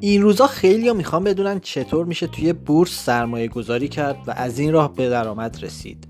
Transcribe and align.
این 0.00 0.22
روزا 0.22 0.46
خیلی 0.46 0.88
ها 0.88 0.94
می‌خوان 0.94 1.24
بدونن 1.24 1.60
چطور 1.60 2.06
میشه 2.06 2.26
توی 2.26 2.52
بورس 2.52 3.04
سرمایه 3.04 3.48
گذاری 3.48 3.88
کرد 3.88 4.16
و 4.26 4.30
از 4.36 4.58
این 4.58 4.72
راه 4.72 4.94
به 4.94 5.08
درآمد 5.08 5.64
رسید. 5.64 6.04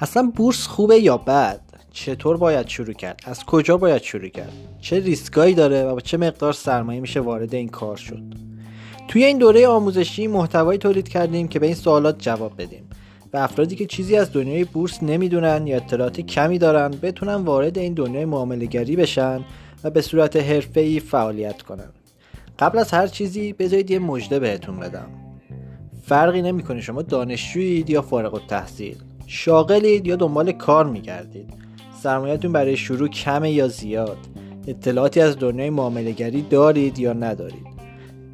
اصلا 0.00 0.32
بورس 0.36 0.66
خوبه 0.66 0.98
یا 0.98 1.16
بد؟ 1.16 1.60
چطور 1.92 2.36
باید 2.36 2.68
شروع 2.68 2.92
کرد؟ 2.92 3.20
از 3.24 3.44
کجا 3.44 3.76
باید 3.76 4.02
شروع 4.02 4.28
کرد؟ 4.28 4.52
چه 4.80 5.00
ریسکایی 5.00 5.54
داره 5.54 5.84
و 5.84 5.94
با 5.94 6.00
چه 6.00 6.16
مقدار 6.16 6.52
سرمایه 6.52 7.00
میشه 7.00 7.20
وارد 7.20 7.54
این 7.54 7.68
کار 7.68 7.96
شد؟ 7.96 8.22
توی 9.08 9.24
این 9.24 9.38
دوره 9.38 9.68
آموزشی 9.68 10.26
محتوایی 10.26 10.78
تولید 10.78 11.08
کردیم 11.08 11.48
که 11.48 11.58
به 11.58 11.66
این 11.66 11.74
سوالات 11.74 12.18
جواب 12.18 12.62
بدیم. 12.62 12.89
و 13.32 13.36
افرادی 13.36 13.76
که 13.76 13.86
چیزی 13.86 14.16
از 14.16 14.32
دنیای 14.32 14.64
بورس 14.64 15.02
نمی‌دونن 15.02 15.66
یا 15.66 15.76
اطلاعات 15.76 16.20
کمی 16.20 16.58
دارن 16.58 16.90
بتونن 16.90 17.34
وارد 17.34 17.78
این 17.78 17.94
دنیای 17.94 18.24
معامله 18.24 18.66
بشن 18.66 19.44
و 19.84 19.90
به 19.90 20.00
صورت 20.00 20.36
حرفه‌ای 20.36 21.00
فعالیت 21.00 21.62
کنن. 21.62 21.88
قبل 22.58 22.78
از 22.78 22.90
هر 22.90 23.06
چیزی 23.06 23.52
بذارید 23.52 23.90
یه 23.90 23.98
مژده 23.98 24.38
بهتون 24.38 24.76
بدم. 24.76 25.06
فرقی 26.02 26.42
نمی‌کنه 26.42 26.80
شما 26.80 27.02
دانشجویید 27.02 27.90
یا 27.90 28.02
فارغ 28.02 28.34
التحصیل. 28.34 28.96
شاغلید 29.26 30.06
یا 30.06 30.16
دنبال 30.16 30.52
کار 30.52 30.86
میگردید. 30.86 31.50
سرمایهتون 32.02 32.52
برای 32.52 32.76
شروع 32.76 33.08
کمه 33.08 33.50
یا 33.50 33.68
زیاد. 33.68 34.18
اطلاعاتی 34.66 35.20
از 35.20 35.38
دنیای 35.38 35.70
معاملهگری 35.70 36.42
دارید 36.42 36.98
یا 36.98 37.12
ندارید. 37.12 37.79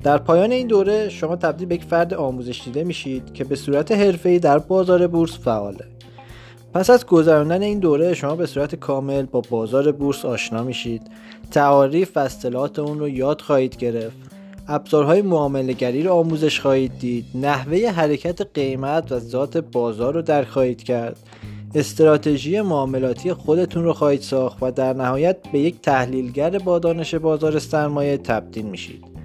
در 0.02 0.18
پایان 0.18 0.52
این 0.52 0.66
دوره 0.66 1.08
شما 1.08 1.36
تبدیل 1.36 1.68
به 1.68 1.74
یک 1.74 1.84
فرد 1.84 2.14
آموزش 2.14 2.62
دیده 2.64 2.84
میشید 2.84 3.34
که 3.34 3.44
به 3.44 3.56
صورت 3.56 3.92
حرفه‌ای 3.92 4.38
در 4.38 4.58
بازار 4.58 5.06
بورس 5.06 5.38
فعاله. 5.38 5.84
پس 6.74 6.90
از 6.90 7.06
گذراندن 7.06 7.62
این 7.62 7.78
دوره 7.78 8.14
شما 8.14 8.36
به 8.36 8.46
صورت 8.46 8.74
کامل 8.74 9.22
با 9.22 9.42
بازار 9.50 9.92
بورس 9.92 10.24
آشنا 10.24 10.62
میشید. 10.62 11.02
تعاریف 11.50 12.16
و 12.16 12.20
اصطلاحات 12.20 12.78
اون 12.78 12.98
رو 12.98 13.08
یاد 13.08 13.40
خواهید 13.40 13.76
گرفت. 13.76 14.16
ابزارهای 14.68 15.22
معامله 15.22 15.72
گری 15.72 16.02
رو 16.02 16.12
آموزش 16.12 16.60
خواهید 16.60 16.98
دید. 16.98 17.24
نحوه 17.34 17.90
حرکت 17.90 18.42
قیمت 18.54 19.12
و 19.12 19.18
ذات 19.18 19.56
بازار 19.56 20.14
رو 20.14 20.22
در 20.22 20.44
خواهید 20.44 20.82
کرد. 20.82 21.16
استراتژی 21.74 22.60
معاملاتی 22.60 23.32
خودتون 23.32 23.84
رو 23.84 23.92
خواهید 23.92 24.20
ساخت 24.20 24.58
و 24.62 24.70
در 24.70 24.92
نهایت 24.92 25.36
به 25.52 25.58
یک 25.58 25.80
تحلیلگر 25.80 26.58
با 26.58 26.78
دانش 26.78 27.14
بازار 27.14 27.58
سرمایه 27.58 28.16
تبدیل 28.16 28.64
میشید. 28.66 29.15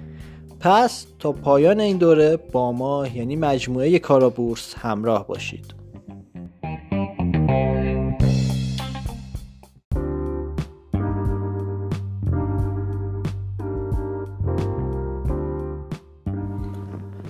پس 0.62 1.06
تا 1.18 1.32
پایان 1.32 1.80
این 1.80 1.96
دوره 1.96 2.36
با 2.36 2.72
ما 2.72 3.06
یعنی 3.06 3.36
مجموعه 3.36 3.98
کارابورس 3.98 4.74
همراه 4.78 5.26
باشید. 5.26 5.74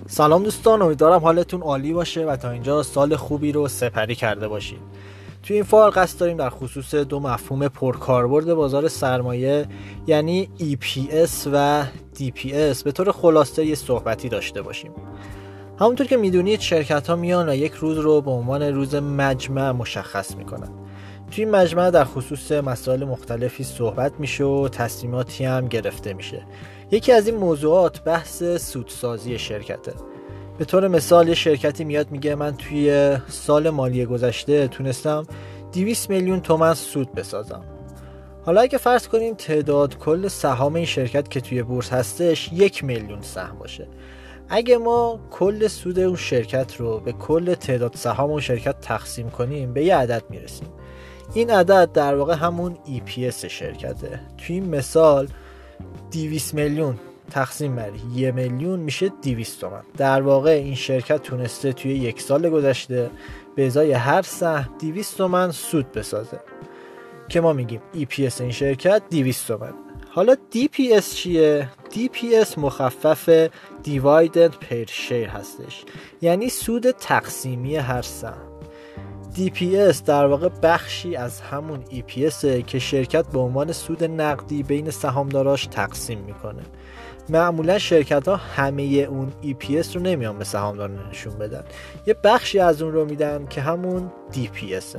سلام 0.06 0.42
دوستان 0.42 0.82
امیدوارم 0.82 1.20
حالتون 1.20 1.60
عالی 1.62 1.92
باشه 1.92 2.24
و 2.24 2.36
تا 2.36 2.50
اینجا 2.50 2.82
سال 2.82 3.16
خوبی 3.16 3.52
رو 3.52 3.68
سپری 3.68 4.14
کرده 4.14 4.48
باشید. 4.48 4.80
توی 5.42 5.56
این 5.56 5.64
فایل 5.64 5.90
قصد 5.90 6.18
داریم 6.18 6.36
در 6.36 6.50
خصوص 6.50 6.94
دو 6.94 7.20
مفهوم 7.20 7.68
پرکاربرد 7.68 8.54
بازار 8.54 8.88
سرمایه 8.88 9.66
یعنی 10.06 10.48
EPS 10.58 11.48
و 11.52 11.84
DPS 12.18 12.82
به 12.84 12.92
طور 12.92 13.12
خلاصه 13.12 13.66
یه 13.66 13.74
صحبتی 13.74 14.28
داشته 14.28 14.62
باشیم. 14.62 14.92
همونطور 15.80 16.06
که 16.06 16.16
می‌دونید 16.16 16.60
شرکت 16.60 17.06
ها 17.06 17.16
میان 17.16 17.48
و 17.48 17.54
یک 17.54 17.72
روز 17.72 17.98
رو 17.98 18.20
به 18.20 18.30
عنوان 18.30 18.62
روز 18.62 18.94
مجمع 18.94 19.70
مشخص 19.70 20.36
می‌کنن. 20.36 20.68
توی 21.30 21.44
این 21.44 21.54
مجمع 21.54 21.90
در 21.90 22.04
خصوص 22.04 22.52
مسائل 22.52 23.04
مختلفی 23.04 23.64
صحبت 23.64 24.12
میشه 24.18 24.44
و 24.44 24.68
تصمیماتی 24.68 25.44
هم 25.44 25.68
گرفته 25.68 26.12
میشه. 26.12 26.46
یکی 26.90 27.12
از 27.12 27.26
این 27.26 27.36
موضوعات 27.36 28.04
بحث 28.04 28.42
سودسازی 28.42 29.38
شرکته. 29.38 29.92
به 30.58 30.64
طور 30.64 30.88
مثال 30.88 31.28
یه 31.28 31.34
شرکتی 31.34 31.84
میاد 31.84 32.10
میگه 32.10 32.34
من 32.34 32.56
توی 32.56 33.16
سال 33.28 33.70
مالی 33.70 34.06
گذشته 34.06 34.68
تونستم 34.68 35.26
200 35.72 36.10
میلیون 36.10 36.40
تومن 36.40 36.74
سود 36.74 37.12
بسازم. 37.12 37.64
حالا 38.44 38.60
اگه 38.60 38.78
فرض 38.78 39.08
کنیم 39.08 39.34
تعداد 39.34 39.98
کل 39.98 40.28
سهام 40.28 40.74
این 40.74 40.84
شرکت 40.84 41.28
که 41.28 41.40
توی 41.40 41.62
بورس 41.62 41.92
هستش 41.92 42.50
یک 42.52 42.84
میلیون 42.84 43.22
سهم 43.22 43.58
باشه. 43.58 43.88
اگه 44.48 44.78
ما 44.78 45.20
کل 45.30 45.68
سود 45.68 45.98
اون 45.98 46.16
شرکت 46.16 46.76
رو 46.76 47.00
به 47.00 47.12
کل 47.12 47.54
تعداد 47.54 47.94
سهام 47.94 48.30
اون 48.30 48.40
شرکت 48.40 48.80
تقسیم 48.80 49.30
کنیم 49.30 49.72
به 49.72 49.84
یه 49.84 49.96
عدد 49.96 50.22
می‌رسیم. 50.30 50.68
این 51.34 51.50
عدد 51.50 51.92
در 51.92 52.14
واقع 52.14 52.34
همون 52.34 52.76
EPS 52.86 53.44
شرکته. 53.44 54.20
توی 54.38 54.56
این 54.56 54.68
مثال 54.68 55.28
200 56.12 56.54
میلیون 56.54 56.98
تقسیم 57.32 57.76
بر 57.76 57.90
یه 58.14 58.32
میلیون 58.32 58.80
میشه 58.80 59.08
200 59.22 59.60
تومن. 59.60 59.82
در 59.96 60.22
واقع 60.22 60.50
این 60.50 60.74
شرکت 60.74 61.22
تونسته 61.22 61.72
توی 61.72 61.92
یک 61.92 62.20
سال 62.20 62.50
گذشته 62.50 63.10
به 63.56 63.66
ازای 63.66 63.92
هر 63.92 64.22
سهم 64.22 64.70
200 64.80 65.18
تومن 65.18 65.50
سود 65.50 65.92
بسازه. 65.92 66.40
که 67.28 67.40
ما 67.40 67.52
میگیم 67.52 67.80
EPS 67.94 68.40
این 68.40 68.50
شرکت 68.50 69.02
200 69.10 69.48
تومن. 69.48 69.72
حالا 70.10 70.36
DPS 70.54 71.14
چیه؟ 71.14 71.70
DPS 71.90 72.58
مخفف 72.58 73.46
Dividend 73.84 74.52
Per 74.52 74.88
Share 74.88 75.12
هستش. 75.12 75.84
یعنی 76.20 76.48
سود 76.48 76.90
تقسیمی 76.90 77.76
هر 77.76 78.02
سهم. 78.02 78.52
DPS 79.36 80.02
در 80.06 80.26
واقع 80.26 80.48
بخشی 80.62 81.16
از 81.16 81.40
همون 81.40 81.84
EPS 81.84 82.44
که 82.66 82.78
شرکت 82.78 83.26
به 83.26 83.38
عنوان 83.38 83.72
سود 83.72 84.04
نقدی 84.04 84.62
بین 84.62 84.90
سهامداراش 84.90 85.66
تقسیم 85.66 86.18
می‌کنه. 86.18 86.62
معمولا 87.28 87.78
شرکت 87.78 88.28
ها 88.28 88.36
همه 88.36 88.82
اون 88.82 89.32
EPS 89.42 89.94
رو 89.94 90.00
نمیان 90.00 90.38
به 90.38 90.44
سهامدار 90.44 90.90
نشون 91.10 91.38
بدن. 91.38 91.64
یه 92.06 92.16
بخشی 92.24 92.58
از 92.58 92.82
اون 92.82 92.92
رو 92.92 93.04
میدن 93.04 93.46
که 93.46 93.60
همون 93.60 94.12
DPS 94.32 94.98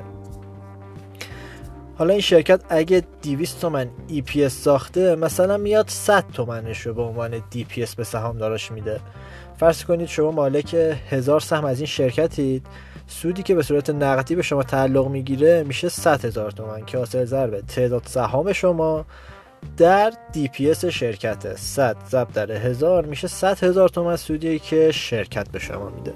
حالا 1.97 2.13
این 2.13 2.21
شرکت 2.21 2.61
اگه 2.69 3.03
200 3.23 3.61
تومن 3.61 3.89
EPS 4.09 4.47
ساخته 4.47 5.15
مثلا 5.15 5.57
میاد 5.57 5.89
100 5.89 6.23
تومنش 6.33 6.81
رو 6.81 6.93
به 6.93 7.01
عنوان 7.01 7.39
DPS 7.39 7.95
به 7.95 8.03
سهامداراش 8.03 8.71
میده. 8.71 8.99
فرض 9.57 9.83
کنید 9.83 10.07
شما 10.07 10.31
مالک 10.31 10.75
هزار 11.09 11.39
سهم 11.39 11.65
از 11.65 11.79
این 11.79 11.87
شرکتید 11.87 12.65
سودی 13.07 13.43
که 13.43 13.55
به 13.55 13.63
صورت 13.63 13.89
نقدی 13.89 14.35
به 14.35 14.41
شما 14.41 14.63
تعلق 14.63 15.07
می‌گیره 15.07 15.63
میشه 15.63 15.89
100 15.89 16.25
هزار 16.25 16.51
تومن 16.51 16.85
که 16.85 16.97
حاصل 16.97 17.25
ضرب 17.25 17.61
تعداد 17.61 18.03
سهام 18.05 18.53
شما 18.53 19.05
در 19.77 20.13
DPS 20.33 20.85
شرکت 20.85 21.55
100 21.55 21.97
ضرب 22.09 22.31
در 22.31 22.51
هزار 22.51 23.05
میشه 23.05 23.27
100 23.27 23.63
هزار 23.63 23.89
تومن 23.89 24.15
سودی 24.15 24.59
که 24.59 24.91
شرکت 24.91 25.49
به 25.49 25.59
شما 25.59 25.89
میده. 25.89 26.13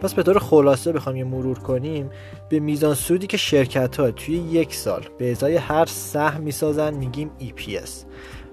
پس 0.00 0.14
به 0.14 0.22
طور 0.22 0.38
خلاصه 0.38 0.92
بخوام 0.92 1.16
یه 1.16 1.24
مرور 1.24 1.58
کنیم. 1.58 2.10
به 2.48 2.60
میزان 2.60 2.94
سودی 2.94 3.26
که 3.26 3.36
شرکت 3.36 3.96
ها 3.96 4.10
توی 4.10 4.34
یک 4.34 4.74
سال 4.74 5.06
به 5.18 5.30
ازای 5.30 5.56
هر 5.56 5.86
سهم 5.86 6.40
می‌سازن 6.40 6.94
میگیم 6.94 7.30
EPS 7.40 7.90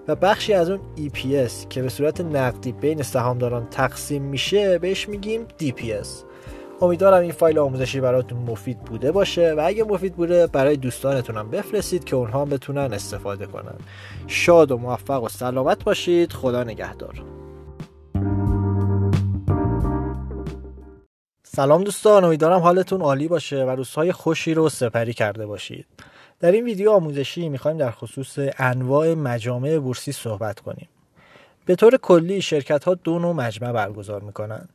و 0.08 0.16
بخشی 0.16 0.54
از 0.54 0.70
اون 0.70 0.80
EPS 0.98 1.68
که 1.70 1.82
به 1.82 1.90
صورت 1.90 2.22
نقدی 2.22 2.72
بین 2.72 3.04
سهامداران 3.04 3.68
تقسیم 3.72 4.22
میشه 4.22 4.80
بهش 4.80 5.10
میگیم 5.10 5.46
DPS 5.62 6.08
امیدوارم 6.82 7.22
این 7.22 7.32
فایل 7.32 7.60
آموزشی 7.60 8.00
براتون 8.00 8.38
مفید 8.38 8.80
بوده 8.80 9.12
باشه 9.12 9.54
و 9.54 9.62
اگه 9.66 9.84
مفید 9.84 10.16
بوده 10.16 10.48
برای 10.48 10.78
دوستانتون 10.78 11.38
هم 11.38 11.50
بفرستید 11.50 12.04
که 12.04 12.16
اونها 12.16 12.42
هم 12.42 12.50
بتونن 12.50 12.94
استفاده 12.94 13.46
کنن. 13.46 13.76
شاد 14.28 14.72
و 14.72 14.78
موفق 14.78 15.24
و 15.24 15.30
سلامت 15.30 15.84
باشید. 15.84 16.34
خدا 16.34 16.64
نگهدار. 16.64 17.24
سلام 21.44 21.84
دوستان. 21.84 22.24
امیدوارم 22.24 22.60
حالتون 22.60 23.02
عالی 23.02 23.28
باشه 23.28 23.64
و 23.64 23.70
روزهای 23.70 24.12
خوشی 24.12 24.54
رو 24.54 24.70
سپری 24.70 25.14
کرده 25.14 25.46
باشید. 25.46 25.86
در 26.40 26.52
این 26.52 26.66
ویدیو 26.66 26.92
آموزشی 26.92 27.50
می‌خوایم 27.50 27.78
در 27.78 27.92
خصوص 27.92 28.40
انواع 28.58 29.14
مجامع 29.14 29.80
بورسی 29.80 30.12
صحبت 30.12 30.60
کنیم. 30.60 30.88
به 31.66 31.76
طور 31.76 31.98
کلی 31.98 32.42
شرکت 32.42 32.84
ها 32.84 32.94
دو 32.94 33.20
نوع 33.20 33.36
مجمع 33.36 33.72
برگزار 33.72 34.22
می‌کنن. 34.22 34.70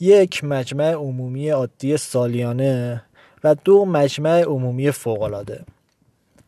یک 0.00 0.44
مجمع 0.44 0.92
عمومی 0.92 1.50
عادی 1.50 1.96
سالیانه 1.96 3.02
و 3.44 3.54
دو 3.54 3.84
مجمع 3.84 4.42
عمومی 4.42 4.90
فوقالعاده. 4.90 5.64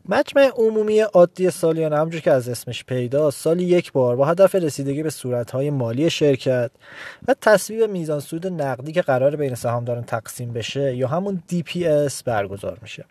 مجمع 0.09 0.51
عمومی 0.55 0.99
عادی 0.99 1.49
سالیانه 1.49 1.97
همونجور 1.97 2.21
که 2.21 2.31
از 2.31 2.49
اسمش 2.49 2.83
پیدا 2.83 3.31
سالی 3.31 3.63
یک 3.63 3.91
بار 3.91 4.15
با 4.15 4.25
هدف 4.25 4.55
رسیدگی 4.55 5.03
به 5.03 5.09
صورتهای 5.09 5.69
مالی 5.69 6.09
شرکت 6.09 6.71
و 7.27 7.35
تصویب 7.41 7.89
میزان 7.89 8.19
سود 8.19 8.47
نقدی 8.47 8.91
که 8.91 9.01
قرار 9.01 9.35
بین 9.35 9.55
سهامداران 9.55 10.03
تقسیم 10.03 10.53
بشه 10.53 10.95
یا 10.95 11.07
همون 11.07 11.43
DPS 11.51 12.23
برگزار 12.25 12.77
میشه. 12.81 13.05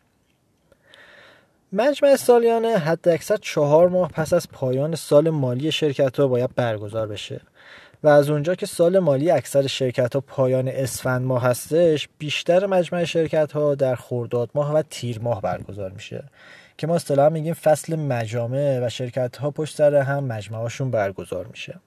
مجمع 1.73 2.17
سالیانه 2.17 2.79
حد 2.79 3.09
اکثر 3.09 3.37
چهار 3.37 3.89
ماه 3.89 4.09
پس 4.09 4.33
از 4.33 4.49
پایان 4.49 4.95
سال 4.95 5.31
مالی 5.31 5.73
شرکت 5.73 6.21
ها 6.21 6.27
باید 6.27 6.55
برگزار 6.55 7.07
بشه. 7.07 7.41
و 8.03 8.09
از 8.09 8.31
اونجا 8.31 8.55
که 8.55 8.67
سال 8.67 8.99
مالی 8.99 9.31
اکثر 9.31 9.67
شرکت 9.67 10.15
ها 10.15 10.21
پایان 10.21 10.69
اسفند 10.69 11.23
ماه 11.23 11.43
هستش 11.43 12.09
بیشتر 12.19 12.67
مجمع 12.67 13.05
شرکت 13.05 13.53
ها 13.53 13.75
در 13.75 13.95
خرداد 13.95 14.51
ماه 14.55 14.75
و 14.75 14.83
تیر 14.91 15.21
ماه 15.21 15.41
برگزار 15.41 15.91
میشه. 15.91 16.25
که 16.79 16.87
ما 16.87 16.95
اصطلاحا 16.95 17.29
میگیم 17.29 17.55
فصل 17.55 17.97
مجامع 17.97 18.87
و 18.87 18.89
شرکت 18.89 19.37
ها 19.37 19.51
پشت 19.51 19.77
سر 19.77 19.95
هم 19.95 20.25
مجمعهاشون 20.25 20.91
برگزار 20.91 21.47
میشه. 21.47 21.81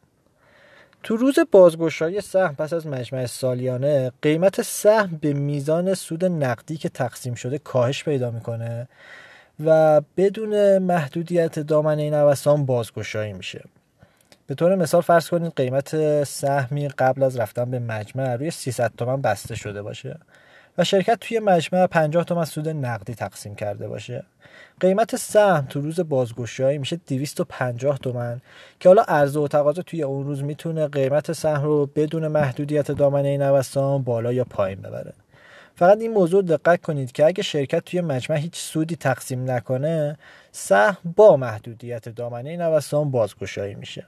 تو 1.03 1.15
روز 1.15 1.39
بازگشایی 1.51 2.21
سهم 2.21 2.55
پس 2.55 2.73
از 2.73 2.87
مجمع 2.87 3.25
سالیانه 3.25 4.11
قیمت 4.21 4.61
سهم 4.61 5.19
به 5.21 5.33
میزان 5.33 5.93
سود 5.93 6.25
نقدی 6.25 6.77
که 6.77 6.89
تقسیم 6.89 7.33
شده 7.33 7.57
کاهش 7.57 8.03
پیدا 8.03 8.31
می‌کنه 8.31 8.87
و 9.65 10.01
بدون 10.17 10.77
محدودیت 10.77 11.59
دامنه 11.59 12.09
نوسان 12.09 12.65
بازگشایی 12.65 13.33
میشه. 13.33 13.63
به 14.53 14.57
طور 14.57 14.75
مثال 14.75 15.01
فرض 15.01 15.29
کنید 15.29 15.53
قیمت 15.55 16.23
سهمی 16.23 16.87
قبل 16.87 17.23
از 17.23 17.37
رفتن 17.37 17.71
به 17.71 17.79
مجمع 17.79 18.35
روی 18.35 18.51
300 18.51 18.91
تومن 18.97 19.21
بسته 19.21 19.55
شده 19.55 19.81
باشه 19.81 20.19
و 20.77 20.83
شرکت 20.83 21.17
توی 21.21 21.39
مجمع 21.39 21.87
50 21.87 22.23
تومن 22.23 22.45
سود 22.45 22.69
نقدی 22.69 23.15
تقسیم 23.15 23.55
کرده 23.55 23.87
باشه. 23.87 24.23
قیمت 24.79 25.15
سهم 25.15 25.65
تو 25.69 25.81
روز 25.81 25.99
بازگشایی 25.99 26.77
میشه 26.77 26.99
250 27.07 27.97
تومن 27.97 28.41
که 28.79 28.89
حالا 28.89 29.01
عرضه 29.01 29.39
و 29.39 29.47
تقاضا 29.47 29.81
توی 29.81 30.03
اون 30.03 30.25
روز 30.25 30.43
می‌تونه 30.43 30.87
قیمت 30.87 31.31
سهم 31.31 31.63
رو 31.63 31.85
بدون 31.85 32.27
محدودیت 32.27 32.91
دامنه 32.91 33.37
نوسان 33.37 34.03
بالا 34.03 34.33
یا 34.33 34.43
پایین 34.43 34.81
ببره. 34.81 35.13
فقط 35.75 36.01
این 36.01 36.11
موضوع 36.11 36.41
دقت 36.43 36.81
کنید 36.81 37.11
که 37.11 37.25
اگه 37.25 37.43
شرکت 37.43 37.85
توی 37.85 38.01
مجمع 38.01 38.37
هیچ 38.37 38.55
سودی 38.55 38.95
تقسیم 38.95 39.51
نکنه 39.51 40.17
سهم 40.51 40.97
با 41.15 41.37
محدودیت 41.37 42.09
دامنه 42.09 42.57
نوسان 42.57 43.11
بازگشایی 43.11 43.75
میشه. 43.75 44.07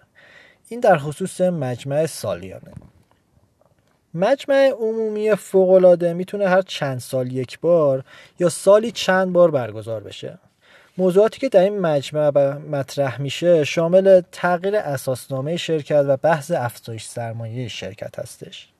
این 0.69 0.79
در 0.79 0.97
خصوص 0.97 1.41
مجمع 1.41 2.05
سالیانه. 2.05 2.71
مجمع 4.13 4.69
عمومی 4.79 5.35
فوقالعاده 5.35 6.13
می‌تونه 6.13 6.47
هر 6.47 6.61
چند 6.61 6.99
سال 6.99 7.31
یک 7.31 7.59
بار 7.59 8.03
یا 8.39 8.49
سالی 8.49 8.91
چند 8.91 9.33
بار 9.33 9.51
برگزار 9.51 10.03
بشه. 10.03 10.37
موضوعاتی 10.97 11.39
که 11.39 11.49
در 11.49 11.61
این 11.61 11.79
مجمع 11.79 12.29
مطرح 12.57 13.21
میشه 13.21 13.63
شامل 13.63 14.21
تغییر 14.31 14.75
اساسنامه 14.75 15.57
شرکت 15.57 16.03
و 16.07 16.17
بحث 16.17 16.51
افزایش 16.51 17.05
سرمایه 17.05 17.67
شرکت 17.67 18.19
هستش. 18.19 18.74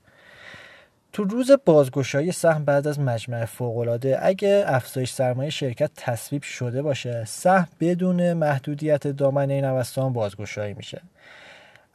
تو 1.15 1.23
روز 1.23 1.51
بازگشایی 1.65 2.31
سهم 2.31 2.65
بعد 2.65 2.87
از 2.87 2.99
مجمع 2.99 3.45
فوقالعاده 3.45 4.17
اگه 4.21 4.63
افزایش 4.67 5.11
سرمایه 5.11 5.49
شرکت 5.49 5.91
تصویب 5.95 6.43
شده 6.43 6.81
باشه 6.81 7.25
سهم 7.25 7.67
بدون 7.79 8.33
محدودیت 8.33 9.07
دامنه 9.07 9.61
نوسان 9.61 10.13
بازگشایی 10.13 10.73
میشه. 10.73 11.01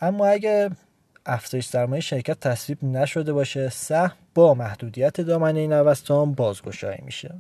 اما 0.01 0.27
اگه 0.27 0.71
افزایش 1.27 1.67
سرمایه 1.67 2.01
شرکت 2.01 2.41
تصویب 2.41 2.85
نشده 2.85 3.33
باشه 3.33 3.69
سهم 3.69 4.13
با 4.35 4.55
محدودیت 4.55 5.21
دامنه 5.21 5.67
نوسان 5.67 6.33
بازگشایی 6.33 7.01
میشه. 7.03 7.35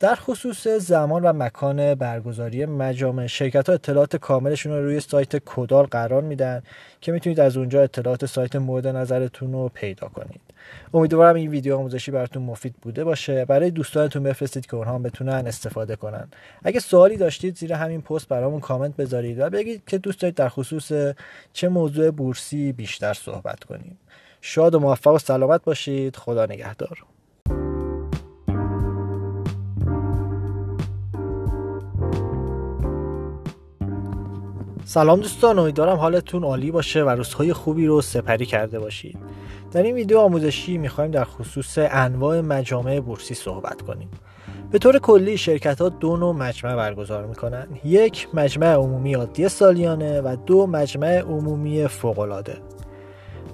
در 0.00 0.14
خصوص 0.14 0.68
زمان 0.68 1.22
و 1.22 1.32
مکان 1.32 1.94
برگزاری 1.94 2.66
مجامع 2.66 3.26
شرکت 3.26 3.68
ها 3.68 3.74
اطلاعات 3.74 4.16
کاملشون 4.16 4.72
رو 4.72 4.84
روی 4.84 5.00
سایت 5.00 5.36
کدال 5.44 5.84
قرار 5.84 6.22
میدن 6.22 6.62
که 7.00 7.12
می‌تونید 7.12 7.40
از 7.40 7.56
اونجا 7.56 7.82
اطلاعات 7.82 8.26
سایت 8.26 8.56
مورد 8.56 8.86
نظرتون 8.86 9.52
رو 9.52 9.68
پیدا 9.74 10.08
کنید. 10.08 10.40
امیدوارم 10.94 11.34
این 11.34 11.50
ویدیو 11.50 11.76
آموزشی 11.76 12.10
براتون 12.10 12.42
مفید 12.42 12.74
بوده 12.82 13.04
باشه. 13.04 13.44
برای 13.44 13.70
دوستانتون 13.70 14.22
بفرستید 14.22 14.66
که 14.66 14.76
اونها 14.76 14.98
بتونن 14.98 15.46
استفاده 15.46 15.96
کنن. 15.96 16.28
اگه 16.64 16.80
سوالی 16.80 17.16
داشتید 17.16 17.56
زیر 17.56 17.72
همین 17.72 18.02
پست 18.02 18.28
برامون 18.28 18.60
کامنت 18.60 18.96
بذارید 18.96 19.38
و 19.40 19.50
بگید 19.50 19.82
که 19.86 19.98
دوست 19.98 20.20
دارید 20.20 20.34
در 20.34 20.48
خصوص 20.48 20.92
چه 21.52 21.68
موضوع 21.68 22.10
بورسی 22.10 22.72
بیشتر 22.72 23.14
صحبت 23.14 23.64
کنیم. 23.64 23.98
شاد 24.40 24.74
و 24.74 24.78
موفق 24.78 25.14
و 25.14 25.18
سلامت 25.18 25.64
باشید. 25.64 26.16
خدا 26.16 26.46
نگهدار. 26.46 26.98
سلام 34.88 35.20
دوستان 35.20 35.58
امیدوارم 35.58 35.96
حالتون 35.96 36.44
عالی 36.44 36.70
باشه 36.70 37.04
و 37.04 37.08
روزهای 37.08 37.52
خوبی 37.52 37.86
رو 37.86 38.00
سپری 38.00 38.46
کرده 38.46 38.78
باشید 38.78 39.18
در 39.72 39.82
این 39.82 39.94
ویدیو 39.94 40.18
آموزشی 40.18 40.78
می‌خوایم 40.78 41.10
در 41.10 41.24
خصوص 41.24 41.78
انواع 41.78 42.40
مجامع 42.40 43.00
بورسی 43.00 43.34
صحبت 43.34 43.82
کنیم. 43.82 44.08
به 44.70 44.78
طور 44.78 44.98
کلی 44.98 45.38
شرکت 45.38 45.80
ها 45.80 45.88
دو 45.88 46.16
نوع 46.16 46.34
مجمع 46.34 46.76
برگزار 46.76 47.26
می‌کنن. 47.26 47.66
یک 47.84 48.28
مجمع 48.34 48.74
عمومی 48.74 49.14
عادی 49.14 49.48
سالیانه 49.48 50.20
و 50.20 50.36
دو 50.46 50.66
مجمع 50.66 51.18
عمومی 51.20 51.88
فوقالعاده. 51.88 52.56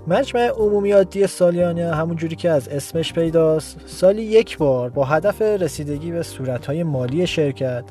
مجمع 0.06 0.48
عمومی 0.48 0.92
عادی 0.92 1.26
سالیانه 1.26 1.94
همون 1.94 2.16
جوری 2.16 2.36
که 2.36 2.50
از 2.50 2.68
اسمش 2.68 3.12
پیداست. 3.12 3.80
سالی 3.86 4.22
یک 4.22 4.58
بار 4.58 4.90
با 4.90 5.04
هدف 5.04 5.42
رسیدگی 5.42 6.10
به 6.10 6.22
صورتهای 6.22 6.82
مالی 6.82 7.26
شرکت 7.26 7.84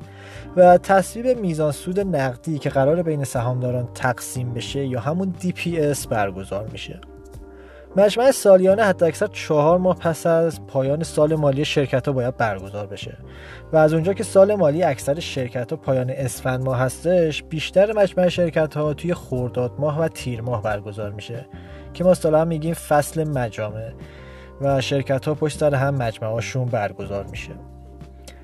و 0.58 0.78
تصویب 0.78 1.40
میزان 1.40 1.72
سود 1.72 2.00
نقدی 2.00 2.60
که 2.60 2.70
قرار 2.70 3.04
بین 3.04 3.24
سهامداران 3.24 3.90
تقسیم 3.94 4.54
بشه 4.54 4.86
یا 4.86 5.00
همون 5.00 5.34
DPS 5.42 6.08
برگزار 6.08 6.68
میشه. 6.72 7.02
مجمع 7.96 8.32
سالیانه 8.32 8.84
حتی 8.84 9.06
اکثر 9.06 9.28
چهار 9.28 9.78
ماه 9.78 10.00
پس 10.00 10.28
از 10.28 10.68
پایان 10.68 11.04
سال 11.04 11.36
مالی 11.36 11.66
شرکت 11.66 12.08
ها 12.08 12.14
باید 12.14 12.38
برگزار 12.38 12.88
بشه 12.88 13.18
و 13.74 13.78
از 13.78 13.94
اونجا 13.94 14.14
که 14.14 14.24
سال 14.24 14.56
مالی 14.56 14.84
اکثر 14.84 15.20
شرکت 15.20 15.72
ها 15.72 15.78
پایان 15.78 16.10
اسفند 16.10 16.64
ماه 16.64 16.80
هستش 16.80 17.44
بیشتر 17.44 17.94
مجمع 17.94 18.30
شرکت 18.30 18.78
ها 18.78 18.94
توی 18.94 19.14
خورداد 19.14 19.72
ماه 19.80 20.02
و 20.02 20.08
تیر 20.08 20.42
ماه 20.42 20.62
برگزار 20.62 21.12
میشه 21.12 21.46
که 21.94 22.04
ما 22.04 22.12
اصطلاحا 22.12 22.46
میگیم 22.46 22.74
فصل 22.74 23.24
مجامع 23.24 23.92
و 24.62 24.82
شرکت 24.82 25.26
ها 25.26 25.34
پشت 25.34 25.60
سر 25.60 25.76
هم 25.76 25.96
مجمع 25.96 26.66
برگزار 26.72 27.26
میشه. 27.32 27.73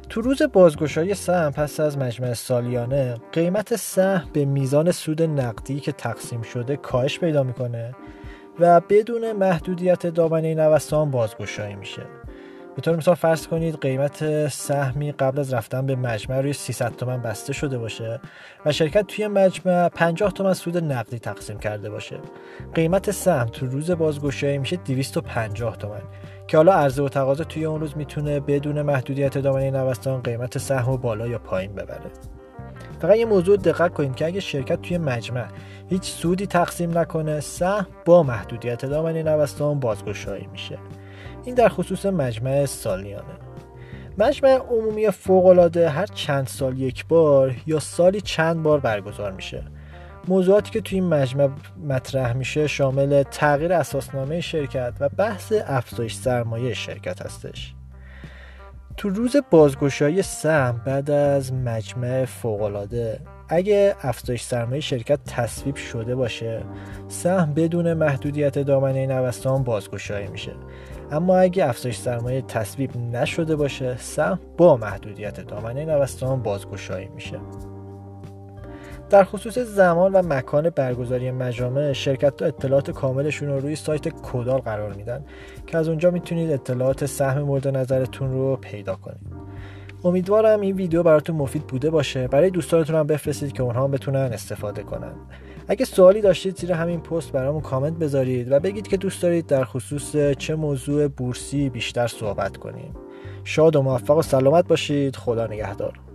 تو 0.10 0.22
روز 0.22 0.42
بازگشایی 0.42 1.14
سهم 1.14 1.52
پس 1.52 1.80
از 1.80 1.98
مجمع 1.98 2.34
سالیانه 2.34 3.16
قیمت 3.32 3.76
سهم 3.76 4.30
به 4.34 4.46
میزان 4.46 4.92
سود 4.92 5.22
نقدی 5.22 5.80
که 5.80 5.92
تقسیم 5.92 6.42
شده 6.42 6.78
کاهش 6.78 7.20
پیدا 7.20 7.44
می‌کنه 7.44 7.96
و 8.60 8.82
بدون 8.90 9.32
محدودیت 9.32 10.08
دامنه 10.08 10.56
نوسان 10.56 11.12
بازگشایی 11.12 11.76
میشه. 11.76 12.02
به 12.76 12.82
طور 12.82 12.96
مثال 12.96 13.16
فرض 13.16 13.48
کنید 13.48 13.82
قیمت 13.82 14.48
سهمی 14.48 15.12
قبل 15.12 15.40
از 15.40 15.54
رفتن 15.54 15.86
به 15.86 15.96
مجمع 15.96 16.42
روی 16.42 16.54
300 16.54 16.96
تومن 16.96 17.22
بسته 17.22 17.54
شده 17.54 17.78
باشه 17.78 18.20
و 18.66 18.72
شرکت 18.72 19.08
توی 19.08 19.28
مجمع 19.28 19.90
50 19.90 20.32
تومن 20.32 20.54
سود 20.54 20.78
نقدی 20.78 21.20
تقسیم 21.20 21.60
کرده 21.60 21.90
باشه. 21.90 22.20
قیمت 22.74 23.12
سهم 23.12 23.46
تو 23.46 23.66
روز 23.66 23.92
بازگشایی 23.92 24.58
میشه 24.58 24.76
250 24.76 25.78
تومن. 25.78 26.02
که 26.50 26.58
حالا 26.58 26.74
عرضه 26.74 27.04
و 27.04 27.10
تقاضا 27.10 27.44
توی 27.44 27.66
اون 27.66 27.80
روز 27.80 27.98
می‌تونه 27.98 28.40
بدون 28.40 28.82
محدودیت 28.82 29.38
دامنه 29.38 29.72
نوسان 29.72 30.22
قیمت 30.22 30.58
سهم 30.58 30.96
بالا 30.96 31.28
یا 31.28 31.40
پایین 31.40 31.74
ببره. 31.74 32.12
فقط 33.02 33.16
یه 33.16 33.26
موضوع 33.26 33.58
دقت 33.58 33.94
کنید 33.94 34.16
که 34.16 34.26
اگه 34.26 34.40
شرکت 34.40 34.82
توی 34.82 34.98
مجمع 34.98 35.46
هیچ 35.90 36.04
سودی 36.04 36.48
تقسیم 36.48 36.98
نکنه 36.98 37.40
سهم 37.40 37.88
با 38.06 38.24
محدودیت 38.24 38.86
دامنه 38.86 39.24
نوسان 39.24 39.80
بازگشایی 39.80 40.48
میشه. 40.52 40.78
این 41.46 41.56
در 41.56 41.70
خصوص 41.70 42.06
مجمع 42.06 42.66
سالیانه. 42.66 43.38
مجمع 44.18 44.50
عمومی 44.50 45.12
فوقالعاده 45.12 45.90
هر 45.90 46.06
چند 46.06 46.48
سال 46.48 46.80
یک 46.80 47.06
بار 47.08 47.56
یا 47.68 47.80
سالی 47.80 48.22
چند 48.22 48.64
بار 48.64 48.80
برگزار 48.80 49.32
میشه. 49.32 49.64
موضوعاتی 50.30 50.72
که 50.72 50.82
توی 50.82 51.00
این 51.00 51.10
مجمع 51.10 51.50
مطرح 51.88 52.34
میشه 52.34 52.68
شامل 52.68 53.24
تغییر 53.24 53.74
اساسنامه 53.74 54.42
شرکت 54.42 54.94
و 55.00 55.10
بحث 55.10 55.54
افزایش 55.68 56.16
سرمایه 56.16 56.74
شرکت 56.74 57.22
هستش. 57.22 57.74
تو 58.98 59.10
روز 59.10 59.36
بازگشایی 59.52 60.22
سهم 60.22 60.82
بعد 60.86 61.12
از 61.12 61.54
مجمع 61.54 62.26
فوقالعاده 62.26 63.20
اگه 63.50 63.96
افزایش 64.02 64.44
سرمایه 64.44 64.82
شرکت 64.82 65.20
تصویب 65.26 65.76
شده 65.76 66.16
باشه 66.16 66.64
سهم 67.08 67.54
بدون 67.54 67.94
محدودیت 67.94 68.60
دامنه 68.60 69.08
نوسان 69.08 69.64
بازگشایی 69.64 70.28
میشه. 70.28 70.52
اما 71.12 71.38
اگه 71.38 71.70
افزایش 71.70 71.98
سرمایه 71.98 72.42
تصویب 72.42 72.98
نشده 72.98 73.56
باشه 73.56 73.98
سهم 73.98 74.40
با 74.58 74.78
محدودیت 74.78 75.40
دامنه 75.40 75.86
نوسان 75.86 76.44
بازگشایی 76.44 77.08
میشه. 77.08 77.40
در 79.10 79.24
خصوص 79.24 79.58
زمان 79.58 80.14
و 80.14 80.22
مکان 80.28 80.70
برگزاری 80.70 81.32
مجامع 81.32 81.94
شرکت 81.94 82.42
ها 82.42 82.48
اطلاعات 82.48 82.92
کاملشون 82.92 83.50
رو 83.50 83.60
روی 83.60 83.76
سایت 83.76 84.08
کدال 84.08 84.60
قرار 84.60 84.94
میدن 84.94 85.26
که 85.68 85.78
از 85.78 85.88
اونجا 85.88 86.12
می‌تونید 86.12 86.52
اطلاعات 86.52 87.06
سهم 87.06 87.42
مورد 87.42 87.68
نظرتون 87.68 88.32
رو 88.32 88.56
پیدا 88.56 88.96
کنید. 88.96 89.22
امیدوارم 90.04 90.62
این 90.62 90.76
ویدیو 90.76 91.04
براتون 91.04 91.36
مفید 91.36 91.68
بوده 91.68 91.90
باشه. 91.90 92.28
برای 92.28 92.50
دوستانتون 92.50 92.96
هم 92.96 93.08
بفرستید 93.08 93.54
که 93.54 93.64
اونها 93.64 93.84
هم 93.84 93.92
بتونن 93.92 94.20
استفاده 94.20 94.84
کنن. 94.84 95.14
اگه 95.68 95.86
سوالی 95.86 96.22
داشتید 96.22 96.58
زیر 96.58 96.72
همین 96.72 97.00
پست 97.00 97.32
برامون 97.32 97.62
کامنت 97.62 97.98
بذارید 97.98 98.52
و 98.52 98.60
بگید 98.60 98.88
که 98.88 98.98
دوست 98.98 99.24
دارید 99.24 99.48
در 99.48 99.64
خصوص 99.64 100.16
چه 100.38 100.56
موضوع 100.56 101.08
بورسی 101.08 101.70
بیشتر 101.70 102.08
صحبت 102.08 102.58
کنیم. 102.58 102.96
شاد 103.44 103.76
و 103.76 103.82
موفق 103.82 104.18
و 104.18 104.22
سلامت 104.22 104.68
باشید. 104.68 105.16
خدا 105.16 105.48
نگهدار. 105.48 106.09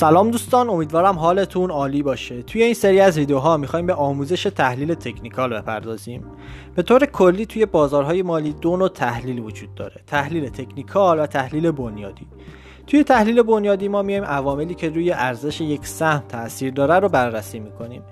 سلام 0.00 0.30
دوستان 0.30 0.68
امیدوارم 0.68 1.18
حالتون 1.18 1.70
عالی 1.70 2.02
باشه. 2.02 2.42
توی 2.42 2.62
این 2.62 2.74
سری 2.74 3.00
از 3.00 3.18
ویدیوها 3.18 3.56
می‌خوایم 3.56 3.86
به 3.86 3.94
آموزش 3.94 4.42
تحلیل 4.42 4.94
تکنیکال 4.94 5.60
بپردازیم. 5.60 6.24
به 6.74 6.82
طور 6.82 7.06
کلی 7.06 7.46
توی 7.46 7.66
بازارهای 7.66 8.22
مالی 8.22 8.52
دو 8.52 8.76
نوع 8.76 8.88
تحلیل 8.88 9.38
وجود 9.38 9.74
داره 9.74 10.00
تحلیل 10.06 10.48
تکنیکال 10.48 11.20
و 11.20 11.26
تحلیل 11.26 11.70
بنیادی. 11.70 12.26
توی 12.86 13.04
تحلیل 13.04 13.42
بنیادی 13.42 13.88
ما 13.88 14.02
میایم 14.02 14.24
عواملی 14.24 14.74
که 14.74 14.88
روی 14.88 15.12
ارزش 15.12 15.60
یک 15.60 15.86
سهم 15.86 16.22
تاثیر 16.28 16.72
داره 16.72 16.98
رو 16.98 17.08
بررسی 17.08 17.58
می‌کنیم. 17.58 18.02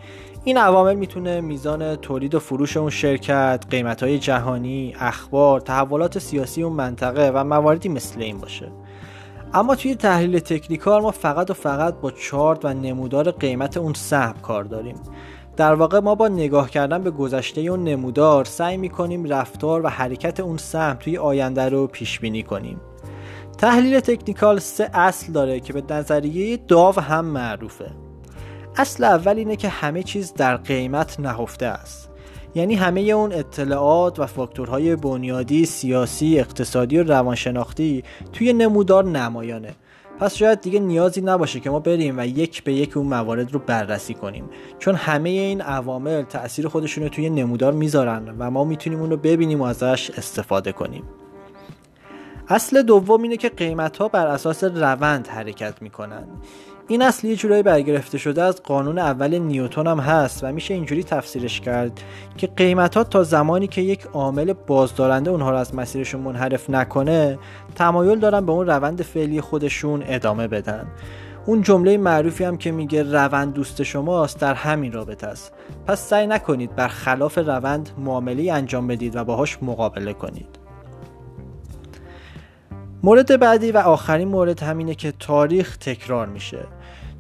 این 0.45 0.59
عوامل 0.59 0.95
می‌تونه 0.95 1.40
میزان 1.40 1.97
تولید 1.97 2.35
و 2.35 2.38
فروش 2.38 2.76
اون 2.76 2.90
شرکت، 2.90 3.64
قیمت 3.71 4.02
های 4.02 4.18
جهانی، 4.18 4.95
اخبار، 4.99 5.61
تحولات 5.61 6.18
سیاسی 6.18 6.62
اون 6.62 6.73
منطقه 6.73 7.30
و 7.35 7.45
مواردی 7.45 7.88
مثل 7.88 8.23
این 8.23 8.38
باشه. 8.38 8.73
اما 9.55 9.75
توی 9.75 9.95
تحلیل 9.95 10.38
تکنیکال 10.38 11.02
ما 11.02 11.11
فقط 11.11 11.50
و 11.50 11.55
فقط 11.55 11.95
با 11.95 12.11
چارت 12.11 12.64
و 12.64 12.75
نمودار 12.75 13.31
قیمت 13.31 13.76
اون 13.76 13.95
سهم 13.95 14.35
کار 14.43 14.64
داریم. 14.64 14.97
در 15.57 15.75
واقع 15.75 15.99
ما 15.99 16.14
با 16.14 16.28
نگاه 16.28 16.71
کردن 16.71 17.02
به 17.02 17.11
گذشته 17.11 17.61
اون 17.61 17.85
نمودار 17.85 18.45
سعی 18.45 18.76
می‌کنیم 18.76 19.25
رفتار 19.25 19.85
و 19.85 19.88
حرکت 19.88 20.40
اون 20.40 20.57
سهم 20.57 20.95
توی 20.95 21.19
آینده 21.19 21.69
رو 21.69 21.87
پیش 21.87 22.21
بینی 22.21 22.43
کنیم. 22.43 22.81
تحلیل 23.59 24.00
تکنیکال 24.00 24.59
سه 24.59 24.90
اصل 24.95 25.33
داره 25.33 25.61
که 25.61 25.73
به 25.73 25.95
نظریه 25.95 26.57
داو 26.57 27.00
هم 27.00 27.25
معروفه. 27.25 27.90
اصل 28.76 29.05
اول 29.05 29.37
اینه 29.37 29.57
که 29.57 29.69
همه 29.69 30.02
چیز 30.02 30.35
در 30.35 30.57
قیمت 30.57 31.21
نهفته 31.21 31.67
است. 31.67 32.07
یعنی 32.58 32.74
همه 32.74 33.00
اون 33.00 33.32
اطلاعات 33.32 34.18
و 34.18 34.26
فاکتورهای 34.26 34.96
بنیادی 34.96 35.66
سیاسی 35.66 36.38
اقتصادی 36.38 36.98
و 36.98 37.02
روانشناختی 37.02 38.04
توی 38.32 38.52
نمودار 38.52 39.04
نمایانه. 39.04 39.74
پس 40.20 40.34
شاید 40.34 40.60
دیگه 40.60 40.80
نیازی 40.80 41.20
نباشه 41.20 41.60
که 41.60 41.70
ما 41.70 41.80
بریم 41.80 42.18
و 42.18 42.26
یک 42.26 42.64
به 42.64 42.72
یک 42.72 42.96
اون 42.96 43.06
موارد 43.06 43.52
رو 43.52 43.58
بررسی 43.66 44.14
کنیم. 44.14 44.44
چون 44.78 44.94
همه 44.94 45.28
این 45.28 45.60
عوامل 45.60 46.22
تاثیر 46.22 46.68
خودشون 46.68 47.04
رو 47.04 47.10
توی 47.10 47.30
نمودار 47.30 47.72
می‌ذارن 47.72 48.34
و 48.38 48.50
ما 48.50 48.64
می‌تونیم 48.64 49.00
اون 49.00 49.10
رو 49.10 49.16
ببینیم 49.16 49.60
و 49.60 49.64
ازش 49.64 50.10
استفاده 50.10 50.72
کنیم. 50.72 51.02
اصل 52.48 52.82
دوم 52.82 53.22
اینه 53.22 53.36
که 53.36 53.48
قیمت 53.48 53.96
ها 53.96 54.08
بر 54.08 54.26
اساس 54.26 54.64
روند 54.64 55.26
حرکت 55.26 55.82
می‌کنن. 55.82 56.28
این 56.90 57.02
اصل 57.02 57.26
یه 57.26 57.37
جورایی 57.37 57.62
برگرفته 57.62 58.18
شده 58.18 58.42
از 58.42 58.62
قانون 58.62 58.99
اول 58.99 59.38
نیوتون 59.38 59.87
هم 59.87 60.00
هست 60.00 60.45
و 60.45 60.52
میشه 60.52 60.75
اینجوری 60.75 61.04
تفسیرش 61.04 61.61
کرد 61.61 62.00
که 62.37 62.47
قیمت 62.47 62.97
ها 62.97 63.04
تا 63.04 63.23
زمانی 63.23 63.66
که 63.66 63.80
یک 63.80 64.02
عامل 64.12 64.52
بازدارنده 64.52 65.30
اونها 65.30 65.50
رو 65.50 65.57
از 65.57 65.75
مسیرشون 65.75 66.21
منحرف 66.21 66.71
نکنه 66.71 67.38
تمایل 67.75 68.18
دارن 68.18 68.47
به 68.47 68.52
اون 68.52 68.66
روند 68.66 69.02
فعلی 69.02 69.40
خودشون 69.40 70.02
ادامه 70.07 70.49
بدن. 70.49 70.87
اون 71.47 71.62
جمله 71.62 71.97
معروفی 71.97 72.45
هم 72.45 72.57
که 72.57 72.71
میگه 72.71 73.02
روند 73.02 73.52
دوست 73.52 73.83
شماست 73.83 74.40
در 74.40 74.54
همین 74.54 74.92
رابطه 74.92 75.26
است. 75.26 75.52
پس 75.87 76.09
سعی 76.09 76.26
نکنید 76.26 76.76
بر 76.76 76.88
خلاف 76.88 77.38
روند 77.38 77.90
معامله 77.99 78.52
انجام 78.52 78.87
بدید 78.87 79.16
و 79.16 79.25
باهاش 79.25 79.59
مقابله 79.62 80.12
کنید. 80.12 80.67
مورد 83.02 83.40
بعدی 83.40 83.73
و 83.73 83.78
آخرین 83.78 84.28
مورد 84.28 84.62
همینه 84.62 84.95
که 84.95 85.12
تاریخ 85.19 85.76
تکرار 85.76 86.26
میشه. 86.26 86.59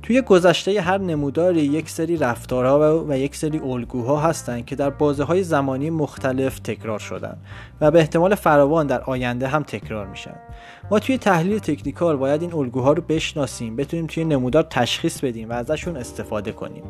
توی 0.02 0.22
گذشته 0.22 0.80
هر 0.80 0.98
نموداری 0.98 1.60
یک 1.60 1.90
سری 1.90 2.16
رفتارها 2.16 3.04
و 3.08 3.18
یک 3.18 3.36
سری 3.36 3.58
الگوها 3.58 4.20
هستند 4.20 4.66
که 4.66 4.76
در 4.76 4.90
بازه 4.90 5.24
های 5.24 5.42
زمانی 5.42 5.90
مختلف 5.90 6.58
تکرار 6.58 6.98
شدن 6.98 7.36
و 7.80 7.90
به 7.90 7.98
احتمال 7.98 8.34
فراوان 8.34 8.86
در 8.86 9.00
آینده 9.00 9.48
هم 9.48 9.62
تکرار 9.62 10.06
میشن. 10.06 10.34
ما 10.90 10.98
توی 10.98 11.18
تحلیل 11.18 11.58
تکنیکال 11.58 12.16
باید 12.16 12.42
این 12.42 12.54
الگوها 12.54 12.92
رو 12.92 13.02
بشناسیم 13.02 13.76
بتونیم 13.76 14.06
توی 14.06 14.24
نمودار 14.24 14.62
تشخیص 14.62 15.20
بدیم 15.20 15.50
و 15.50 15.52
ازشون 15.52 15.96
استفاده 15.96 16.52
کنیم. 16.52 16.84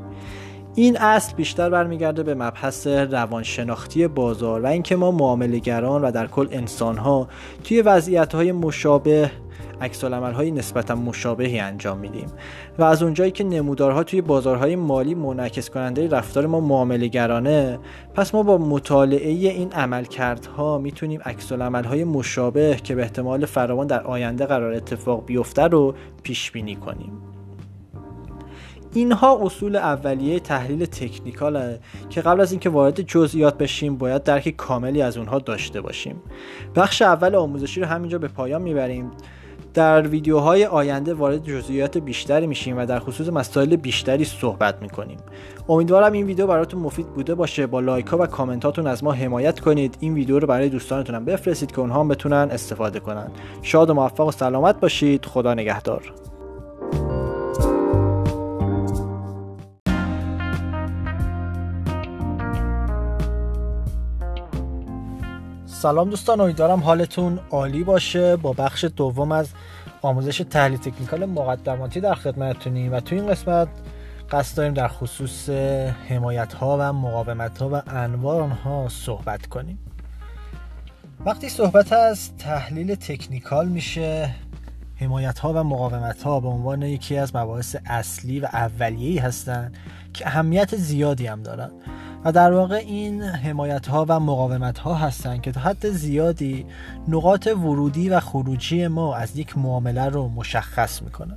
این 0.74 0.96
اصل 0.96 1.34
بیشتر 1.34 1.70
برمیگرده 1.70 2.22
به 2.22 2.34
مبحث 2.34 2.86
روانشناختی 2.86 4.08
بازار 4.08 4.60
و 4.60 4.66
اینکه 4.66 4.96
ما 4.96 5.10
معاملهگران 5.10 6.02
و 6.02 6.10
در 6.10 6.26
کل 6.26 6.48
انسانها 6.50 7.28
توی 7.64 7.82
وضعیتهای 7.82 8.52
مشابه 8.52 9.30
عکس 9.80 10.04
های 10.04 10.50
نسبتا 10.50 10.94
مشابهی 10.94 11.58
انجام 11.58 11.98
میدیم. 11.98 12.26
و 12.78 12.84
از 12.84 13.02
اونجایی 13.02 13.30
که 13.30 13.44
نمودارها 13.44 14.04
توی 14.04 14.20
بازارهای 14.20 14.76
مالی 14.76 15.14
منعکس 15.14 15.70
کننده 15.70 16.08
رفتار 16.08 16.46
ما 16.46 16.60
معاملهگرانه 16.60 17.78
پس 18.14 18.34
ما 18.34 18.42
با 18.42 18.58
مطالعه 18.58 19.30
این 19.30 19.72
عملکردها 19.72 20.78
می‌تونیم 20.78 21.20
عکس 21.24 21.52
های 21.52 22.04
مشابه 22.04 22.76
که 22.84 22.94
به 22.94 23.02
احتمال 23.02 23.46
فراوان 23.46 23.86
در 23.86 24.02
آینده 24.02 24.46
قرار 24.46 24.72
اتفاق 24.72 25.24
بیفته 25.26 25.62
رو 25.62 25.94
پیش 26.22 26.50
بینی 26.50 26.76
کنیم. 26.76 27.37
اینها 28.94 29.38
اصول 29.42 29.76
اولیه 29.76 30.40
تحلیل 30.40 30.84
تکنیکاله 30.84 31.80
که 32.10 32.20
قبل 32.20 32.40
از 32.40 32.50
اینکه 32.52 32.70
وارد 32.70 33.00
جزئیات 33.00 33.58
بشیم 33.58 33.96
باید 33.96 34.22
درک 34.22 34.48
کاملی 34.48 35.02
از 35.02 35.16
اونها 35.16 35.38
داشته 35.38 35.80
باشیم. 35.80 36.22
بخش 36.76 37.02
اول 37.02 37.34
آموزشی 37.34 37.80
رو 37.80 37.86
همینجا 37.86 38.18
به 38.18 38.28
پایان 38.28 38.62
می‌بریم. 38.62 39.10
در 39.74 40.06
ویدیوهای 40.06 40.66
آینده 40.66 41.14
وارد 41.14 41.44
جزئیات 41.44 41.98
بیشتری 41.98 42.46
میشیم 42.46 42.78
و 42.78 42.86
در 42.86 42.98
خصوص 42.98 43.28
مسائل 43.28 43.76
بیشتری 43.76 44.24
صحبت 44.24 44.82
می‌کنیم. 44.82 45.18
امیدوارم 45.68 46.12
این 46.12 46.26
ویدیو 46.26 46.46
براتون 46.46 46.80
مفید 46.80 47.06
بوده 47.06 47.34
باشه. 47.34 47.66
با 47.66 47.80
لایک 47.80 48.06
ها 48.06 48.18
و 48.18 48.26
کامنتاتون 48.26 48.86
از 48.86 49.04
ما 49.04 49.12
حمایت 49.12 49.60
کنید. 49.60 49.96
این 50.00 50.14
ویدیو 50.14 50.38
رو 50.38 50.46
برای 50.46 50.68
دوستانتون 50.68 51.14
هم 51.14 51.24
بفرستید 51.24 51.72
که 51.72 51.80
اونها 51.80 52.00
هم 52.00 52.08
بتونن 52.08 52.48
استفاده 52.50 53.00
کنن. 53.00 53.30
شاد 53.62 53.90
و 53.90 53.94
موفق 53.94 54.26
و 54.26 54.32
سلامت 54.32 54.80
باشید. 54.80 55.24
خدا 55.24 55.54
نگهدار. 55.54 56.12
سلام 65.82 66.10
دوستان 66.10 66.40
امیدوارم 66.40 66.80
حالتون 66.80 67.40
عالی 67.50 67.84
باشه. 67.84 68.36
با 68.36 68.52
بخش 68.52 68.84
دوم 68.84 69.32
از 69.32 69.48
آموزش 70.02 70.38
تحلیل 70.38 70.78
تکنیکال 70.78 71.24
مقدماتی 71.24 72.00
در 72.00 72.14
خدمتتونیم 72.14 72.92
و 72.92 73.00
تو 73.00 73.14
این 73.14 73.26
قسمت 73.26 73.68
قصد 74.30 74.56
داریم 74.56 74.74
در 74.74 74.88
خصوص 74.88 75.50
حمایت 76.08 76.52
ها 76.52 76.76
و 76.80 76.92
مقاومت 76.92 77.58
ها 77.58 77.68
و 77.68 77.82
انواع 77.86 78.42
آنها 78.42 78.88
صحبت 78.88 79.46
کنیم. 79.46 79.78
وقتی 81.26 81.48
صحبت 81.48 81.92
از 81.92 82.36
تحلیل 82.36 82.94
تکنیکال 82.94 83.68
میشه 83.68 84.34
حمایت 84.96 85.38
ها 85.38 85.52
و 85.52 85.64
مقاومت 85.64 86.22
ها 86.22 86.40
به 86.40 86.48
عنوان 86.48 86.82
یکی 86.82 87.16
از 87.16 87.36
مباحث 87.36 87.76
اصلی 87.86 88.40
و 88.40 88.48
اولیه‌ای 88.52 89.18
هستند 89.18 89.76
که 90.14 90.26
اهمیت 90.26 90.76
زیادی 90.76 91.26
هم 91.26 91.42
دارن. 91.42 91.70
و 92.24 92.32
در 92.32 92.52
واقع 92.52 92.76
این 92.76 93.22
حمایت 93.22 93.86
ها 93.86 94.06
و 94.08 94.20
مقاومت 94.20 94.78
ها 94.78 94.94
هستند 94.94 95.42
که 95.42 95.52
تا 95.52 95.60
حد 95.60 95.90
زیادی 95.90 96.66
نقاط 97.08 97.46
ورودی 97.46 98.08
و 98.08 98.20
خروجی 98.20 98.86
ما 98.86 99.14
از 99.14 99.36
یک 99.36 99.58
معامله 99.58 100.04
رو 100.04 100.28
مشخص 100.28 101.02
می‌کنن. 101.02 101.36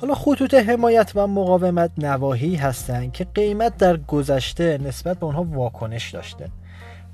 حالا 0.00 0.14
خطوط 0.14 0.54
حمایت 0.54 1.12
و 1.14 1.26
مقاومت 1.26 1.90
نواهی 1.98 2.56
هستند 2.56 3.12
که 3.12 3.26
قیمت 3.34 3.76
در 3.76 3.96
گذشته 3.96 4.78
نسبت 4.78 5.18
به 5.18 5.26
اونها 5.26 5.42
واکنش 5.42 6.10
داشته 6.10 6.50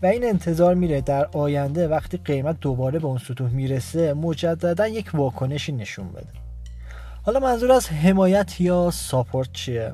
و 0.03 0.07
این 0.07 0.25
انتظار 0.25 0.75
میره 0.75 1.01
در 1.01 1.27
آینده 1.27 1.89
وقتی 1.89 2.17
قیمت 2.17 2.61
دوباره 2.61 2.99
به 2.99 3.07
اون 3.07 3.19
سطوح 3.19 3.51
می‌رسه 3.51 4.15
مجددا 4.15 4.89
یک 4.89 5.11
واکنشی 5.15 5.73
نشون 5.73 6.09
بده. 6.09 6.27
حالا 7.23 7.41
منظور 7.41 7.73
از 7.73 7.89
حمایت 7.89 8.61
یا 8.61 8.91
ساپورت 8.91 9.53
چیه؟ 9.53 9.93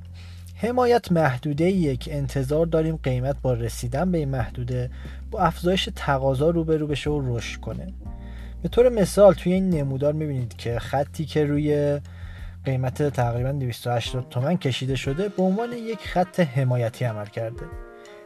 حمایت 0.63 1.13
محدوده 1.13 1.65
ایه 1.65 1.97
که 1.97 2.17
انتظار 2.17 2.67
داریم 2.67 2.97
قیمت 2.97 3.37
با 3.43 3.53
رسیدن 3.53 4.13
به 4.13 4.19
این 4.19 4.29
محدوده 4.29 4.91
با 5.31 5.41
افزایش 5.41 5.89
تقاضا 5.97 6.51
روبرو 6.51 6.87
بشه 6.87 7.11
و 7.11 7.37
رشد 7.37 7.61
کنه. 7.61 7.93
به 8.63 8.69
طور 8.69 8.89
مثال 8.89 9.35
توی 9.35 9.53
این 9.53 9.71
نمودار 9.71 10.13
می‌بینید 10.13 10.57
که 10.57 10.79
خطی 10.79 11.25
که 11.25 11.45
روی 11.45 12.01
قیمت 12.65 13.03
تقریبا 13.03 13.53
280 13.53 14.29
تومن 14.29 14.57
کشیده 14.57 14.97
شده 14.97 15.29
به 15.29 15.43
عنوان 15.43 15.73
یک 15.73 15.99
خط 15.99 16.41
حمایتی 16.41 17.05
عمل 17.05 17.27
کرده. 17.27 17.63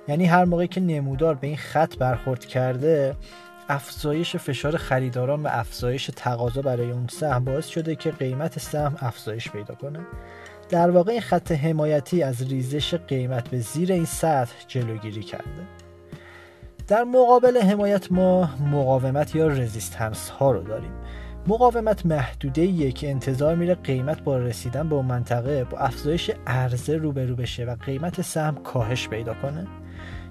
یعنی 0.09 0.27
هر 0.27 0.45
موقعی 0.45 0.69
که 0.69 0.81
نمودار 0.81 1.35
به 1.35 1.47
این 1.47 1.57
خط 1.57 1.97
برخورد 1.97 2.45
کرده 2.45 3.17
افزایش 3.69 4.37
فشار 4.37 4.77
خریداران 4.77 5.43
و 5.43 5.49
افزایش 5.51 6.11
تقاضا 6.17 6.63
برای 6.63 6.91
اون 6.91 7.07
سهم 7.07 7.45
باعث 7.45 7.67
شده 7.67 7.97
که 7.97 8.11
قیمت 8.11 8.59
سهم 8.59 8.97
افزایش 9.01 9.51
پیدا 9.51 9.75
کنه. 9.75 10.01
در 10.69 10.91
واقع 10.91 11.13
این 11.13 11.21
خط 11.21 11.53
حمایتی 11.53 12.23
از 12.23 12.43
ریزش 12.43 12.95
قیمت 12.95 13.49
به 13.49 13.59
زیر 13.59 13.93
این 13.93 14.05
سطح 14.05 14.55
جلوگیری 14.69 15.23
کرده. 15.23 15.45
در 16.89 17.05
مقابل 17.05 17.59
حمایت 17.59 18.13
ما 18.13 18.51
مقاومت 18.73 19.35
یا 19.35 19.49
رزیستنس 19.49 20.29
ها 20.29 20.53
رو 20.53 20.63
داریم. 20.63 20.93
مقاومت 21.47 22.07
محدوده 22.07 22.93
که 22.93 23.11
انتظار 23.11 23.55
میره 23.55 23.75
قیمت 23.75 24.23
با 24.23 24.39
رسیدن 24.39 24.89
به 24.89 24.95
اون 24.95 25.07
منطقه 25.07 25.65
با 25.65 25.79
افزایش 25.79 26.31
عرضه 26.47 26.97
روبرو 26.97 27.37
بشه 27.37 27.65
و 27.65 27.77
قیمت 27.87 28.23
سهم 28.23 28.55
کاهش 28.55 29.09
پیدا 29.09 29.35
کنه. 29.35 29.67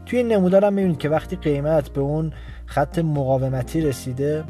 توی 0.06 0.20
این 0.20 0.28
نمودار 0.28 0.66
هم 0.66 0.74
می‌بینید 0.74 0.98
که 0.98 1.10
وقتی 1.10 1.36
قیمت 1.36 1.90
به 1.90 2.02
اون 2.02 2.34
خط 2.66 3.00
مقاومتی 3.00 3.82
رسیده 3.82 4.44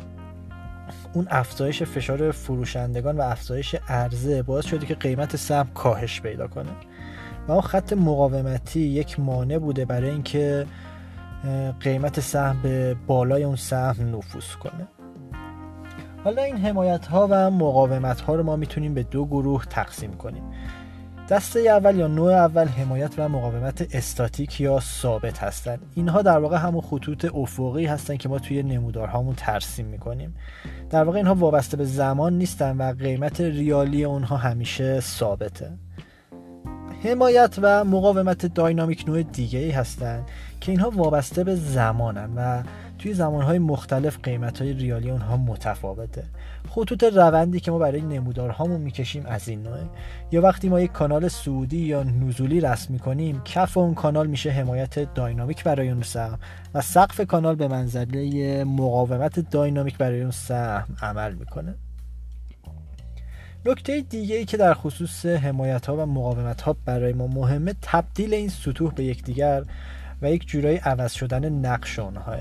اون 1.13 1.27
افزایش 1.29 1.83
فشار 1.83 2.31
فروشندگان 2.31 3.17
و 3.17 3.21
افزایش 3.21 3.75
عرضه 3.87 4.43
باعث 4.43 4.65
شده 4.65 4.85
که 4.85 4.95
قیمت 4.95 5.35
سهم 5.35 5.67
کاهش 5.73 6.21
پیدا 6.21 6.47
کنه. 6.47 6.71
و 7.47 7.51
اون 7.51 7.61
خط 7.61 7.93
مقاومتی 7.93 8.79
یک 8.79 9.19
مانع 9.19 9.57
بوده 9.57 9.85
برای 9.85 10.09
اینکه 10.09 10.65
قیمت 11.79 12.19
سهم 12.19 12.61
به 12.63 12.95
بالای 13.07 13.43
اون 13.43 13.55
سهم 13.55 14.15
نفوذ 14.15 14.53
کنه. 14.55 14.87
حالا 16.23 16.43
این 16.43 16.57
حمایت 16.57 17.05
ها 17.05 17.27
و 17.31 17.51
مقاومت 17.51 18.21
ها 18.21 18.35
رو 18.35 18.43
ما 18.43 18.55
می‌تونیم 18.55 18.93
به 18.93 19.03
دو 19.03 19.25
گروه 19.25 19.65
تقسیم 19.65 20.13
کنیم. 20.13 20.43
دسته 21.29 21.59
اول 21.59 21.95
یا 21.95 22.07
نوع 22.07 22.33
اول 22.33 22.67
حمایت 22.67 23.11
و 23.17 23.29
مقاومت 23.29 23.95
استاتیک 23.95 24.61
یا 24.61 24.79
ثابت 24.79 25.39
هستند 25.39 25.79
اینها 25.95 26.21
در 26.21 26.39
واقع 26.39 26.57
همون 26.57 26.81
خطوط 26.81 27.35
افقی 27.35 27.85
هستند 27.85 28.17
که 28.17 28.29
ما 28.29 28.39
توی 28.39 28.63
نمودارهامون 28.63 29.35
ترسیم 29.35 29.85
می‌کنیم. 29.85 30.35
در 30.89 31.03
واقع 31.03 31.17
اینها 31.17 31.35
وابسته 31.35 31.77
به 31.77 31.85
زمان 31.85 32.37
نیستن 32.37 32.77
و 32.77 32.93
قیمت 32.93 33.41
ریالی 33.41 34.03
اونها 34.03 34.37
همیشه 34.37 34.99
ثابته. 34.99 35.71
حمایت 37.03 37.55
و 37.61 37.83
مقاومت 37.83 38.45
داینامیک 38.45 39.07
نوع 39.07 39.23
دیگه 39.23 39.59
ای 39.59 39.71
هستند 39.71 40.23
که 40.61 40.71
اینها 40.71 40.89
وابسته 40.89 41.43
به 41.43 41.55
زمانن 41.55 42.29
و 42.35 42.63
توی 43.03 43.13
زمانهای 43.13 43.59
مختلف 43.59 44.19
قیمت 44.23 44.61
ریالی 44.61 45.09
اونها 45.09 45.37
متفاوته. 45.37 46.23
خطوط 46.69 47.03
روندی 47.03 47.59
که 47.59 47.71
ما 47.71 47.77
برای 47.77 48.01
نمودارهامون 48.01 48.81
می‌کشیم 48.81 49.25
از 49.25 49.47
این 49.47 49.63
نوعه 49.63 49.83
یا 50.31 50.41
وقتی 50.41 50.69
ما 50.69 50.81
یک 50.81 50.91
کانال 50.91 51.27
سعودی 51.27 51.77
یا 51.77 52.03
نزولی 52.03 52.61
رسم 52.61 52.93
می‌کنیم 52.93 53.41
کف 53.45 53.77
اون 53.77 53.93
کانال 53.93 54.27
میشه 54.27 54.49
حمایت 54.49 55.13
داینامیک 55.13 55.63
برای 55.63 55.89
اون 55.89 56.01
سهم 56.01 56.39
و 56.73 56.81
سقف 56.81 57.21
کانال 57.21 57.55
به 57.55 57.67
منزله 57.67 58.63
مقاومت 58.63 59.39
داینامیک 59.39 59.97
برای 59.97 60.21
اون 60.21 60.31
سهم 60.31 60.95
عمل 61.01 61.33
می‌کنه. 61.33 61.75
نکته 63.65 64.01
دیگه 64.01 64.35
ای 64.35 64.45
که 64.45 64.57
در 64.57 64.73
خصوص 64.73 65.25
حمایت 65.25 65.85
ها 65.85 65.97
و 65.97 66.05
مقاومت 66.05 66.61
ها 66.61 66.75
برای 66.85 67.13
ما 67.13 67.27
مهمه 67.27 67.75
تبدیل 67.81 68.33
این 68.33 68.49
سطوح 68.49 68.93
به 68.93 69.03
یکدیگر 69.03 69.63
و 70.21 70.31
یک 70.31 70.47
جورایی 70.47 70.77
عوض 70.77 71.13
شدن 71.13 71.49
نقش 71.49 71.99
اونهاه 71.99 72.37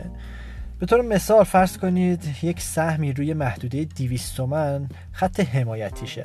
به 0.82 0.86
طور 0.86 1.02
مثال 1.02 1.44
فرض 1.44 1.78
کنید 1.78 2.24
یک 2.42 2.60
سهمی 2.60 3.12
روی 3.12 3.34
محدوده 3.34 3.84
200 3.84 4.36
تومن 4.36 4.88
خط 5.12 5.40
حمایتیشه. 5.40 6.24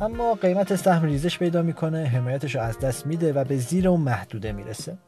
اما 0.00 0.34
قیمت 0.34 0.76
سهم 0.76 1.02
ریزش 1.06 1.38
پیدا 1.38 1.62
می‌کنه 1.62 2.04
حمایتش 2.04 2.54
رو 2.54 2.60
از 2.60 2.78
دست 2.78 3.06
میده 3.06 3.32
و 3.32 3.44
به 3.44 3.56
زیر 3.56 3.88
اون 3.88 4.00
محدوده 4.00 4.52
می‌رسه. 4.52 4.98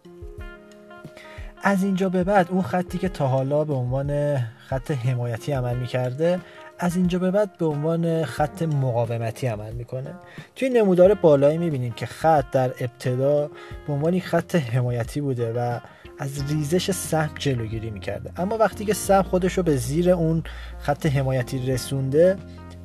از 1.62 1.84
اینجا 1.84 2.08
به 2.08 2.24
بعد 2.24 2.46
اون 2.50 2.62
خطی 2.62 2.98
که 2.98 3.08
تا 3.08 3.26
حالا 3.26 3.64
به 3.64 3.74
عنوان 3.74 4.38
خط 4.58 4.90
حمایتی 4.90 5.52
عمل 5.52 5.76
می‌کرده 5.76 6.40
از 6.78 6.96
اینجا 6.96 7.18
به 7.18 7.30
بعد 7.30 7.58
به 7.58 7.66
عنوان 7.66 8.24
خط 8.24 8.62
مقاومتی 8.62 9.46
عمل 9.46 9.72
می‌کنه. 9.72 10.14
توی 10.54 10.68
نمودار 10.68 11.14
بالایی 11.14 11.58
می‌بینیم 11.58 11.92
که 11.92 12.06
خط 12.06 12.50
در 12.52 12.68
ابتدا 12.80 13.50
به 13.86 13.92
عنوان 13.92 14.20
خط 14.20 14.54
حمایتی 14.54 15.20
بوده 15.20 15.52
و 15.52 15.80
از 16.18 16.52
ریزش 16.52 16.90
سهم 16.90 17.30
جلوگیری 17.38 17.90
می‌کرده. 17.90 18.30
اما 18.36 18.56
وقتی 18.56 18.84
که 18.84 18.94
سهم 18.94 19.22
خودش 19.22 19.52
رو 19.52 19.62
به 19.62 19.76
زیر 19.76 20.10
اون 20.10 20.42
خط 20.78 21.06
حمایتی 21.06 21.66
رسونده 21.66 22.36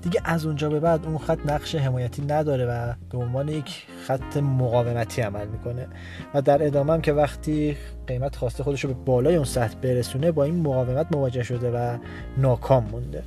دیگه 0.02 0.22
از 0.24 0.46
اونجا 0.46 0.70
به 0.70 0.80
بعد 0.80 1.06
اون 1.06 1.18
خط 1.18 1.40
نقش 1.46 1.76
حمایتی 1.76 2.22
نداره 2.22 2.66
و 2.66 2.94
به 3.10 3.18
عنوان 3.18 3.50
یک 3.50 3.86
خط 4.08 4.38
مقاومتی 4.38 5.22
عمل 5.22 5.48
می‌کنه. 5.48 5.88
و 6.34 6.42
در 6.42 6.66
ادامه 6.66 6.94
هم 6.94 7.02
که 7.02 7.14
وقتی 7.14 7.78
قیمت 8.08 8.36
خواسته 8.36 8.64
خودش 8.64 8.84
رو 8.84 8.94
به 8.94 9.00
بالای 9.06 9.36
اون 9.36 9.46
سطح 9.46 9.76
برسونه 9.76 10.32
با 10.32 10.44
این 10.44 10.56
مقاومت 10.56 11.08
مواجه 11.12 11.44
شده 11.44 11.72
و 11.72 11.98
ناکام 12.38 12.88
مونده. 12.92 13.24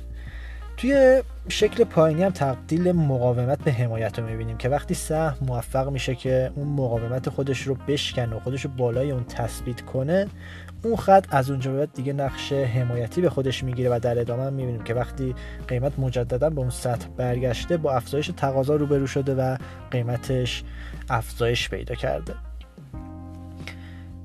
توی 0.77 1.23
شکل 1.47 1.83
پایینی 1.83 2.23
هم 2.23 2.31
تبدیل 2.31 2.91
مقاومت 2.91 3.63
به 3.63 3.71
حمایت 3.71 4.19
رو 4.19 4.25
می‌بینیم 4.25 4.57
که 4.57 4.69
وقتی 4.69 4.93
سهم 4.93 5.37
موفق 5.47 5.89
میشه 5.89 6.15
که 6.15 6.51
اون 6.55 6.67
مقاومت 6.67 7.29
خودش 7.29 7.61
رو 7.61 7.75
بشکنه 7.87 8.35
و 8.35 8.39
خودش 8.39 8.65
رو 8.65 8.71
بالای 8.77 9.11
اون 9.11 9.23
تثبیت 9.23 9.81
کنه 9.81 10.27
اون 10.83 10.95
خط 10.95 11.25
از 11.29 11.49
اونجا 11.49 11.71
به 11.71 11.77
بعد 11.77 11.93
دیگه 11.93 12.13
نقش 12.13 12.53
حمایتی 12.53 13.21
به 13.21 13.29
خودش 13.29 13.63
می‌گیره 13.63 13.89
و 13.89 13.99
در 13.99 14.19
ادامه 14.19 14.49
می‌بینیم 14.49 14.83
که 14.83 14.93
وقتی 14.93 15.35
قیمت 15.67 15.99
مجددا 15.99 16.49
به 16.49 16.61
اون 16.61 16.69
سطح 16.69 17.07
برگشته 17.17 17.77
با 17.77 17.93
افزایش 17.93 18.31
تقاضا 18.37 18.75
روبرو 18.75 19.07
شده 19.07 19.35
و 19.35 19.57
قیمتش 19.91 20.63
افزایش 21.09 21.69
پیدا 21.69 21.95
کرده. 21.95 22.33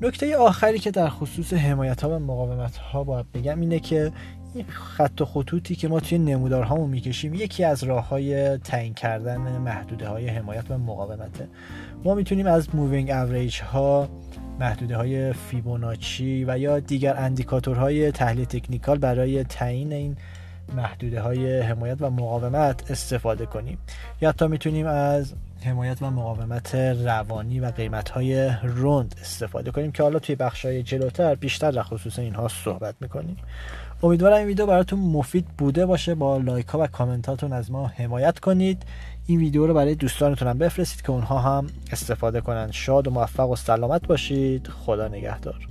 نکته 0.02 0.36
آخری 0.36 0.78
که 0.78 0.90
در 0.90 1.08
خصوص 1.08 1.52
حمایت 1.52 2.02
ها 2.02 2.10
و 2.10 2.18
مقاومت 2.18 2.76
ها 2.76 3.04
باید 3.04 3.32
بگم 3.32 3.60
اینه 3.60 3.80
که 3.80 4.12
خط 4.68 5.20
و 5.20 5.24
خطوطی 5.24 5.74
که 5.74 5.88
ما 5.88 6.00
توی 6.00 6.18
نمودارهامون 6.18 6.90
می‌کشیم 6.90 7.34
یکی 7.34 7.64
از 7.64 7.82
راه 7.82 8.08
های 8.08 8.58
تعیین 8.58 8.94
کردن 8.94 9.36
محدوده 9.36 10.08
های 10.08 10.28
حمایت 10.28 10.70
و 10.70 10.78
مقاومته. 10.78 11.48
ما 12.04 12.14
می‌تونیم 12.14 12.46
از 12.46 12.74
moving 12.74 13.10
average 13.10 13.60
ها 13.60 14.08
محدوده 14.60 14.96
های 14.96 15.32
فیبوناچی 15.32 16.44
و 16.48 16.58
یا 16.58 16.80
دیگر 16.80 17.16
اندیکاتورهای 17.16 18.12
تحلیل 18.12 18.44
تکنیکال 18.44 18.98
برای 18.98 19.44
تعیین 19.44 19.92
این 19.92 20.16
محدوده 20.76 21.20
های 21.20 21.60
حمایت 21.60 21.96
و 22.00 22.10
مقاومت 22.10 22.90
استفاده 22.90 23.46
کنیم. 23.46 23.78
یا 24.20 24.28
حتی 24.28 24.46
می‌تونیم 24.46 24.86
از 24.86 25.34
حمایت 25.64 26.02
و 26.02 26.10
مقاومت 26.10 26.74
روانی 26.74 27.60
و 27.60 27.70
قیمت 27.70 28.08
های 28.08 28.50
روند 28.62 29.14
استفاده 29.20 29.70
کنیم 29.70 29.92
که 29.92 30.02
حالا 30.02 30.18
توی 30.18 30.34
بخش 30.34 30.64
های 30.64 30.82
جلوتر 30.82 31.34
بیشتر 31.34 31.70
در 31.70 31.82
خصوص 31.82 32.18
اینها 32.18 32.48
صحبت 32.48 32.94
می‌کنیم. 33.00 33.36
امیدوارم 34.02 34.36
این 34.36 34.46
ویدیو 34.46 34.66
براتون 34.66 34.98
مفید 34.98 35.46
بوده 35.58 35.86
باشه. 35.86 36.14
با 36.14 36.36
لایک 36.36 36.66
ها 36.66 36.78
و 36.78 36.86
کامنتاتون 36.86 37.52
از 37.52 37.70
ما 37.70 37.86
حمایت 37.86 38.38
کنید. 38.38 38.82
این 39.26 39.38
ویدیو 39.38 39.66
رو 39.66 39.74
برای 39.74 39.94
دوستانتون 39.94 40.48
هم 40.48 40.58
بفرستید 40.58 41.02
که 41.02 41.10
اونها 41.10 41.38
هم 41.38 41.66
استفاده 41.92 42.40
کنند 42.40 42.70
شاد 42.72 43.08
و 43.08 43.10
موفق 43.10 43.50
و 43.50 43.56
سلامت 43.56 44.06
باشید. 44.06 44.68
خدا 44.68 45.08
نگهدار. 45.08 45.68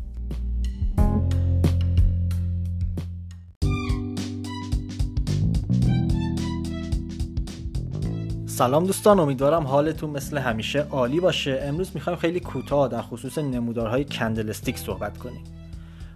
سلام 8.45 8.85
دوستان 8.85 9.19
امیدوارم 9.19 9.67
حالتون 9.67 10.09
مثل 10.09 10.37
همیشه 10.37 10.79
عالی 10.79 11.19
باشه. 11.19 11.59
امروز 11.63 11.91
می‌خوایم 11.93 12.19
خیلی 12.19 12.39
کوتاه 12.39 12.87
در 12.87 13.01
خصوص 13.01 13.37
نمودارهای 13.37 14.05
candlestick 14.05 14.77
صحبت 14.77 15.17
کنیم. 15.17 15.58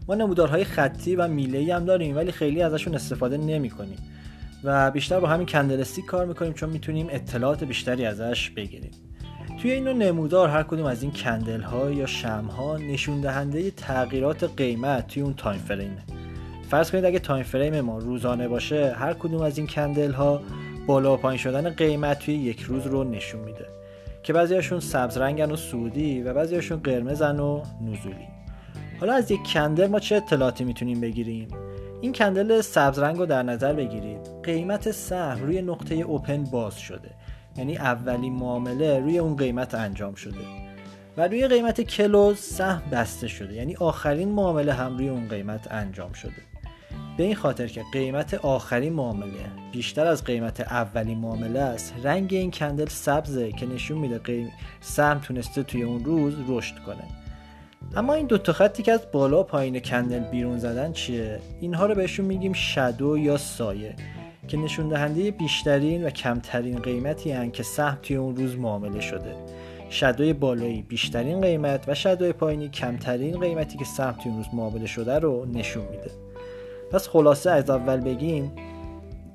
ما 0.08 0.16
نمودارهای 0.16 0.64
خطی 0.64 1.16
و 1.16 1.28
میله‌ای 1.28 1.72
هم 1.72 1.86
داریم 1.86 2.16
ولی 2.16 2.32
خیلی 2.32 2.62
ازشون 2.62 2.96
استفاده 2.96 3.38
نمی 3.38 3.70
کنیم 3.70 3.98
و 4.64 4.92
بیشتر 4.92 5.20
با 5.20 5.28
همین 5.28 5.46
candlestick 5.46 6.06
کار 6.06 6.26
می‌کنیم 6.26 6.54
چون 6.54 6.70
می‌تونیم 6.70 7.08
اطلاعات 7.10 7.64
بیشتری 7.64 8.06
ازش 8.06 8.50
بگیریم. 8.50 8.92
توی 9.62 9.72
این 9.72 9.88
نمودار 9.88 10.50
هر 10.50 10.64
کدوم 10.64 10.86
از 10.86 11.04
این 11.04 11.12
candle 11.12 11.62
ها 11.62 11.92
یا 11.92 12.06
شمع 12.06 12.46
ها 12.58 12.78
نشون 12.78 13.22
دهنده 13.22 13.72
تغییرات 13.72 14.58
قیمت 14.58 15.08
توی 15.08 15.24
اون 15.24 15.34
time 15.34 15.60
frame 15.60 15.96
ه 15.96 16.04
فرض 16.70 16.92
کنید 16.92 17.06
اگه 17.06 17.20
time 17.20 17.44
frame 17.44 17.82
ما 17.82 17.98
روزانه 17.98 18.48
باشه 18.48 18.94
هر 18.94 19.14
کدوم 19.14 19.42
از 19.42 19.58
این 19.58 19.68
candle 19.68 20.12
ها 20.12 20.42
بالا 20.88 21.14
و 21.14 21.18
پایین 21.18 21.38
شدن 21.38 21.70
قیمت 21.70 22.20
توی 22.20 22.34
یک 22.34 22.62
روز 22.62 22.88
رو 22.88 23.04
نشون 23.04 23.42
میده. 23.42 23.66
که 24.24 24.34
بعضیاشون 24.34 24.80
سبز 24.80 25.18
رنگن 25.18 25.52
و 25.52 25.56
سودی 25.56 26.22
و 26.22 26.34
بعضیاشون 26.34 26.80
قرمزن 26.80 27.40
و 27.40 27.64
نزولی. 27.82 28.33
حالا 29.00 29.14
از 29.14 29.32
یک 29.32 29.44
کندل 29.44 29.88
ما 29.88 30.00
چه 30.00 30.16
اطلاعاتی 30.16 30.64
می‌تونیم 30.64 31.02
بگیریم؟ 31.02 31.48
این 32.02 32.14
کندل 32.14 32.62
سبز 32.62 33.00
رنگ 33.00 33.18
رو 33.18 33.26
در 33.26 33.44
نظر 33.44 33.74
بگیرید. 33.74 34.20
قیمت 34.44 34.92
سهم 34.92 35.40
روی 35.44 35.62
نقطه 35.62 35.96
اوپن 35.96 36.44
باز 36.44 36.80
شده. 36.80 37.10
یعنی 37.58 37.78
اولین 37.78 38.34
معامله 38.34 39.00
روی 39.00 39.18
اون 39.18 39.36
قیمت 39.36 39.76
انجام 39.76 40.16
شده. 40.16 40.38
و 41.18 41.28
روی 41.28 41.48
قیمت 41.48 41.82
کلوز 41.82 42.40
سهم 42.40 42.82
بسته 42.92 43.28
شده. 43.28 43.54
یعنی 43.54 43.76
آخرین 43.76 44.30
معامله 44.30 44.74
هم 44.74 44.98
روی 44.98 45.10
اون 45.10 45.28
قیمت 45.28 45.72
انجام 45.72 46.14
شده. 46.14 46.32
به 47.18 47.24
این 47.24 47.36
خاطر 47.36 47.68
که 47.68 47.84
قیمت 47.94 48.34
آخرین 48.34 48.94
معامله 48.94 49.32
بیشتر 49.72 50.08
از 50.08 50.24
قیمت 50.24 50.60
اولین 50.60 51.18
معامله 51.18 51.60
است 51.60 51.94
رنگ 52.04 52.34
این 52.34 52.52
کندل 52.52 52.88
سبزه 52.88 53.52
که 53.52 53.66
نشون 53.66 53.98
میده. 53.98 54.48
سهم 54.82 55.20
تونسته 55.20 55.64
توی 55.64 55.84
اون 55.84 56.06
روز 56.06 56.34
رشد 56.48 56.76
کنه. 56.86 57.23
اما 57.96 58.14
این 58.14 58.28
دوتا 58.28 58.54
خطی 58.54 58.84
که 58.84 58.92
از 58.92 59.02
بالا 59.12 59.44
پایین 59.44 59.80
کندل 59.80 60.20
بیرون 60.20 60.58
زدن 60.58 60.92
چیه؟ 60.92 61.40
اینها 61.60 61.86
رو 61.86 61.96
بهشون 61.96 62.26
میگیم 62.26 62.54
شدو 62.54 63.18
یا 63.18 63.38
سایه 63.38 63.96
که 64.48 64.58
نشون 64.58 64.90
دهنده 64.90 65.32
بیشترین 65.32 66.06
و 66.06 66.10
کمترین 66.10 66.80
قیمتی 66.80 67.32
هن 67.32 67.52
که 67.52 67.64
سهم 67.64 67.98
توی 68.02 68.16
اون 68.16 68.36
روز 68.36 68.56
معامله 68.56 69.02
شده. 69.02 69.36
شدوی 69.90 70.34
بالایی 70.34 70.82
بیشترین 70.82 71.42
قیمت 71.42 71.84
و 71.88 71.96
شدوی 71.96 72.34
پایینی 72.34 72.70
کمترین 72.70 73.40
قیمتی 73.40 73.78
که 73.78 73.86
سهم 73.86 74.12
توی 74.12 74.32
اون 74.32 74.38
روز 74.38 74.48
معامله 74.54 74.86
شده 74.86 75.20
رو 75.20 75.46
نشون 75.46 75.84
میده. 75.84 76.12
پس 76.92 77.08
خلاصه 77.08 77.52
از 77.52 77.70
اول 77.70 78.02
بگیم 78.02 78.52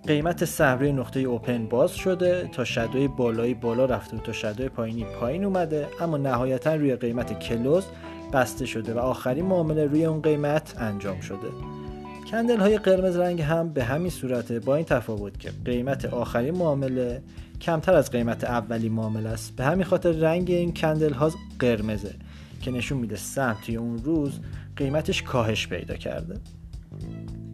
قیمت 0.06 0.44
سهم 0.44 0.78
روی 0.78 0.92
نقطه 0.92 1.20
اوپن 1.20 1.66
باز 1.66 1.94
شده 1.94 2.48
تا 2.52 2.64
شدوی 2.64 3.08
بالایی 3.08 3.54
بالا 3.54 3.84
رفته 3.84 4.16
و 4.16 4.20
تا 4.20 4.32
شدوی 4.32 4.68
پایینی 4.68 5.04
پایین 5.04 5.44
اومده 5.44 5.88
اما 6.00 6.16
نهایتا 6.16 6.74
روی 6.74 6.96
قیمت 6.96 7.38
کلوز 7.38 7.84
بسته 8.32 8.66
شده 8.66 8.94
و 8.94 8.98
آخرین 8.98 9.44
معامله 9.44 9.86
روی 9.86 10.04
اون 10.04 10.22
قیمت 10.22 10.74
انجام 10.78 11.20
شده. 11.20 11.48
کندل 12.30 12.60
های 12.60 12.78
قرمز 12.78 13.16
رنگ 13.16 13.40
هم 13.40 13.68
به 13.68 13.84
همین 13.84 14.10
صورته 14.10 14.60
با 14.60 14.76
این 14.76 14.84
تفاوت 14.84 15.40
که 15.40 15.50
قیمت 15.64 16.04
آخرین 16.04 16.54
معامله 16.54 17.22
کمتر 17.60 17.94
از 17.94 18.10
قیمت 18.10 18.44
اولی 18.44 18.88
معامله 18.88 19.28
است. 19.28 19.56
به 19.56 19.64
همین 19.64 19.84
خاطر 19.84 20.12
رنگ 20.12 20.50
این 20.50 20.74
کندل 20.74 21.12
ها 21.12 21.32
قرمزه 21.58 22.14
که 22.60 22.70
نشون 22.70 22.98
میده 22.98 23.16
سهم 23.16 23.56
توی 23.66 23.76
اون 23.76 23.98
روز 23.98 24.40
قیمتش 24.76 25.22
کاهش 25.22 25.68
پیدا 25.68 25.96
کرده. 25.96 26.34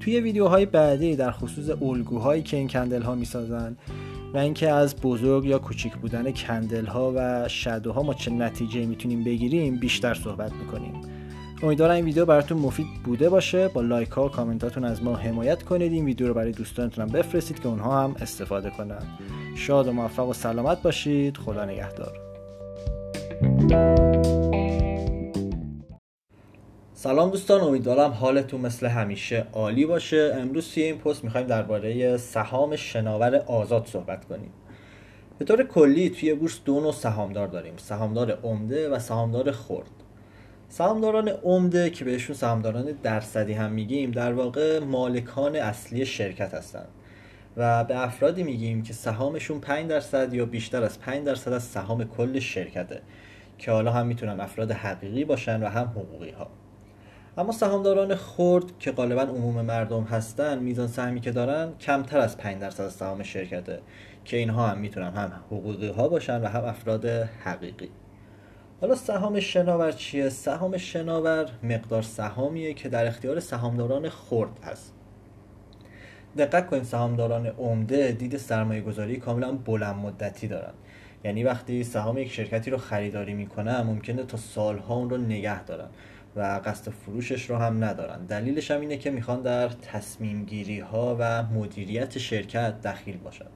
توی 0.00 0.20
ویدیوهای 0.20 0.66
بعدی 0.66 1.16
در 1.16 1.30
خصوص 1.30 1.70
الگوهایی 1.82 2.42
که 2.42 2.56
این 2.56 2.68
کندل 2.68 3.02
ها 3.02 3.14
می‌سازن 3.14 3.76
و 4.34 4.38
اینکه 4.38 4.70
از 4.70 4.96
بزرگ 4.96 5.44
یا 5.44 5.58
کوچیک 5.58 5.96
بودن 5.96 6.32
کندل 6.32 6.86
ها 6.86 7.12
و 7.16 7.48
شدوها 7.48 8.02
ما 8.02 8.14
چه 8.14 8.30
نتیجه 8.30 8.86
می‌تونیم 8.86 9.24
بگیریم 9.24 9.76
بیشتر 9.76 10.14
صحبت 10.14 10.52
می‌کنیم. 10.52 11.00
امیدوارم 11.62 11.94
این 11.94 12.04
ویدیو 12.04 12.26
براتون 12.26 12.58
مفید 12.58 12.86
بوده 13.04 13.28
باشه. 13.28 13.68
با 13.68 13.80
لایک 13.80 14.08
ها 14.08 14.26
و 14.26 14.28
کامنتاتون 14.28 14.84
از 14.84 15.02
ما 15.02 15.16
حمایت 15.16 15.62
کنید. 15.62 15.92
این 15.92 16.04
ویدیو 16.04 16.28
رو 16.28 16.34
برای 16.34 16.52
دوستانتون 16.52 17.06
بفرستید 17.06 17.60
که 17.60 17.68
اونها 17.68 18.02
هم 18.02 18.16
استفاده 18.20 18.70
کنن. 18.70 19.02
شاد 19.56 19.88
و 19.88 19.92
موفق 19.92 20.28
و 20.28 20.32
سلامت 20.32 20.82
باشید. 20.82 21.36
خدا 21.36 21.64
نگهدار. 21.64 22.12
سلام 27.04 27.30
دوستان 27.30 27.60
امیدوارم 27.60 28.10
حالتون 28.10 28.60
مثل 28.60 28.86
همیشه 28.86 29.46
عالی 29.52 29.86
باشه. 29.86 30.32
امروز 30.34 30.72
توی 30.74 30.82
این 30.82 30.98
پست 30.98 31.24
می‌خوایم 31.24 31.46
درباره 31.46 32.16
سهام 32.16 32.76
شناور 32.76 33.36
آزاد 33.36 33.86
صحبت 33.86 34.24
کنیم. 34.24 34.50
به 35.38 35.44
طور 35.44 35.62
کلی 35.62 36.10
توی 36.10 36.34
بورس 36.34 36.60
دو 36.64 36.80
نوع 36.80 36.92
سهامدار 36.92 37.48
داریم. 37.48 37.74
سهامدار 37.76 38.30
عمده 38.30 38.88
و 38.88 38.98
سهامدار 38.98 39.52
خرد. 39.52 39.90
سهامداران 40.68 41.28
عمده 41.28 41.90
که 41.90 42.04
بهشون 42.04 42.36
سهامداران 42.36 42.84
درصدی 43.02 43.52
هم 43.52 43.72
میگیم 43.72 44.10
در 44.10 44.32
واقع 44.32 44.78
مالکان 44.78 45.56
اصلی 45.56 46.06
شرکت 46.06 46.54
هستند 46.54 46.88
و 47.56 47.84
به 47.84 48.04
افرادی 48.04 48.42
میگیم 48.42 48.82
که 48.82 48.92
سهامشون 48.92 49.60
5 49.60 49.90
درصد 49.90 50.34
یا 50.34 50.46
بیشتر 50.46 50.82
از 50.82 51.00
5 51.00 51.26
درصد 51.26 51.52
از 51.52 51.62
سهام 51.62 52.04
کل 52.04 52.38
شرکته. 52.38 53.00
که 53.58 53.70
حالا 53.70 53.92
هم 53.92 54.06
می‌تونن 54.06 54.40
افراد 54.40 54.70
حقیقی 54.70 55.24
باشن 55.24 55.62
و 55.62 55.66
هم 55.66 55.86
حقوقی 55.86 56.30
ها 56.30 56.50
اما 57.38 57.52
سهامداران 57.52 58.14
خرد 58.14 58.78
که 58.78 58.92
غالبا 58.92 59.22
عموم 59.22 59.60
مردم 59.60 60.02
هستن 60.02 60.58
میزان 60.58 60.86
سهمی 60.86 61.20
که 61.20 61.30
دارن 61.30 61.72
کمتر 61.80 62.18
از 62.18 62.38
5 62.38 62.60
درصد 62.60 62.84
از 62.84 62.92
سهام 62.92 63.22
شرکته 63.22 63.80
که 64.24 64.36
اینها 64.36 64.66
هم 64.66 64.78
می‌تونن 64.78 65.10
هم 65.10 65.32
حقوقی 65.46 65.88
ها 65.88 66.08
باشن 66.08 66.42
و 66.42 66.46
هم 66.46 66.64
افراد 66.64 67.06
حقیقی. 67.44 67.88
حالا 68.80 68.94
سهام 68.94 69.40
شناور 69.40 69.92
چیه؟ 69.92 70.28
سهام 70.28 70.76
شناور 70.76 71.46
مقدار 71.62 72.02
سهامیه 72.02 72.74
که 72.74 72.88
در 72.88 73.06
اختیار 73.06 73.40
سهامداران 73.40 74.08
خرد 74.08 74.58
هست. 74.64 74.94
دقت 76.38 76.66
کنید 76.66 76.82
سهامداران 76.82 77.46
عمده 77.46 78.12
دید 78.12 78.36
سرمایه 78.36 78.80
گذاری 78.80 79.16
کاملا 79.16 79.52
بلند 79.52 79.96
مدتی 79.96 80.48
دارن. 80.48 80.72
یعنی 81.24 81.44
وقتی 81.44 81.84
سهام 81.84 82.18
یک 82.18 82.32
شرکتی 82.32 82.70
رو 82.70 82.78
خریداری 82.78 83.34
می‌کنن 83.34 83.80
ممکنه 83.80 84.22
تا 84.22 84.36
سالها 84.36 84.94
اون 84.94 85.10
رو 85.10 85.16
نگه 85.16 85.64
دارن. 85.64 85.88
و 86.36 86.60
قصد 86.64 86.90
فروشش 86.90 87.50
رو 87.50 87.56
هم 87.56 87.84
ندارن. 87.84 88.26
دلیلش 88.26 88.70
هم 88.70 88.80
اینه 88.80 88.96
که 88.96 89.10
می‌خوان 89.10 89.42
در 89.42 89.68
تصمیم 89.68 90.44
گیری 90.44 90.80
ها 90.80 91.16
و 91.18 91.42
مدیریت 91.42 92.18
شرکت 92.18 92.80
دخیل 92.80 93.16
باشن. 93.16 93.46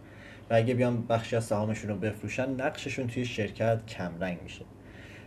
و 0.50 0.54
اگه 0.54 0.74
بیان 0.74 1.06
بخشی 1.06 1.36
از 1.36 1.44
سهامشون 1.44 1.90
رو 1.90 1.96
بفروشن 1.96 2.50
نقششون 2.50 3.06
توی 3.06 3.24
شرکت 3.24 3.86
کمرنگ 3.86 4.38
میشه. 4.42 4.64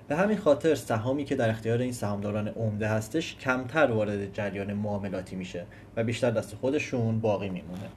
به 0.08 0.16
همین 0.16 0.38
خاطر 0.38 0.76
سهامی 0.76 1.26
که 1.26 1.36
در 1.36 1.50
اختیار 1.50 1.80
این 1.80 1.92
سهامداران 1.92 2.48
عمده 2.48 2.88
هستش 2.88 3.36
کمتر 3.36 3.92
وارد 3.92 4.34
جریان 4.34 4.74
معاملاتی 4.74 5.36
میشه 5.36 5.66
و 5.96 6.04
بیشتر 6.04 6.32
دست 6.32 6.56
خودشون 6.56 7.20
باقی 7.20 7.50
میمونه. 7.50 7.90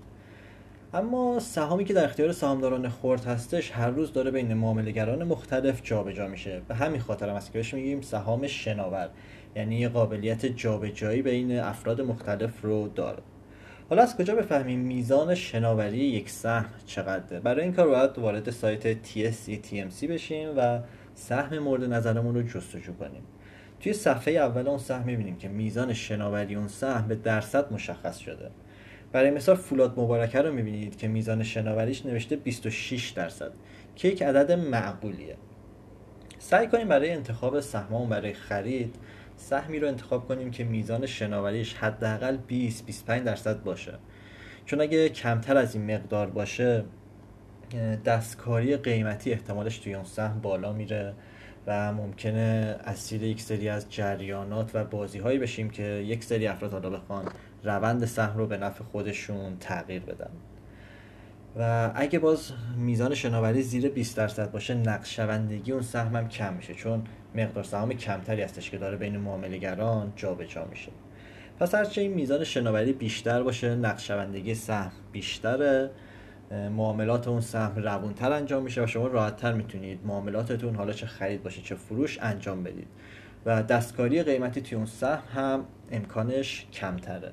اما 0.95 1.41
سهامی 1.41 1.85
که 1.85 1.95
در 1.95 2.05
اختیار 2.05 2.33
سهامداران 2.33 2.89
خرد 2.89 3.25
هستش 3.25 3.71
هر 3.71 3.91
روز 3.91 4.13
داره 4.13 4.31
بین 4.31 4.55
معاملهگران 4.55 5.25
مختلف 5.25 5.81
جابجا 5.83 6.29
میشه. 6.29 6.63
به 6.69 6.75
همین 6.75 7.01
خاطر 7.01 7.29
هم 7.29 7.35
است 7.35 7.53
که 7.53 7.59
بهش 7.59 7.75
میگیم 7.75 8.01
سهام 8.01 8.47
شناور. 8.47 9.09
یعنی 9.57 9.77
یه 9.77 9.89
قابلیت 9.89 10.47
جابجایی 10.47 11.23
بین 11.23 11.59
افراد 11.59 12.01
مختلف 12.01 12.63
رو 12.63 12.89
داره. 12.89 13.23
حالا 13.91 14.03
از 14.03 14.17
کجا 14.17 14.35
بفهمیم 14.35 14.81
میزان 14.81 15.35
شناوری 15.35 15.99
یک 15.99 16.31
سهم 16.31 16.71
چقدره؟ 16.87 17.41
برای 17.41 17.65
این 17.65 17.73
کار 17.73 17.89
باید 17.89 18.19
وارد 18.19 18.51
سایت 18.51 19.07
TSC 19.07 19.49
TMC 19.49 20.05
بشیم 20.05 20.49
و 20.57 20.81
سهم 21.15 21.59
مورد 21.59 21.85
نظرمون 21.85 22.35
رو 22.35 22.43
جستجو 22.43 22.93
کنیم. 22.93 23.23
توی 23.81 23.93
صفحه 23.93 24.35
اول 24.35 24.69
اون 24.69 24.79
سهم 24.79 25.07
می‌بینیم 25.07 25.37
که 25.37 25.49
میزان 25.49 25.93
شناوری 25.93 26.55
اون 26.55 26.69
سهم 26.69 27.09
به 27.09 27.15
درصد 27.15 27.73
مشخص 27.73 28.19
شده. 28.19 28.51
برای 29.13 29.31
مثال 29.31 29.57
فولاد 29.57 30.01
مبارکه 30.01 30.41
رو 30.41 30.53
می‌بینید 30.53 30.99
که 30.99 31.09
میزان 31.09 31.43
شناوریش 31.43 32.07
نوشته 32.07 32.37
26 32.37 33.11
درصد 33.11 33.51
که 33.97 34.09
یک 34.09 34.23
عدد 34.23 34.53
معقولیه. 34.53 35.37
سعی 36.39 36.67
کنیم 36.67 36.89
برای 36.89 37.11
انتخاب 37.11 37.61
سهممون 37.61 38.09
برای 38.09 38.33
خرید 38.33 38.95
سهمی 39.37 39.79
رو 39.79 39.89
انتخاب 39.89 40.29
کنیم 40.29 40.51
که 40.51 40.65
میزان 40.65 41.07
شناوریش 41.07 41.75
حداقل 41.75 42.37
20 42.37 42.87
25 42.87 43.25
درصد 43.25 43.63
باشه. 43.63 43.99
چون 44.65 44.81
اگه 44.81 45.09
کمتر 45.09 45.57
از 45.57 45.75
این 45.75 45.95
مقدار 45.95 46.31
باشه 46.31 46.85
دستکاری 48.05 48.77
قیمتی 48.77 49.33
احتمالش 49.33 49.79
توی 49.79 49.95
اون 49.95 50.05
سهم 50.05 50.41
بالا 50.41 50.73
میره 50.73 51.15
و 51.67 51.93
ممکنه 51.93 52.77
اسیر 52.85 53.23
یک 53.23 53.41
سری 53.41 53.69
از 53.69 53.91
جریانات 53.91 54.71
و 54.75 54.85
بازی 54.85 55.19
هایی 55.19 55.39
بشیم 55.39 55.71
که 55.71 55.83
یک 55.83 56.25
سری 56.25 56.47
افراد 56.47 56.73
حالا 56.73 56.91
بخوان 56.91 57.25
روند 57.65 58.05
سهم 58.05 58.39
رو 58.39 58.47
به 58.47 58.57
نفع 58.57 58.85
خودشون 58.85 59.57
تغییر 59.61 60.03
بدن. 60.03 60.31
و 61.59 61.93
اگه 61.95 62.19
باز 62.19 62.53
میزان 62.77 63.15
شناوری 63.15 63.63
زیر 63.63 63.89
20 63.89 64.17
درصد 64.17 64.51
باشه 64.51 64.75
نقش 64.75 65.17
شوندگی 65.17 65.73
اون 65.73 65.83
سهم 65.83 66.17
هم 66.17 66.29
کم 66.29 66.55
میشه. 66.55 66.75
چون 66.75 67.05
مقدار 67.35 67.65
سهام 67.65 67.93
کمتری 67.93 68.43
هستش 68.43 68.71
که 68.71 68.79
داره 68.79 68.97
بین 68.97 69.17
معاملهگران 69.17 70.13
جابجا 70.17 70.65
میشه. 70.65 70.93
پس 71.59 71.75
هرچه 71.75 72.01
این 72.01 72.13
میزان 72.13 72.45
شناوری 72.45 72.93
بیشتر 72.93 73.43
باشه 73.43 73.75
نقش 73.75 74.09
شوندگی 74.09 74.55
سهم 74.55 74.93
بیشتره 75.13 75.91
معاملات 76.51 77.29
اون 77.29 77.41
سهم 77.41 77.83
روونتر 77.83 78.33
انجام 78.33 78.63
میشه 78.63 78.85
و 78.85 78.87
شما 78.87 79.07
راحتتر 79.07 79.53
می‌تونید 79.53 80.01
معاملاتتون 80.05 80.75
حالا 80.75 80.93
چه 80.93 81.07
خرید 81.07 81.43
باشه 81.43 81.63
چه 81.63 81.75
فروش 81.75 82.19
انجام 82.23 82.63
بدید. 82.63 82.89
و 83.47 83.63
دستکاری 83.63 84.23
قیمتی 84.23 84.61
توی 84.61 84.77
اون 84.77 84.87
سهم 84.87 85.23
هم 85.35 85.65
امکانش 85.93 86.67
کمتره. 86.73 87.33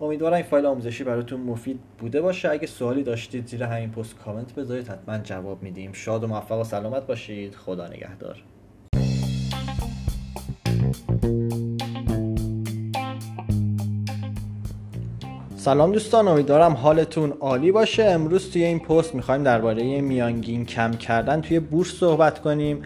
امیدوارم 0.00 0.34
این 0.34 0.44
فایل 0.44 0.66
آموزشی 0.66 1.04
براتون 1.04 1.40
مفید 1.40 1.80
بوده 1.98 2.20
باشه. 2.20 2.50
اگه 2.50 2.66
سوالی 2.66 3.02
داشتید 3.02 3.46
زیر 3.46 3.62
همین 3.62 3.90
پست 3.90 4.18
کامنت 4.18 4.54
بذارید. 4.54 4.88
حتما 4.88 5.18
جواب 5.18 5.62
میدیم. 5.62 5.92
شاد 5.92 6.24
و 6.24 6.26
موفق 6.26 6.60
و 6.60 6.64
سلامت 6.64 7.06
باشید. 7.06 7.54
خدا 7.54 7.88
نگهدار. 7.88 8.42
سلام 15.68 15.92
دوستان 15.92 16.28
امیدوارم 16.28 16.72
حالتون 16.72 17.32
عالی 17.40 17.72
باشه. 17.72 18.04
امروز 18.04 18.50
توی 18.50 18.64
این 18.64 18.78
پست 18.78 19.14
می‌خوایم 19.14 19.42
درباره 19.42 20.00
میانگین 20.00 20.66
کم 20.66 20.90
کردن 20.90 21.40
توی 21.40 21.60
بورس 21.60 21.88
صحبت 21.88 22.38
کنیم 22.38 22.82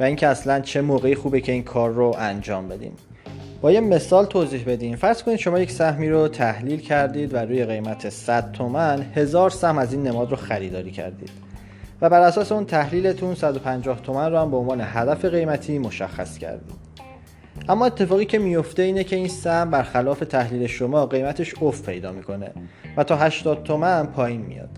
و 0.00 0.02
اینکه 0.02 0.26
اصلا 0.26 0.60
چه 0.60 0.80
موقعی 0.80 1.14
خوبه 1.14 1.40
که 1.40 1.52
این 1.52 1.62
کار 1.62 1.90
رو 1.90 2.16
انجام 2.18 2.68
بدیم. 2.68 2.92
با 3.60 3.72
یه 3.72 3.80
مثال 3.80 4.24
توضیح 4.24 4.64
بدیم. 4.66 4.96
فرض 4.96 5.22
کنید 5.22 5.38
شما 5.38 5.58
یک 5.58 5.70
سهمی 5.70 6.08
رو 6.08 6.28
تحلیل 6.28 6.80
کردید 6.80 7.34
و 7.34 7.36
روی 7.36 7.64
قیمت 7.64 8.08
100 8.08 8.52
تومن 8.52 9.06
هزار 9.14 9.50
سهم 9.50 9.78
از 9.78 9.92
این 9.92 10.02
نماد 10.02 10.30
رو 10.30 10.36
خریداری 10.36 10.90
کردید. 10.90 11.30
و 12.00 12.10
بر 12.10 12.20
اساس 12.20 12.52
اون 12.52 12.64
تحلیلتون 12.64 13.34
150 13.34 14.00
تومن 14.00 14.32
رو 14.32 14.38
هم 14.38 14.50
به 14.50 14.56
عنوان 14.56 14.80
هدف 14.84 15.24
قیمتی 15.24 15.78
مشخص 15.78 16.38
کردید. 16.38 16.89
اما 17.68 17.86
اتفاقی 17.86 18.24
که 18.24 18.38
میفته 18.38 18.82
اینه 18.82 19.04
که 19.04 19.16
این 19.16 19.28
سهم 19.28 19.70
برخلاف 19.70 20.18
تحلیل 20.20 20.66
شما 20.66 21.06
قیمتش 21.06 21.54
افت 21.62 21.86
پیدا 21.86 22.12
می‌کنه 22.12 22.50
و 22.96 23.04
تا 23.04 23.16
80 23.16 23.62
تومن 23.62 24.06
پایین 24.06 24.40
میاد. 24.40 24.68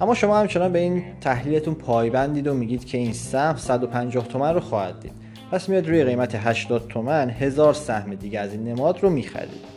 اما 0.00 0.14
شما 0.14 0.38
همچنان 0.38 0.72
به 0.72 0.78
این 0.78 1.02
تحلیلتون 1.20 1.74
پایبندید 1.74 2.46
و 2.46 2.54
میگید 2.54 2.84
که 2.84 2.98
این 2.98 3.12
سهم 3.12 3.56
150 3.56 4.28
تومن 4.28 4.54
رو 4.54 4.60
خواهد 4.60 5.00
دید. 5.00 5.12
پس 5.52 5.68
میاد 5.68 5.88
روی 5.88 6.04
قیمت 6.04 6.34
80 6.34 6.88
تومن 6.88 7.30
هزار 7.30 7.74
سهم 7.74 8.14
دیگه 8.14 8.40
از 8.40 8.52
این 8.52 8.64
نماد 8.64 9.02
رو 9.02 9.10
می‌خرید. 9.10 9.76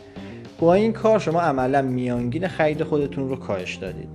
با 0.58 0.74
این 0.74 0.92
کار 0.92 1.18
شما 1.18 1.40
عملا 1.40 1.82
میانگین 1.82 2.48
خرید 2.48 2.82
خودتون 2.82 3.28
رو 3.28 3.36
کاهش 3.36 3.74
دادید. 3.74 4.08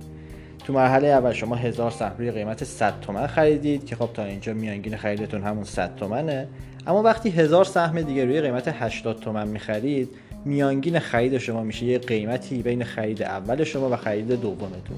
تو 0.64 0.72
مرحله 0.72 1.08
اول 1.08 1.32
شما 1.32 1.54
هزار 1.54 1.90
سهم 1.90 2.12
روی 2.18 2.30
قیمت 2.30 2.64
100 2.64 3.00
تومن 3.00 3.26
خریدید 3.26 3.86
که 3.86 3.96
خب 3.96 4.08
تا 4.14 4.24
اینجا 4.24 4.52
میانگین 4.52 4.96
خریدتون 4.96 5.42
همون 5.42 5.64
100 5.64 5.96
تومنه. 5.96 6.48
اما 6.86 7.02
وقتی 7.02 7.30
هزار 7.30 7.64
سهم 7.64 8.00
دیگه 8.00 8.24
روی 8.24 8.40
قیمت 8.40 8.68
80 8.68 9.20
تومن 9.20 9.48
می‌خرید 9.48 10.08
میانگین 10.44 10.98
خرید 10.98 11.38
شما 11.38 11.62
میشه 11.62 11.86
یه 11.86 11.98
قیمتی 11.98 12.62
بین 12.62 12.84
خرید 12.84 13.22
اول 13.22 13.64
شما 13.64 13.90
و 13.90 13.96
خرید 13.96 14.28
دومتون. 14.28 14.96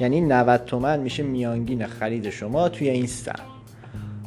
یعنی 0.00 0.20
90 0.20 0.64
تومن 0.64 1.00
میشه 1.00 1.22
میانگین 1.22 1.86
خرید 1.86 2.30
شما 2.30 2.68
توی 2.68 2.90
این 2.90 3.06
سهم. 3.06 3.44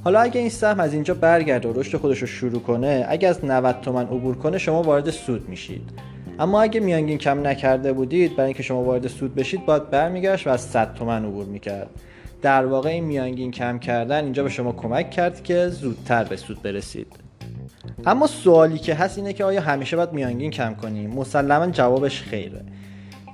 حالا 0.03 0.19
اگه 0.19 0.39
این 0.39 0.49
سهم 0.49 0.79
از 0.79 0.93
اینجا 0.93 1.13
برگرده 1.13 1.69
و 1.69 1.79
رشد 1.79 1.97
خودش 1.97 2.19
رو 2.19 2.27
شروع 2.27 2.61
کنه 2.61 3.05
اگه 3.09 3.27
از 3.27 3.45
90 3.45 3.81
تومن 3.81 4.03
عبور 4.03 4.35
کنه 4.35 4.57
شما 4.57 4.81
وارد 4.81 5.09
سود 5.09 5.49
میشید. 5.49 5.89
اما 6.39 6.61
اگه 6.61 6.79
میانگین 6.79 7.17
کم 7.17 7.47
نکرده 7.47 7.93
بودید 7.93 8.35
برای 8.35 8.45
اینکه 8.45 8.63
شما 8.63 8.83
وارد 8.83 9.07
سود 9.07 9.35
بشید 9.35 9.65
باید 9.65 9.89
برمیگشت 9.89 10.47
و 10.47 10.49
از 10.49 10.61
100 10.61 10.93
تومن 10.93 11.25
عبور 11.25 11.45
می‌کرد. 11.45 11.89
در 12.41 12.65
واقع 12.65 12.89
این 12.89 13.03
میانگین 13.03 13.51
کم 13.51 13.79
کردن 13.79 14.23
اینجا 14.23 14.43
به 14.43 14.49
شما 14.49 14.71
کمک 14.71 15.11
کرد 15.11 15.43
که 15.43 15.67
زودتر 15.67 16.23
به 16.23 16.35
سود 16.35 16.61
برسید. 16.61 17.07
اما 18.05 18.27
سوالی 18.27 18.77
که 18.77 18.95
هست 18.95 19.17
اینه 19.17 19.33
که 19.33 19.43
آیا 19.43 19.61
همیشه 19.61 19.95
باید 19.95 20.13
میانگین 20.13 20.51
کم 20.51 20.73
کنیم؟ 20.73 21.09
مسلما 21.09 21.67
جوابش 21.67 22.21
خیره. 22.21 22.61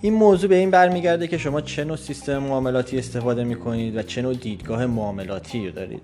این 0.02 0.13
موضوع 0.13 0.50
به 0.50 0.56
این 0.56 0.72
برمیگرده 0.72 1.28
که 1.28 1.38
شما 1.38 1.62
چه 1.62 1.84
نوع 1.84 1.98
سیستم 1.98 2.38
معاملاتی 2.38 3.00
استفاده 3.00 3.44
می‌کنید 3.44 3.98
و 3.98 4.02
چه 4.02 4.22
نوع 4.22 4.34
دیدگاه 4.34 4.86
معاملاتی 4.86 5.68
رو 5.68 5.72
دارید. 5.72 6.02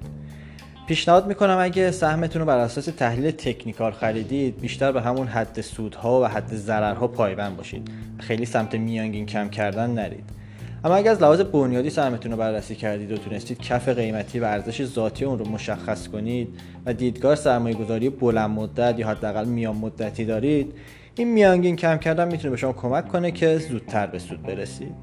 پیشنهاد 0.87 1.27
می‌کنم 1.27 1.57
اگه 1.61 1.91
سهمتون 1.91 2.39
رو 2.39 2.45
بر 2.45 2.57
اساس 2.57 2.85
تحلیل 2.85 3.31
تکنیکال 3.31 3.91
خریدید 3.91 4.61
بیشتر 4.61 4.91
به 4.91 5.01
همون 5.01 5.27
حد 5.27 5.61
سودها 5.61 6.21
و 6.21 6.25
حد 6.25 6.55
ضررها 6.55 7.07
پایبند 7.07 7.57
باشید. 7.57 7.91
خیلی 8.19 8.45
سمت 8.45 8.75
میانگین 8.75 9.25
کم 9.25 9.49
کردن 9.49 9.89
نرید. 9.89 10.40
اما 10.83 10.95
اگر 10.95 11.11
از 11.11 11.21
لحاظ 11.21 11.41
بنیادی 11.41 11.89
سهمتون 11.89 12.31
رو 12.31 12.37
بررسی 12.37 12.75
کردید 12.75 13.11
و 13.11 13.17
تونستید 13.17 13.61
کف 13.61 13.89
قیمتی 13.89 14.39
و 14.39 14.43
ارزش 14.43 14.85
ذاتی 14.85 15.25
اون 15.25 15.39
رو 15.39 15.47
مشخص 15.47 16.07
کنید 16.07 16.47
و 16.85 16.93
دیدگاه 16.93 17.35
سرمایه 17.35 17.75
گذاری 17.75 18.09
بلند 18.09 18.49
مدت 18.49 18.99
یا 18.99 19.07
حداقل 19.07 19.45
میان 19.45 19.75
مدتی 19.75 20.25
دارید 20.25 20.73
این 21.15 21.33
میانگین 21.33 21.75
کم 21.75 21.97
کردن 21.97 22.27
می‌تونه 22.27 22.49
به 22.49 22.57
شما 22.57 22.73
کمک 22.73 23.07
کنه 23.07 23.31
که 23.31 23.57
زودتر 23.57 24.07
به 24.07 24.19
سود 24.19 24.43
برسید. 24.43 24.95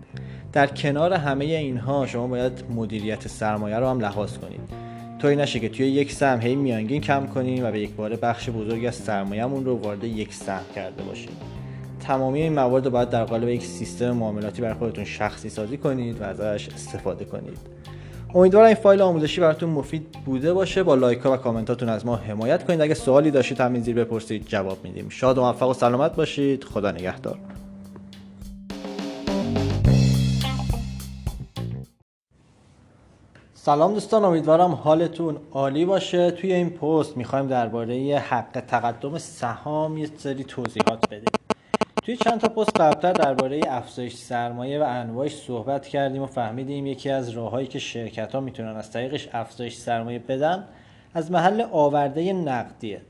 در 0.53 0.67
کنار 0.67 1.13
همه 1.13 1.45
اینها 1.45 2.07
شما 2.07 2.27
باید 2.27 2.65
مدیریت 2.77 3.29
سرمایه 3.29 3.77
رو 3.77 3.87
هم 3.89 4.01
لحاظ 4.01 4.39
کنید. 4.39 4.61
طوری 5.19 5.37
نشه 5.37 5.61
که 5.61 5.69
توی 5.69 5.87
یک 5.87 6.13
سهم 6.13 6.41
هی 6.41 6.57
میانگین 6.57 7.01
کم 7.01 7.27
کنیم 7.27 7.65
و 7.65 7.71
به 7.71 7.81
یک 7.81 7.91
بار 7.91 8.17
بخش 8.17 8.51
بزرگی 8.51 8.87
از 8.87 8.95
سرمایهمون 8.95 9.65
رو 9.65 9.77
وارد 9.77 10.05
یک 10.05 10.35
سهم 10.35 10.65
کرده 10.75 11.03
باشیم. 11.03 11.33
تمامی 12.09 12.43
این 12.43 12.53
موارد 12.53 12.85
رو 12.85 12.91
باید 12.91 13.11
در 13.11 13.25
قالب 13.25 13.49
یک 13.49 13.65
سیستم 13.65 14.11
معاملاتی 14.11 14.63
برای 14.63 14.75
خودتون 14.75 15.05
شخصی 15.05 15.49
سازی 15.49 15.77
کنید 15.77 16.21
و 16.21 16.25
ازش 16.25 16.69
استفاده 16.69 17.25
کنید. 17.25 17.59
امیدوارم 18.35 18.67
این 18.67 18.75
فایل 18.75 19.03
آموزشی 19.03 19.41
براتون 19.41 19.69
مفید 19.69 20.07
بوده 20.25 20.53
باشه. 20.53 20.83
با 20.83 20.95
لایک 20.95 21.19
ها 21.19 21.33
و 21.33 21.37
کامنتاتون 21.37 21.89
از 21.89 22.07
ما 22.07 22.17
حمایت 22.17 22.67
کنید. 22.67 22.81
اگه 22.81 22.95
سوالی 22.95 23.31
داشتید 23.31 23.61
همین 23.61 23.83
زیر 23.83 23.97
بپرسید 23.97 24.47
جواب 24.47 24.79
میدیم. 24.85 25.09
شاد 25.09 25.39
و 25.39 25.41
موفق 25.41 25.69
و 25.69 25.75
سلامت 25.75 26.17
باشید. 26.17 26.65
خدا 26.65 26.91
نگهدار. 26.91 27.39
سلام 33.55 33.95
دوستان 33.95 34.25
امیدوارم 34.25 34.71
حالتون 34.71 35.37
عالی 35.53 35.85
باشه. 35.85 36.31
توی 36.31 36.53
این 36.53 36.71
پست 36.71 37.17
می‌خوایم 37.17 37.47
درباره 37.47 38.19
حق 38.29 38.63
تقدم 38.67 39.19
سهام 39.19 39.99
یه 39.99 40.09
سری 40.19 40.45
توضیحات 40.45 41.09
بدیم. 41.11 41.48
توی 42.03 42.17
چند 42.17 42.41
تا 42.41 42.49
پست 42.49 42.81
قبلتر 42.81 43.13
درباره 43.13 43.61
افزایش 43.69 44.15
سرمایه 44.15 44.81
و 44.81 44.85
انواعش 44.89 45.37
صحبت 45.37 45.87
کردیم 45.87 46.23
و 46.23 46.27
فهمیدیم 46.27 46.87
یکی 46.87 47.11
از 47.11 47.31
راههایی 47.31 47.67
که 47.67 47.79
شرکت 47.79 48.35
ها 48.35 48.41
می‌تونن 48.41 48.77
از 48.77 48.91
طریقش 48.91 49.29
افزایش 49.33 49.77
سرمایه 49.77 50.19
بدن 50.19 50.65
از 51.15 51.31
محل 51.31 51.65
آورده 51.73 52.33
نقدیه. 52.33 53.01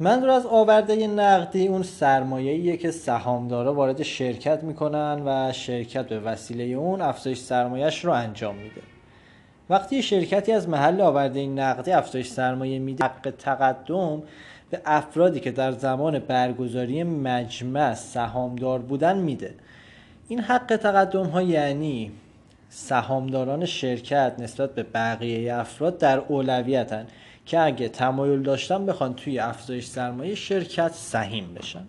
منظور 0.00 0.30
از 0.30 0.46
آورده 0.46 1.06
نقدی 1.06 1.66
اون 1.66 1.82
سرمایه‌ایه 1.82 2.76
که 2.76 2.90
سهامدارا 2.90 3.74
وارد 3.74 4.02
شرکت 4.02 4.62
می‌کنن 4.62 5.22
و 5.26 5.52
شرکت 5.52 6.08
به 6.08 6.20
وسیله 6.20 6.64
اون 6.64 7.00
افزایش 7.00 7.38
سرمایهش 7.38 8.04
رو 8.04 8.12
انجام 8.12 8.54
میده. 8.56 8.82
وقتی 9.70 10.02
شرکتی 10.02 10.52
از 10.52 10.68
محل 10.68 11.00
آورده 11.00 11.46
نقدی 11.46 11.92
افزایش 11.92 12.28
سرمایه 12.28 12.78
میده 12.78 13.04
حق 13.04 13.34
تقدم 13.38 14.22
به 14.70 14.80
افرادی 14.84 15.40
که 15.40 15.50
در 15.50 15.72
زمان 15.72 16.18
برگزاری 16.18 17.02
مجمع 17.02 17.94
سهامدار 17.94 18.78
بودن 18.78 19.18
میده. 19.18 19.54
این 20.28 20.40
حق 20.40 20.76
تقدم 20.76 21.26
ها 21.26 21.42
یعنی 21.42 22.12
سهامداران 22.68 23.64
شرکت 23.64 24.34
نسبت 24.38 24.74
به 24.74 24.82
بقیه 24.82 25.54
افراد 25.54 25.98
در 25.98 26.18
اولویتن 26.18 27.06
که 27.46 27.60
اگه 27.60 27.88
تمایل 27.88 28.42
داشتن 28.42 28.86
بخوان 28.86 29.14
توی 29.14 29.38
افزایش 29.38 29.86
سرمایه 29.86 30.34
شرکت 30.34 30.92
سهیم 30.94 31.54
بشن. 31.54 31.84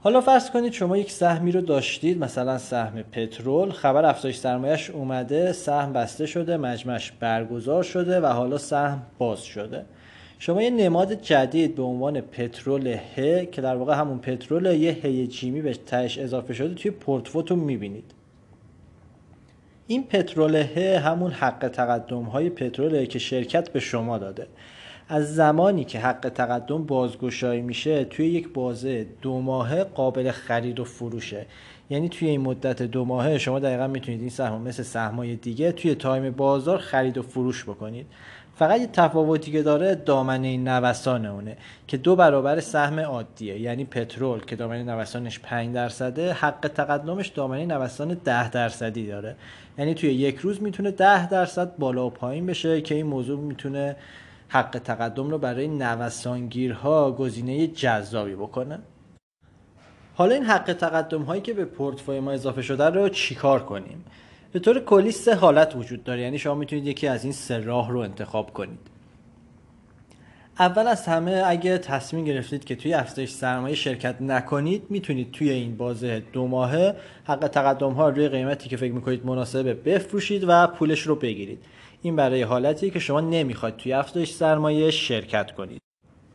حالا 0.00 0.20
فرض 0.20 0.50
کنید 0.50 0.72
شما 0.72 0.96
یک 0.96 1.10
سهمی 1.10 1.52
رو 1.52 1.60
داشتید 1.60 2.18
مثلا 2.18 2.58
سهم 2.58 3.02
پترول 3.02 3.70
خبر 3.70 4.04
افزایش 4.04 4.36
سرمایهش 4.36 4.90
اومده 4.90 5.52
سهم 5.52 5.92
بسته 5.92 6.26
شده 6.26 6.56
مجمعش 6.56 7.12
برگزار 7.12 7.82
شده 7.82 8.20
و 8.20 8.26
حالا 8.26 8.58
سهم 8.58 9.02
باز 9.18 9.42
شده. 9.42 9.84
شما 10.38 10.62
یه 10.62 10.70
نماد 10.70 11.12
جدید 11.12 11.74
به 11.74 11.82
عنوان 11.82 12.20
پترول 12.20 12.96
ه 13.16 13.46
که 13.46 13.60
در 13.60 13.76
واقع 13.76 13.94
همون 13.94 14.18
پترول 14.18 14.66
یه 14.66 14.92
هی 14.92 15.26
جیمی 15.26 15.62
به 15.62 15.74
تهش 15.74 16.18
اضافه 16.18 16.54
شده 16.54 16.74
توی 16.74 16.90
پورتفوتون 16.90 17.58
می‌بینید. 17.58 18.14
این 19.86 20.04
پترول 20.04 20.56
ه 20.56 20.98
همون 20.98 21.30
حق 21.30 21.68
تقدم 21.68 22.22
های 22.22 22.50
پتروله 22.50 23.06
که 23.06 23.18
شرکت 23.18 23.70
به 23.70 23.80
شما 23.80 24.18
داده. 24.18 24.46
از 25.08 25.34
زمانی 25.34 25.84
که 25.84 25.98
حق 25.98 26.28
تقدم 26.28 26.84
بازگشایی 26.84 27.62
میشه 27.62 28.04
توی 28.04 28.26
یک 28.26 28.48
بازه 28.52 29.06
دو 29.22 29.40
ماهه 29.40 29.84
قابل 29.84 30.30
خرید 30.30 30.80
و 30.80 30.84
فروشه. 30.84 31.46
یعنی 31.90 32.08
توی 32.08 32.28
این 32.28 32.40
مدت 32.40 32.82
دو 32.82 33.04
ماهه 33.04 33.38
شما 33.38 33.58
دقیقا 33.58 33.86
می‌تونید 33.86 34.20
این 34.20 34.30
سهم 34.30 34.62
مثل 34.62 34.82
سهمای 34.82 35.36
دیگه 35.36 35.72
توی 35.72 35.94
تایم 35.94 36.30
بازار 36.30 36.78
خرید 36.78 37.18
و 37.18 37.22
فروش 37.22 37.64
بکنید. 37.64 38.06
فقط 38.56 38.80
یه 38.80 38.86
تفاوتی 38.86 39.52
که 39.52 39.62
داره 39.62 39.94
دامنه 39.94 40.56
نوسان 40.56 41.26
اونه 41.26 41.56
که 41.86 41.96
دو 41.96 42.16
برابر 42.16 42.60
سهم 42.60 43.00
عادیه 43.00 43.60
یعنی 43.60 43.84
پترول 43.84 44.44
که 44.44 44.56
دامنه 44.56 44.82
نوسانش 44.82 45.40
5 45.40 45.74
درصده 45.74 46.32
حق 46.32 46.70
تقدمش 46.74 47.28
دامنه 47.28 47.66
نوسان 47.66 48.14
10 48.14 48.50
درصدی 48.50 49.06
داره. 49.06 49.36
یعنی 49.78 49.94
توی 49.94 50.12
یک 50.12 50.36
روز 50.36 50.62
می‌تونه 50.62 50.90
10 50.90 51.28
درصد 51.28 51.76
بالا 51.76 52.06
و 52.06 52.10
پایین 52.10 52.46
بشه 52.46 52.80
که 52.80 52.94
این 52.94 53.06
موضوع 53.06 53.40
می‌تونه 53.40 53.96
حق 54.48 54.78
تقدم 54.84 55.30
رو 55.30 55.38
برای 55.38 55.68
نوسانگیرها 55.68 57.12
گزینه 57.12 57.66
جذابی 57.66 58.34
بکنه. 58.34 58.78
حالا 60.14 60.34
این 60.34 60.44
حق 60.44 60.72
تقدم 60.72 61.22
هایی 61.22 61.42
که 61.42 61.52
به 61.52 61.64
پورتفوی 61.64 62.20
ما 62.20 62.32
اضافه 62.32 62.62
شده 62.62 62.84
رو 62.84 63.08
چیکار 63.08 63.62
کنیم؟ 63.62 64.04
به 64.54 64.60
طور 64.60 64.80
کلی 64.80 65.12
سه 65.12 65.34
حالت 65.34 65.76
وجود 65.76 66.04
داره. 66.04 66.22
یعنی 66.22 66.38
شما 66.38 66.54
می‌تونید 66.54 66.86
یکی 66.86 67.06
از 67.06 67.24
این 67.24 67.32
سه 67.32 67.58
راه 67.58 67.90
رو 67.90 67.98
انتخاب 67.98 68.52
کنید. 68.52 68.78
اول 70.58 70.86
از 70.86 71.06
همه 71.06 71.42
اگه 71.46 71.78
تصمیم 71.78 72.24
گرفتید 72.24 72.64
که 72.64 72.76
توی 72.76 72.94
افزایش 72.94 73.30
سرمایه 73.30 73.74
شرکت 73.74 74.22
نکنید 74.22 74.82
می‌تونید 74.90 75.32
توی 75.32 75.50
این 75.50 75.76
بازه 75.76 76.22
دو 76.32 76.46
ماهه 76.46 76.96
حق 77.24 77.48
تقدم 77.48 77.92
ها 77.92 78.08
روی 78.08 78.28
قیمتی 78.28 78.68
که 78.68 78.76
فکر 78.76 78.92
می‌کنید 78.92 79.26
مناسبه 79.26 79.74
بفروشید 79.74 80.44
و 80.48 80.66
پولش 80.66 81.00
رو 81.00 81.16
بگیرید. 81.16 81.64
این 82.02 82.16
برای 82.16 82.42
حالتی 82.42 82.90
که 82.90 82.98
شما 82.98 83.20
نمی‌خواید 83.20 83.76
توی 83.76 83.92
افزایش 83.92 84.32
سرمایه 84.32 84.90
شرکت 84.90 85.50
کنید. 85.52 85.80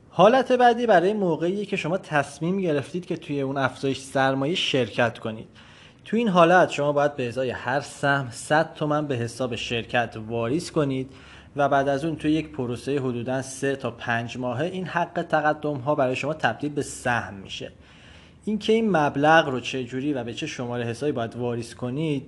حالت 0.10 0.52
بعدی 0.52 0.88
برای 0.88 1.14
موقعی 1.14 1.66
که 1.66 1.76
شما 1.76 1.98
تصمیم 1.98 2.62
گرفتید 2.62 3.06
که 3.06 3.18
توی 3.18 3.42
اون 3.42 3.58
افزایش 3.58 4.00
سرمایه 4.00 4.56
شرکت 4.56 5.20
کنید. 5.20 5.48
تو 6.10 6.18
این 6.18 6.28
حالت 6.28 6.70
شما 6.70 6.92
باید 6.92 7.16
به 7.16 7.28
ازای 7.28 7.50
هر 7.50 7.80
سهم 7.80 8.28
100 8.32 8.74
تومن 8.74 9.08
به 9.08 9.16
حساب 9.16 9.56
شرکت 9.56 10.18
واریز 10.28 10.72
کنید 10.72 11.12
و 11.56 11.70
بعد 11.70 11.88
از 11.88 12.06
اون 12.06 12.16
توی 12.16 12.32
یک 12.32 12.52
پروسه 12.52 13.00
حدودا 13.00 13.42
3 13.42 13.76
تا 13.76 13.92
5 13.92 14.38
ماهه 14.38 14.66
این 14.66 14.86
حق 14.86 15.26
تقدم 15.30 15.76
ها 15.76 15.96
برای 15.96 16.16
شما 16.16 16.34
تبدیل 16.34 16.72
به 16.72 16.82
سهم 16.82 17.34
میشه. 17.34 17.72
اینکه 18.46 18.74
این 18.74 18.98
مبلغ 18.98 19.50
رو 19.50 19.60
چه 19.60 19.84
جوری 19.84 20.14
و 20.14 20.24
به 20.24 20.34
چه 20.34 20.48
شماره 20.48 20.86
حسابی 20.86 21.12
باید 21.12 21.36
واریز 21.36 21.76
کنید 21.76 22.24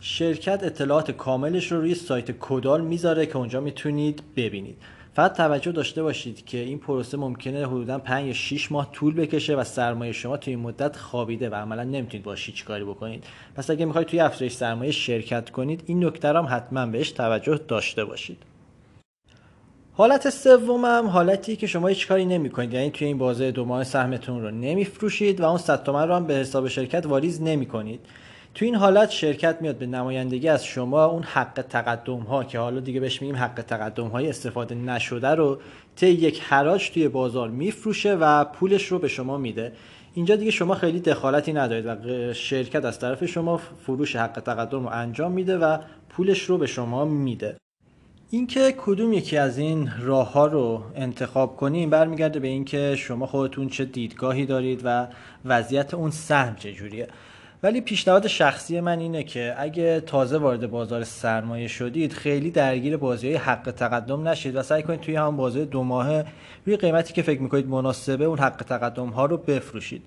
شرکت 0.00 0.62
اطلاعات 0.62 1.10
کاملش 1.10 1.72
رو 1.72 1.80
روی 1.80 1.94
سایت 1.94 2.30
کدال 2.40 2.80
می‌ذاره 2.80 3.26
که 3.26 3.36
اونجا 3.36 3.60
می‌تونید 3.60 4.22
ببینید. 4.36 4.76
فقط 5.14 5.36
توجه 5.36 5.72
داشته 5.72 6.02
باشید 6.02 6.44
که 6.44 6.58
این 6.58 6.78
پروسه 6.78 7.16
ممکنه 7.16 7.66
حدودا 7.66 7.98
5 7.98 8.26
یا 8.26 8.32
6 8.32 8.72
ماه 8.72 8.92
طول 8.92 9.14
بکشه 9.14 9.56
و 9.56 9.64
سرمایه 9.64 10.12
شما 10.12 10.36
توی 10.36 10.54
این 10.54 10.62
مدت 10.62 10.96
خوابیده 10.96 11.50
و 11.50 11.54
عملا 11.54 11.84
نمی‌تونید 11.84 12.22
باش 12.24 12.46
هیچ 12.46 12.64
کاری 12.64 12.84
بکنید. 12.84 13.24
پس 13.56 13.70
اگه 13.70 13.84
می‌خواید 13.84 14.08
توی 14.08 14.20
افزایش 14.20 14.52
سرمایه 14.52 14.90
شرکت 14.90 15.50
کنید 15.50 15.82
این 15.86 16.04
نکته 16.04 16.28
هم 16.28 16.46
حتما 16.50 16.86
بهش 16.86 17.10
توجه 17.10 17.60
داشته 17.68 18.04
باشید. 18.04 18.38
حالت 19.92 20.30
سوم 20.30 20.84
هم 20.84 21.06
حالتی 21.06 21.56
که 21.56 21.66
شما 21.66 21.88
هیچ 21.88 22.08
کاری 22.08 22.24
نمی 22.24 22.50
کنید 22.50 22.74
یعنی 22.74 22.90
توی 22.90 23.06
این 23.06 23.18
بازه 23.18 23.50
دو 23.50 23.64
ماه 23.64 23.84
سهمتون 23.84 24.42
رو 24.42 24.50
نمیفروشید 24.50 25.40
و 25.40 25.44
اون 25.44 25.58
100 25.58 25.82
تومن 25.82 26.08
رو 26.08 26.14
هم 26.14 26.26
به 26.26 26.34
حساب 26.34 26.68
شرکت 26.68 27.06
واریز 27.06 27.42
نمی 27.42 27.66
کنید 27.66 28.00
تو 28.54 28.64
این 28.64 28.74
حالت 28.74 29.10
شرکت 29.10 29.56
میاد 29.60 29.78
به 29.78 29.86
نمایندگی 29.86 30.48
از 30.48 30.64
شما 30.64 31.04
اون 31.04 31.22
حق 31.22 31.64
تقدم 31.68 32.18
ها 32.18 32.44
که 32.44 32.58
حالا 32.58 32.80
دیگه 32.80 33.00
بهش 33.00 33.22
میگیم 33.22 33.36
حق 33.36 33.62
تقدم 33.62 34.06
های 34.06 34.28
استفاده 34.28 34.74
نشده 34.74 35.28
رو 35.28 35.58
طی 35.96 36.06
یک 36.06 36.40
حراج 36.40 36.90
توی 36.90 37.08
بازار 37.08 37.48
میفروشه 37.48 38.14
و 38.14 38.44
پولش 38.44 38.86
رو 38.86 38.98
به 38.98 39.08
شما 39.08 39.38
میده. 39.38 39.72
اینجا 40.14 40.36
دیگه 40.36 40.50
شما 40.50 40.74
خیلی 40.74 41.00
دخالتی 41.00 41.52
ندارید 41.52 41.86
و 41.86 42.32
شرکت 42.32 42.84
از 42.84 42.98
طرف 42.98 43.24
شما 43.24 43.56
فروش 43.56 44.16
حق 44.16 44.40
تقدم 44.40 44.82
رو 44.82 44.88
انجام 44.92 45.32
میده 45.32 45.58
و 45.58 45.78
پولش 46.08 46.42
رو 46.42 46.58
به 46.58 46.66
شما 46.66 47.04
میده. 47.04 47.56
اینکه 48.30 48.74
کدوم 48.78 49.12
یکی 49.12 49.36
از 49.36 49.58
این 49.58 49.90
راه 50.00 50.32
ها 50.32 50.46
رو 50.46 50.82
انتخاب 50.94 51.56
کنیم 51.56 51.90
برمیگرده 51.90 52.38
به 52.38 52.48
اینکه 52.48 52.96
شما 52.96 53.26
خودتون 53.26 53.68
چه 53.68 53.84
دیدگاهی 53.84 54.46
دارید 54.46 54.80
و 54.84 55.06
وضعیت 55.44 55.94
اون 55.94 56.10
سهم 56.10 56.56
چجوریه. 56.56 57.08
ولی 57.64 57.80
پیشنهاد 57.80 58.26
شخصی 58.26 58.80
من 58.80 58.98
اینه 58.98 59.22
که 59.22 59.54
اگه 59.58 60.00
تازه 60.00 60.38
وارد 60.38 60.70
بازار 60.70 61.04
سرمایه 61.04 61.68
شدید 61.68 62.12
خیلی 62.12 62.50
درگیر 62.50 62.96
بازی 62.96 63.34
حق 63.34 63.70
تقدم 63.70 64.28
نشید 64.28 64.56
و 64.56 64.62
سعی 64.62 64.82
کنید 64.82 65.00
توی 65.00 65.16
همون 65.16 65.36
بازی 65.36 65.64
دو 65.64 65.82
ماهه 65.82 66.24
روی 66.66 66.76
قیمتی 66.76 67.12
که 67.12 67.22
فکر 67.22 67.40
می‌کنید 67.40 67.68
مناسبه 67.68 68.24
اون 68.24 68.38
حق 68.38 68.56
تقدم 68.56 69.08
ها 69.08 69.26
رو 69.26 69.36
بفروشید. 69.36 70.02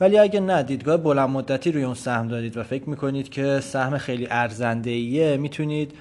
ولی 0.00 0.18
اگه 0.18 0.40
نه 0.40 0.62
دیدگاه 0.62 0.96
بلند 0.96 1.28
مدتی 1.28 1.72
روی 1.72 1.82
اون 1.82 1.94
سهم 1.94 2.28
دارید 2.28 2.56
و 2.56 2.62
فکر 2.62 2.90
می‌کنید 2.90 3.28
که 3.28 3.60
سهم 3.60 3.98
خیلی 3.98 4.26
ارزنده 4.30 4.90
ایه 4.90 5.36
می‌تونید 5.36 5.92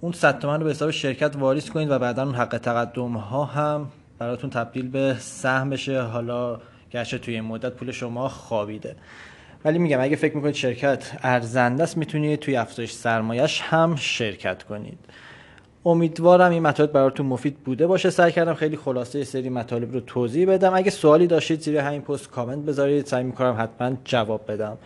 اون 0.00 0.12
100 0.12 0.38
تومن 0.38 0.58
رو 0.58 0.64
به 0.64 0.70
حساب 0.70 0.90
شرکت 0.90 1.36
واریز 1.36 1.70
کنید 1.70 1.90
و 1.90 1.98
بعدا 1.98 2.22
اون 2.22 2.34
حق 2.34 2.58
تقدم 2.58 3.12
ها 3.12 3.44
هم 3.44 3.88
براتون 4.18 4.50
تبدیل 4.50 4.88
به 4.88 5.16
سهم 5.18 5.70
بشه. 5.70 6.00
حالا 6.00 6.60
گرچه 6.90 7.18
توی 7.18 7.34
این 7.34 7.44
مدت 7.44 7.72
پول 7.72 7.90
شما 7.90 8.28
خوابیده. 8.28 8.96
ولی 9.64 9.78
میگم 9.78 10.00
اگه 10.00 10.16
فکر 10.16 10.36
می‌کنید 10.36 10.54
شرکت 10.54 11.18
ارزنده 11.22 11.82
است 11.82 11.96
می‌تونید 11.96 12.40
توی 12.40 12.56
افزایش 12.56 12.92
سرمایش 12.92 13.60
هم 13.60 13.96
شرکت 13.96 14.62
کنید. 14.62 14.98
امیدوارم 15.86 16.50
این 16.50 16.62
مطالب 16.62 16.92
براتون 16.92 17.26
مفید 17.26 17.56
بوده 17.58 17.86
باشه. 17.86 18.10
سعی 18.10 18.32
کردم 18.32 18.54
خیلی 18.54 18.76
خلاصه 18.76 19.24
سری 19.24 19.48
مطالب 19.48 19.92
رو 19.92 20.00
توضیح 20.00 20.48
بدم. 20.48 20.74
اگه 20.74 20.90
سوالی 20.90 21.26
داشتید 21.26 21.60
زیر 21.60 21.78
همین 21.78 22.00
پست 22.00 22.30
کامنت 22.30 22.64
بذارید. 22.64 23.06
سعی 23.06 23.24
می‌کنم 23.24 23.56
حتما 23.58 23.96
جواب 24.04 24.52
بدم. 24.52 24.78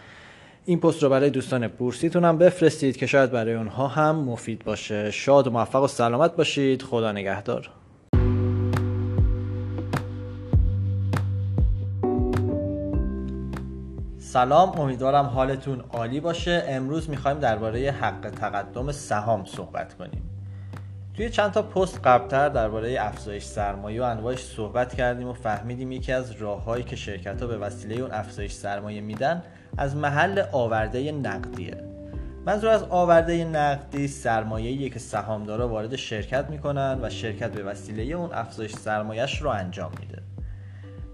این 0.65 0.81
پست 0.81 1.03
رو 1.03 1.09
برای 1.09 1.31
دوستان 1.31 1.69
بورسیتون 1.69 2.25
هم 2.25 2.39
بفرستید 2.39 2.97
که 2.97 3.07
شاید 3.07 3.31
برای 3.31 3.55
اونها 3.55 3.89
هم 3.89 4.17
مفید 4.17 4.65
باشه. 4.65 5.11
شاد 5.11 5.47
و 5.47 5.51
موفق 5.51 5.83
و 5.83 5.87
سلامت 5.87 6.37
باشید. 6.37 6.83
خدا 6.83 7.13
نگهدار. 7.13 7.71
سلام 14.33 14.81
امیدوارم 14.81 15.25
حالتون 15.25 15.81
عالی 15.81 16.21
باشه. 16.21 16.65
امروز 16.69 17.11
می‌خوایم 17.11 17.39
درباره 17.39 17.91
حق 17.91 18.31
تقدم 18.31 18.93
سهام 18.93 19.45
صحبت 19.45 19.95
کنیم. 19.95 20.31
توی 21.15 21.31
چند 21.31 21.51
تا 21.51 21.63
پست 21.63 22.01
قبلتر 22.05 22.49
درباره 22.49 22.97
افزایش 23.01 23.45
سرمایه 23.45 24.03
و 24.03 24.05
انواعش 24.05 24.45
صحبت 24.45 24.95
کردیم 24.95 25.29
و 25.29 25.33
فهمیدیم 25.33 25.93
یکی 25.93 26.13
از 26.13 26.33
راههایی 26.33 26.85
که 26.85 26.97
شرکت 26.97 27.43
ها 27.43 27.47
به 27.47 27.59
وسیله 27.59 27.95
اون 27.95 28.13
افزایش 28.13 28.53
سرمایه 28.53 29.01
میدن 29.01 29.43
از 29.79 29.97
محل 29.97 30.43
آورده 30.53 31.13
نقدیه. 31.13 31.85
منظور 32.47 32.71
از 32.71 32.83
آورده 32.83 33.45
نقدی 33.45 34.09
سرمایه‌ایه 34.09 34.91
که 34.91 34.99
سهامدارا 34.99 35.69
وارد 35.69 35.97
شرکت 35.97 36.51
می‌کنن 36.51 36.99
و 37.03 37.11
شرکت 37.11 37.53
به 37.53 37.63
وسیله 37.63 38.03
اون 38.03 38.31
افزایش 38.33 38.73
سرمایهش 38.73 39.43
رو 39.43 39.51
انجام 39.51 39.91
میده. 40.01 40.23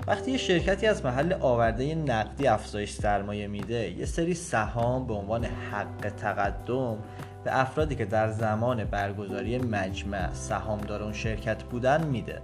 وقتی 0.06 0.30
یه 0.30 0.36
شرکتی 0.36 0.86
از 0.86 1.04
محل 1.04 1.32
آورده 1.32 1.94
نقدی 1.94 2.46
افزایش 2.46 2.92
سرمایه 2.92 3.46
میده 3.46 3.90
یه 3.90 4.04
سری 4.04 4.34
سهام 4.34 5.06
به 5.06 5.14
عنوان 5.14 5.44
حق 5.44 6.12
تقدم 6.16 6.98
به 7.44 7.60
افرادی 7.60 7.94
که 7.94 8.04
در 8.04 8.30
زمان 8.30 8.84
برگزاری 8.84 9.58
مجمع 9.58 10.32
سهامدار 10.32 11.02
اون 11.02 11.12
شرکت 11.12 11.62
بودن 11.62 12.04
میده. 12.06 12.42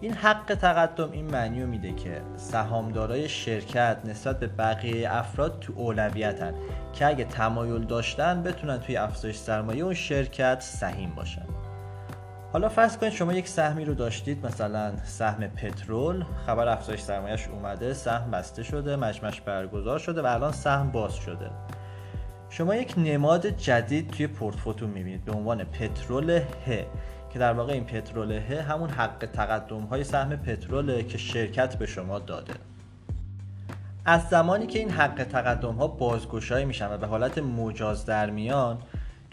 این 0.00 0.12
حق 0.12 0.54
تقدم 0.54 1.10
این 1.12 1.24
معنی 1.24 1.64
میده 1.64 1.92
که 1.92 2.22
سهامدارای 2.36 3.28
شرکت 3.28 3.96
نسبت 4.04 4.40
به 4.40 4.46
بقیه 4.46 5.14
افراد 5.14 5.58
تو 5.60 5.72
اولویتن 5.76 6.54
که 6.92 7.06
اگه 7.06 7.24
تمایل 7.24 7.84
داشتن 7.84 8.42
بتونن 8.42 8.80
توی 8.80 8.96
افزایش 8.96 9.36
سرمایه 9.36 9.84
اون 9.84 9.94
شرکت 9.94 10.60
سهیم 10.60 11.10
باشن. 11.10 11.46
حالا 12.54 12.68
فرض 12.68 12.96
کنید 12.96 13.12
شما 13.12 13.32
یک 13.32 13.48
سهمی 13.48 13.84
رو 13.84 13.94
داشتید 13.94 14.46
مثلا 14.46 14.92
سهم 15.04 15.46
پترول 15.46 16.24
خبر 16.46 16.68
افزایش 16.68 17.00
سرمایهش 17.00 17.48
اومده 17.48 17.94
سهم 17.94 18.30
بسته 18.30 18.62
شده 18.62 18.96
مجمعش 18.96 19.40
برگزار 19.40 19.98
شده 19.98 20.22
و 20.22 20.26
الان 20.26 20.52
سهم 20.52 20.90
باز 20.90 21.14
شده. 21.14 21.50
شما 22.50 22.74
یک 22.74 22.94
نماد 22.96 23.46
جدید 23.46 24.10
توی 24.10 24.26
پورتفوتون 24.26 24.90
می‌بینید 24.90 25.24
به 25.24 25.32
عنوان 25.32 25.64
پترول 25.64 26.30
ه 26.66 26.86
که 27.32 27.38
در 27.38 27.52
واقع 27.52 27.72
این 27.72 27.84
پترول 27.84 28.32
ه 28.32 28.62
همون 28.62 28.90
حق 28.90 29.28
تقدم 29.32 29.82
های 29.82 30.04
سهم 30.04 30.36
پتروله 30.36 31.02
که 31.02 31.18
شرکت 31.18 31.76
به 31.76 31.86
شما 31.86 32.18
داده. 32.18 32.54
از 34.04 34.28
زمانی 34.28 34.66
که 34.66 34.78
این 34.78 34.90
حق 34.90 35.24
تقدم 35.24 35.74
ها 35.74 35.86
بازگشایی 35.86 36.64
میشن 36.64 36.94
و 36.94 36.98
به 36.98 37.06
حالت 37.06 37.38
مجاز 37.38 38.06
در 38.06 38.30
میان 38.30 38.78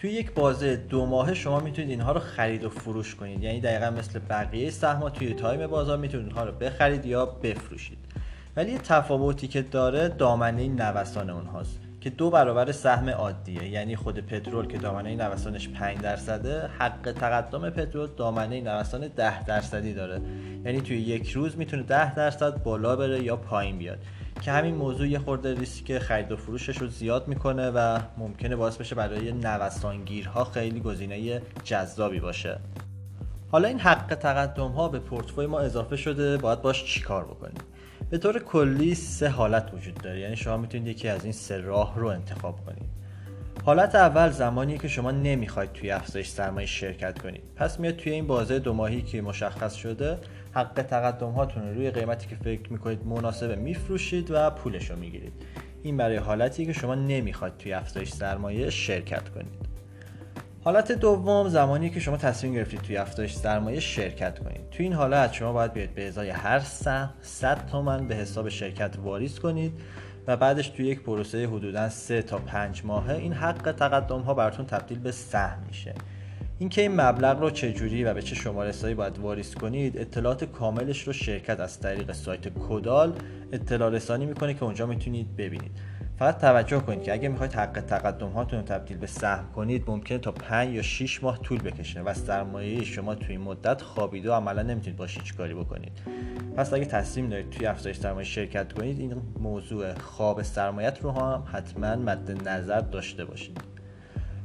توی 0.01 0.11
یک 0.11 0.33
بازه 0.33 0.75
دو 0.75 1.05
ماهه 1.05 1.33
شما 1.33 1.59
می‌تونید 1.59 1.89
اینها 1.89 2.11
رو 2.11 2.19
خرید 2.19 2.63
و 2.63 2.69
فروش 2.69 3.15
کنید. 3.15 3.43
یعنی 3.43 3.61
دقیقا 3.61 3.89
مثل 3.89 4.19
بقیه 4.29 4.69
سهم 4.69 5.09
توی 5.09 5.33
تایم 5.33 5.67
بازار 5.67 5.97
می‌تونید 5.97 6.27
اینها 6.27 6.43
رو 6.43 6.51
بخرید 6.51 7.05
یا 7.05 7.25
بفروشید. 7.25 7.97
ولی 8.55 8.77
تفاوتی 8.77 9.47
که 9.47 9.61
داره 9.61 10.07
دامنه 10.07 10.67
نوسان 10.67 11.29
اونهاست 11.29 11.79
که 12.01 12.09
دو 12.09 12.29
برابر 12.29 12.71
سهم 12.71 13.09
عادیه. 13.09 13.69
یعنی 13.69 13.95
خود 13.95 14.19
پترول 14.19 14.67
که 14.67 14.77
دامنه 14.77 15.15
نوسانش 15.15 15.69
5 15.69 15.97
درصده 15.97 16.67
حق 16.79 17.11
تقدم 17.11 17.69
پترول 17.69 18.09
دامنه 18.17 18.61
نوسان 18.61 19.07
10 19.07 19.43
درصدی 19.43 19.93
داره. 19.93 20.21
یعنی 20.65 20.81
توی 20.81 20.97
یک 20.97 21.29
روز 21.31 21.57
می‌تونه 21.57 21.83
10 21.83 22.15
درصد 22.15 22.63
بالا 22.63 22.95
بره 22.95 23.23
یا 23.23 23.35
پایین 23.35 23.77
بیاد. 23.77 23.97
که 24.41 24.51
همین 24.51 24.75
موضوع 24.75 25.07
یه 25.07 25.19
خورده 25.19 25.59
ریسک 25.59 25.99
خرید 25.99 26.31
و 26.31 26.37
فروشش 26.37 26.77
رو 26.77 26.87
زیاد 26.87 27.27
می‌کنه 27.27 27.69
و 27.69 27.99
ممکنه 28.17 28.55
باعث 28.55 28.77
بشه 28.77 28.95
برای 28.95 29.31
نوسانگیرها 29.31 30.43
خیلی 30.43 30.79
گزینه 30.79 31.41
جذابی 31.63 32.19
باشه. 32.19 32.59
حالا 33.51 33.67
این 33.67 33.79
حق 33.79 34.15
تقدم 34.15 34.67
ها 34.67 34.89
به 34.89 34.99
پورتفوی 34.99 35.45
ما 35.45 35.59
اضافه 35.59 35.95
شده 35.95 36.37
باید 36.37 36.61
باش 36.61 36.85
چیکار 36.85 37.23
بکنیم؟ 37.23 37.61
به 38.09 38.17
طور 38.17 38.39
کلی 38.39 38.95
سه 38.95 39.29
حالت 39.29 39.73
وجود 39.73 39.93
داره. 39.93 40.19
یعنی 40.19 40.35
شما 40.35 40.57
می‌تونید 40.57 40.87
یکی 40.87 41.07
از 41.07 41.23
این 41.23 41.33
سه 41.33 41.57
راه 41.57 41.99
رو 41.99 42.07
انتخاب 42.07 42.65
کنید. 42.65 42.89
حالت 43.65 43.95
اول 43.95 44.29
زمانی 44.29 44.77
که 44.77 44.87
شما 44.87 45.11
نمی‌خواید 45.11 45.73
توی 45.73 45.91
افزایش 45.91 46.29
سرمایه 46.29 46.67
شرکت 46.67 47.21
کنید. 47.21 47.43
پس 47.55 47.79
میاد 47.79 47.95
توی 47.95 48.11
این 48.11 48.27
بازه 48.27 48.59
دو 48.59 48.73
ماهی 48.73 49.01
که 49.01 49.21
مشخص 49.21 49.73
شده 49.73 50.17
حق 50.51 50.85
تقدم 50.89 51.31
هاتون 51.31 51.75
روی 51.75 51.91
قیمتی 51.91 52.27
که 52.27 52.35
فکر 52.35 52.73
می‌کنید 52.73 53.05
مناسبه 53.05 53.55
میفروشید 53.55 54.31
و 54.31 54.49
پولش 54.49 54.91
رو 54.91 54.99
می‌گیرید. 54.99 55.33
این 55.83 55.97
برای 55.97 56.17
حالتی 56.17 56.65
که 56.65 56.73
شما 56.73 56.95
نمی‌خواید 56.95 57.57
توی 57.57 57.73
افزایش 57.73 58.09
سرمایه 58.09 58.69
شرکت 58.69 59.29
کنید. 59.29 59.71
حالت 60.63 60.91
دوم 60.91 61.49
زمانی 61.49 61.89
که 61.89 61.99
شما 61.99 62.17
تصمیم 62.17 62.53
گرفتید 62.53 62.81
توی 62.81 62.97
افزایش 62.97 63.33
سرمایه 63.33 63.79
شرکت 63.79 64.39
کنید. 64.39 64.69
توی 64.71 64.85
این 64.85 64.93
حالت 64.93 65.33
شما 65.33 65.53
باید 65.53 65.73
بیاید 65.73 65.95
به 65.95 66.07
ازای 66.07 66.29
هر 66.29 66.59
سهم 66.59 67.13
100 67.21 67.65
تومن 67.65 68.07
به 68.07 68.15
حساب 68.15 68.49
شرکت 68.49 68.95
واریز 69.03 69.39
کنید 69.39 69.73
و 70.27 70.37
بعدش 70.37 70.69
توی 70.69 70.85
یک 70.85 71.01
پروسه 71.01 71.47
حدودا 71.47 71.89
3 71.89 72.21
تا 72.21 72.37
5 72.37 72.85
ماهه 72.85 73.15
این 73.15 73.33
حق 73.33 73.71
تقدم 73.71 74.19
ها 74.19 74.33
براتون 74.33 74.65
تبدیل 74.65 74.99
به 74.99 75.11
سهم 75.11 75.63
میشه. 75.67 75.93
اینکه 76.61 76.81
این 76.81 77.01
مبلغ 77.01 77.39
رو 77.39 77.49
چجوری 77.49 78.03
و 78.03 78.13
به 78.13 78.21
چه 78.21 78.35
شماره 78.35 78.71
سایی 78.71 78.95
باید 78.95 79.19
واریز 79.19 79.55
کنید 79.55 79.97
اطلاعات 79.97 80.43
کاملش 80.43 81.07
رو 81.07 81.13
شرکت 81.13 81.59
از 81.59 81.79
طریق 81.79 82.11
سایت 82.11 82.47
کدال 82.69 83.13
اطلاع 83.51 83.89
رسانی 83.89 84.25
می‌کنه 84.25 84.53
که 84.53 84.63
اونجا 84.63 84.85
می‌تونید 84.85 85.35
ببینید. 85.35 85.71
فقط 86.19 86.37
توجه 86.37 86.79
کنید 86.79 87.03
که 87.03 87.13
اگه 87.13 87.29
می‌خواید 87.29 87.53
حق 87.53 87.81
تقدم 87.81 88.29
هاتون 88.29 88.59
رو 88.59 88.65
تبدیل 88.65 88.97
به 88.97 89.07
سهم 89.07 89.51
کنید 89.55 89.83
ممکنه 89.87 90.17
تا 90.17 90.31
5 90.31 90.75
یا 90.75 90.81
6 90.81 91.23
ماه 91.23 91.39
طول 91.39 91.61
بکشه 91.61 92.01
و 92.01 92.13
سرمایه 92.13 92.83
شما 92.83 93.15
توی 93.15 93.35
این 93.35 93.41
مدت 93.41 93.81
خوابیده 93.81 94.31
و 94.31 94.33
عملا 94.33 94.61
نمی‌تونید 94.61 94.97
باش 94.97 95.17
هیچ 95.17 95.35
کاری 95.35 95.53
بکنید. 95.53 95.91
پس 96.57 96.73
اگه 96.73 96.85
تصمیم 96.85 97.29
دارید 97.29 97.49
توی 97.49 97.65
افزایش 97.65 97.97
سرمایه 97.97 98.25
شرکت 98.25 98.73
کنید 98.73 98.99
این 98.99 99.21
موضوع 99.39 99.93
خواب 99.93 100.41
سرمایت 100.41 101.01
رو 101.01 101.11
هم 101.11 101.43
حتما 101.51 101.95
مد 101.95 102.49
نظر 102.49 102.81
داشته 102.81 103.25
باشید. 103.25 103.70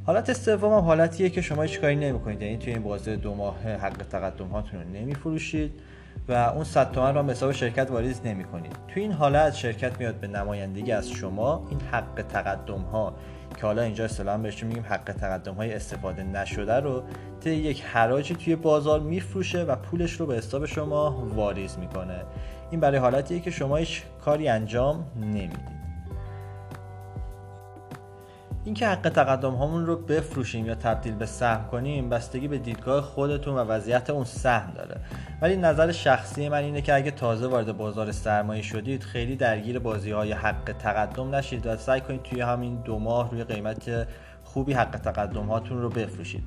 حالت 0.06 0.32
سوم 0.32 0.72
هم 0.72 0.80
حالتیه 0.80 1.30
که 1.30 1.40
شما 1.40 1.62
هیچ 1.62 1.80
کاری 1.80 1.96
نمی‌کنید. 1.96 2.42
یعنی 2.42 2.56
توی 2.56 2.72
این 2.72 2.82
بازه 2.82 3.16
دو 3.16 3.34
ماه 3.34 3.62
حق 3.62 4.02
تقدم 4.10 4.46
هاتون 4.46 4.80
رو 4.80 4.88
نمیفروشید 4.88 5.72
و 6.28 6.32
اون 6.32 6.64
100 6.64 6.92
تومن 6.92 7.14
رو 7.14 7.22
به 7.22 7.32
حساب 7.32 7.52
شرکت 7.52 7.90
واریز 7.90 8.20
نمی 8.24 8.44
کنید 8.44 8.76
توی 8.88 9.02
این 9.02 9.12
حالت 9.12 9.54
شرکت 9.54 9.98
میاد 9.98 10.14
به 10.14 10.26
نمایندگی 10.26 10.92
از 10.92 11.10
شما 11.10 11.66
این 11.70 11.80
حق 11.80 12.24
تقدم 12.28 12.80
ها 12.80 13.14
که 13.56 13.66
حالا 13.66 13.82
اینجا 13.82 14.04
اصطلاحا 14.04 14.38
بهش 14.38 14.64
میگیم 14.64 14.84
حق 14.88 15.12
تقدم 15.12 15.54
های 15.54 15.74
استفاده 15.74 16.22
نشده 16.22 16.80
رو 16.80 17.02
طی 17.40 17.50
یک 17.50 17.82
حراجی 17.82 18.34
توی 18.34 18.56
بازار 18.56 19.00
میفروشه 19.00 19.62
و 19.62 19.76
پولش 19.76 20.12
رو 20.12 20.26
به 20.26 20.36
حساب 20.36 20.66
شما 20.66 21.26
واریز 21.34 21.78
می‌کنه. 21.78 22.20
این 22.70 22.80
برای 22.80 22.98
حالتیه 22.98 23.40
که 23.40 23.50
شما 23.50 23.76
هیچ 23.76 24.02
کاری 24.24 24.48
انجام 24.48 25.06
نمی‌دید. 25.16 25.75
اینکه 28.66 28.86
حق 28.86 29.08
تقدم 29.08 29.54
هامون 29.54 29.86
رو 29.86 29.96
بفروشیم 29.96 30.66
یا 30.66 30.74
تبدیل 30.74 31.14
به 31.14 31.26
سهم 31.26 31.66
کنیم 31.66 32.08
بستگی 32.08 32.48
به 32.48 32.58
دیدگاه 32.58 33.02
خودتون 33.02 33.54
و 33.54 33.58
وضعیت 33.58 34.10
اون 34.10 34.24
سهم 34.24 34.72
داره. 34.72 35.00
ولی 35.42 35.56
نظر 35.56 35.92
شخصی 35.92 36.48
من 36.48 36.62
اینه 36.62 36.80
که 36.80 36.94
اگه 36.94 37.10
تازه 37.10 37.46
وارد 37.46 37.76
بازار 37.76 38.12
سرمایه 38.12 38.62
شدید 38.62 39.02
خیلی 39.02 39.36
درگیر 39.36 39.78
بازی 39.78 40.10
های 40.10 40.32
حق 40.32 40.74
تقدم 40.78 41.34
نشید 41.34 41.66
و 41.66 41.76
سعی 41.76 42.00
کنید 42.00 42.22
توی 42.22 42.40
همین 42.40 42.76
دو 42.76 42.98
ماه 42.98 43.30
روی 43.30 43.44
قیمت 43.44 44.06
خوبی 44.44 44.72
حق 44.72 44.96
تقدم 44.96 45.46
هاتون 45.46 45.82
رو 45.82 45.88
بفروشید. 45.88 46.42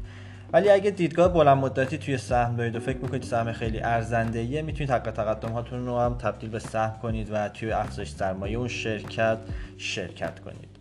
ولی 0.53 0.69
اگه 0.69 0.91
دیدگاه 0.91 1.33
بلند 1.33 1.57
مدتی 1.57 1.97
توی 1.97 2.17
سهم 2.17 2.55
دارید 2.55 2.75
و 2.75 2.79
فکر 2.79 2.97
می‌کنید 2.97 3.23
سهم 3.23 3.51
خیلی 3.51 3.79
ارزنده 3.79 4.39
ایه 4.39 4.61
می‌تونید 4.61 4.91
حق 4.91 5.11
تقدم 5.11 5.51
هاتون 5.51 5.85
رو 5.85 5.99
هم 5.99 6.13
تبدیل 6.17 6.49
به 6.49 6.59
سهم 6.59 6.99
کنید 7.01 7.29
و 7.31 7.49
توی 7.49 7.71
افزایش 7.71 8.09
سرمایه 8.09 8.57
اون 8.57 8.67
شرکت 8.67 9.37
شرکت 9.77 10.39
کنید. 10.39 10.78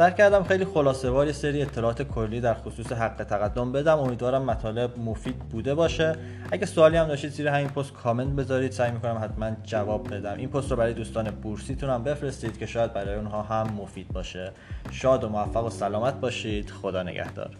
سر 0.00 0.10
کردم 0.10 0.42
خیلی 0.42 0.64
خلاصه 0.64 1.10
وار 1.10 1.32
سری 1.32 1.62
اطلاعات 1.62 2.02
کلی 2.02 2.40
در 2.40 2.54
خصوص 2.54 2.92
حق 2.92 3.24
تقدم 3.24 3.72
بدم. 3.72 3.98
امیدوارم 3.98 4.42
مطالب 4.42 4.98
مفید 4.98 5.38
بوده 5.38 5.74
باشه. 5.74 6.16
اگه 6.52 6.66
سوالی 6.66 6.96
هم 6.96 7.08
داشتید 7.08 7.30
زیر 7.30 7.48
همین 7.48 7.68
پست 7.68 7.92
کامنت 7.92 8.36
بذارید. 8.36 8.72
سعی 8.72 8.90
می‌کنم 8.92 9.18
حتما 9.22 9.50
جواب 9.64 10.14
بدم. 10.14 10.34
این 10.36 10.48
پست 10.48 10.70
رو 10.70 10.76
برای 10.76 10.94
دوستان 10.94 11.30
بورسیتون 11.30 11.90
هم 11.90 12.04
بفرستید 12.04 12.58
که 12.58 12.66
شاید 12.66 12.92
برای 12.92 13.14
اونها 13.14 13.42
هم 13.42 13.74
مفید 13.74 14.08
باشه. 14.08 14.52
شاد 14.90 15.24
و 15.24 15.28
موفق 15.28 15.64
و 15.64 15.70
سلامت 15.70 16.14
باشید. 16.14 16.70
خدا 16.70 17.02
نگهدار. 17.02 17.50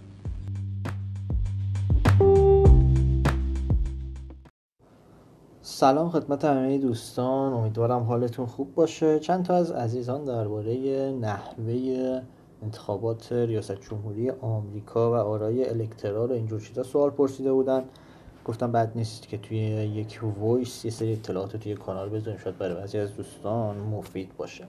سلام 5.81 6.11
خدمت 6.11 6.45
همه 6.45 6.79
دوستان 6.79 7.53
امیدوارم 7.53 8.03
حالتون 8.03 8.47
خوب 8.47 8.75
باشه. 8.75 9.19
چند 9.19 9.45
تا 9.45 9.55
از 9.55 9.71
عزیزان 9.71 10.25
درباره 10.25 10.75
نحوه 11.21 12.23
انتخابات 12.63 13.33
ریاست 13.33 13.81
جمهوری 13.81 14.31
آمریکا 14.31 15.13
و 15.13 15.15
آرای 15.15 15.69
الکترال 15.69 16.31
و 16.31 16.33
اینجور 16.33 16.61
چیزا 16.61 16.83
سوال 16.83 17.11
پرسیده 17.11 17.53
بودن. 17.53 17.85
گفتم 18.45 18.73
بد 18.73 18.93
نیست 18.95 19.29
که 19.29 19.39
توی 19.39 19.59
یک 19.59 20.21
وایس 20.41 20.85
یه 20.85 20.91
سری 20.91 21.13
اطلاعات 21.13 21.57
توی 21.57 21.75
کانال 21.75 22.09
بذاریم 22.09 22.39
شاید 22.39 22.59
برای 22.59 22.75
بعضی 22.75 22.99
از 22.99 23.17
دوستان 23.17 23.77
مفید 23.77 24.37
باشه. 24.37 24.69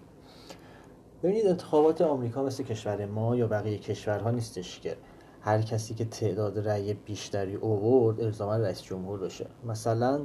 ببینید 1.23 1.47
انتخابات 1.47 2.01
آمریکا 2.01 2.43
مثل 2.43 2.63
کشور 2.63 3.05
ما 3.05 3.35
یا 3.35 3.47
بقیه 3.47 3.77
کشورها 3.77 4.31
نیستش 4.31 4.79
که 4.79 4.97
هر 5.41 5.61
کسی 5.61 5.93
که 5.93 6.05
تعداد 6.05 6.67
رأی 6.67 6.93
بیشتری 6.93 7.55
اوورد 7.55 8.21
الزاما 8.21 8.57
رئیس 8.57 8.83
جمهور 8.83 9.19
بشه. 9.19 9.47
مثلا 9.65 10.21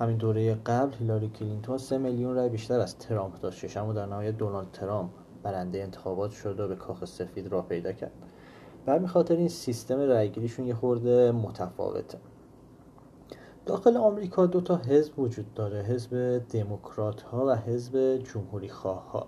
همین 0.00 0.16
دوره 0.16 0.54
قبل 0.54 0.96
هیلاری 0.96 1.28
کلینتون 1.28 1.78
سه 1.78 1.98
میلیون 1.98 2.34
رای 2.34 2.48
بیشتر 2.48 2.80
از 2.80 2.98
ترامپ 2.98 3.40
داشتش 3.40 3.76
اما 3.76 3.92
در 3.92 4.06
نهایت 4.06 4.36
دونالد 4.36 4.70
ترامپ 4.72 5.10
برنده 5.42 5.82
انتخابات 5.82 6.30
شد 6.30 6.60
و 6.60 6.68
به 6.68 6.76
کاخ 6.76 7.04
سفید 7.04 7.46
راه 7.46 7.66
پیدا 7.66 7.92
کرد. 7.92 8.12
برمی 8.86 9.08
خاطر 9.08 9.36
این 9.36 9.48
سیستم 9.48 10.00
رایگیریشون 10.00 10.66
یه 10.66 10.74
خورده 10.74 11.32
متفاوته. 11.32 12.18
داخل 13.66 13.96
آمریکا 13.96 14.46
دو 14.46 14.60
تا 14.60 14.76
حزب 14.76 15.18
وجود 15.18 15.54
داره 15.54 15.82
حزب 15.82 16.38
دموکرات 16.38 17.22
ها 17.22 17.46
و 17.46 17.56
حزب 17.56 18.16
جمهوری 18.16 18.68
خواه 18.68 19.10
ها 19.10 19.26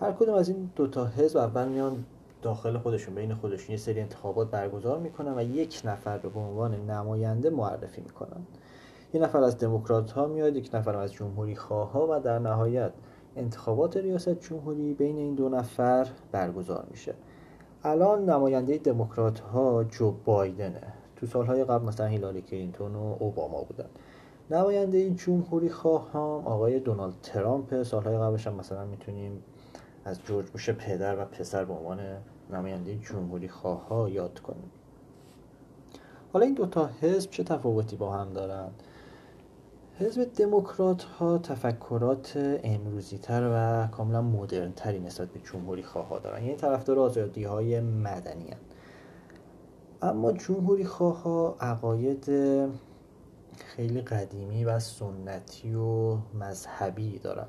هر 0.00 0.12
کدوم 0.12 0.34
از 0.34 0.48
این 0.48 0.70
دو 0.76 0.86
تا 0.86 1.06
حزب 1.06 1.36
اول 1.36 1.68
میان 1.68 2.04
داخل 2.42 2.78
خودشون 2.78 3.14
بین 3.14 3.34
خودشون. 3.34 3.70
یه 3.70 3.76
سری 3.76 4.00
انتخابات 4.00 4.50
برگزار 4.50 4.98
می‌کنن 4.98 5.38
و 5.38 5.42
یک 5.42 5.82
نفر 5.84 6.18
رو 6.18 6.30
به 6.30 6.40
عنوان 6.40 6.90
نماینده 6.90 7.50
معرفی 7.50 8.00
می‌کنن. 8.00 8.46
یه 9.12 9.20
نفر 9.20 9.42
از 9.42 9.58
دموکرات 9.58 10.10
ها 10.10 10.26
میاد 10.26 10.56
یک 10.56 10.70
نفر 10.74 10.96
از 10.96 11.12
جمهوری 11.12 11.56
خواه 11.56 11.92
ها 11.92 12.06
و 12.10 12.20
در 12.20 12.38
نهایت 12.38 12.92
انتخابات 13.36 13.96
ریاست 13.96 14.40
جمهوری 14.40 14.94
بین 14.94 15.16
این 15.16 15.34
دو 15.34 15.48
نفر 15.48 16.08
برگزار 16.32 16.86
میشه. 16.90 17.14
الان 17.84 18.30
نماینده 18.30 18.78
دموکرات 18.78 19.40
ها 19.40 19.84
جو 19.84 20.14
بایدنه. 20.24 20.82
تو 21.16 21.26
سالهای 21.26 21.64
قبل 21.64 21.84
مثلا 21.84 22.06
هیلاری 22.06 22.42
کلینتون 22.42 22.94
و 22.94 23.16
اوباما 23.18 23.62
بودن. 23.62 23.88
نماینده 24.50 25.10
جمهوری 25.10 25.68
خواه 25.68 26.12
هم 26.12 26.20
آقای 26.20 26.80
دونالد 26.80 27.14
ترامپ 27.22 27.82
سالهای 27.82 28.18
قبلش 28.18 28.46
هم 28.46 28.54
مثلا 28.54 28.84
می‌تونیم 28.84 29.42
از 30.04 30.22
جورج 30.24 30.46
بوش 30.46 30.70
پدر 30.70 31.22
و 31.22 31.24
پسر 31.24 31.64
به 31.64 31.72
عنوان 31.74 32.00
نماینده 32.52 32.94
جمهوری 32.96 33.48
خواه 33.48 33.88
ها 33.88 34.08
یاد 34.08 34.38
کنیم. 34.38 34.70
حالا 36.32 36.44
این 36.44 36.54
دوتا 36.54 36.90
حزب 37.00 37.30
چه 37.30 37.44
تفاوتی 37.44 37.96
با 37.96 38.12
هم 38.12 38.32
دارن؟ 38.32 38.68
حزب 40.00 40.32
دموکرات 40.32 41.02
ها 41.02 41.38
تفکرات 41.38 42.32
امروزی 42.64 43.18
تر 43.18 43.50
و 43.52 43.86
کاملا 43.86 44.22
مدرن 44.22 44.72
تری 44.72 45.00
نسبت 45.00 45.28
به 45.28 45.40
جمهوری 45.40 45.82
خواه 45.82 46.20
دارن 46.24 46.42
یعنی 46.42 46.56
طرفدار 46.56 46.98
آزادی 46.98 47.44
های 47.44 47.80
مدنی 47.80 48.50
هن. 48.50 48.58
اما 50.02 50.32
جمهوری 50.32 50.84
خواه 50.84 51.22
ها 51.22 51.56
عقاید 51.60 52.24
خیلی 53.58 54.00
قدیمی 54.00 54.64
و 54.64 54.78
سنتی 54.78 55.74
و 55.74 56.18
مذهبی 56.34 57.18
دارن 57.18 57.46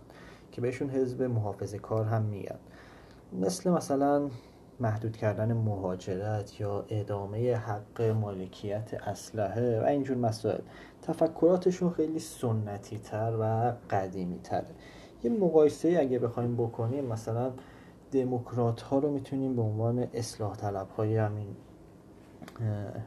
که 0.52 0.62
بهشون 0.62 0.90
حزب 0.90 1.24
محافظه 1.24 1.80
کار 1.80 2.06
هم 2.06 2.22
میگن 2.22 2.60
مثل 3.34 3.70
مثلا 3.70 4.30
محدود 4.80 5.18
کردن 5.18 5.54
مهاجرت 5.54 6.62
یا 6.62 6.86
ادامه 6.90 7.56
حق 7.56 8.02
مالکیت 8.02 8.94
اسلحه 8.94 9.82
و 9.82 9.86
اینجور 9.86 10.18
مسائل. 10.18 10.62
تفکراتشون 11.02 11.90
خیلی 11.90 12.20
سنتی 12.20 12.98
تر 12.98 13.38
و 13.42 13.74
قدیمی 13.90 14.40
تره 14.40 14.66
یه 15.24 15.32
مقایسه 15.32 15.98
اگه 16.00 16.20
بخوایم 16.20 16.56
بکنیم 16.56 17.06
مثلا 17.06 17.52
دموکرات 18.12 18.82
ها 18.82 19.00
رو 19.00 19.12
می‌تونیم 19.12 19.56
به 19.56 19.62
عنوان 19.62 20.08
اصلاح 20.14 20.56
طلب 20.56 20.90
های 20.90 21.18
همین 21.18 21.56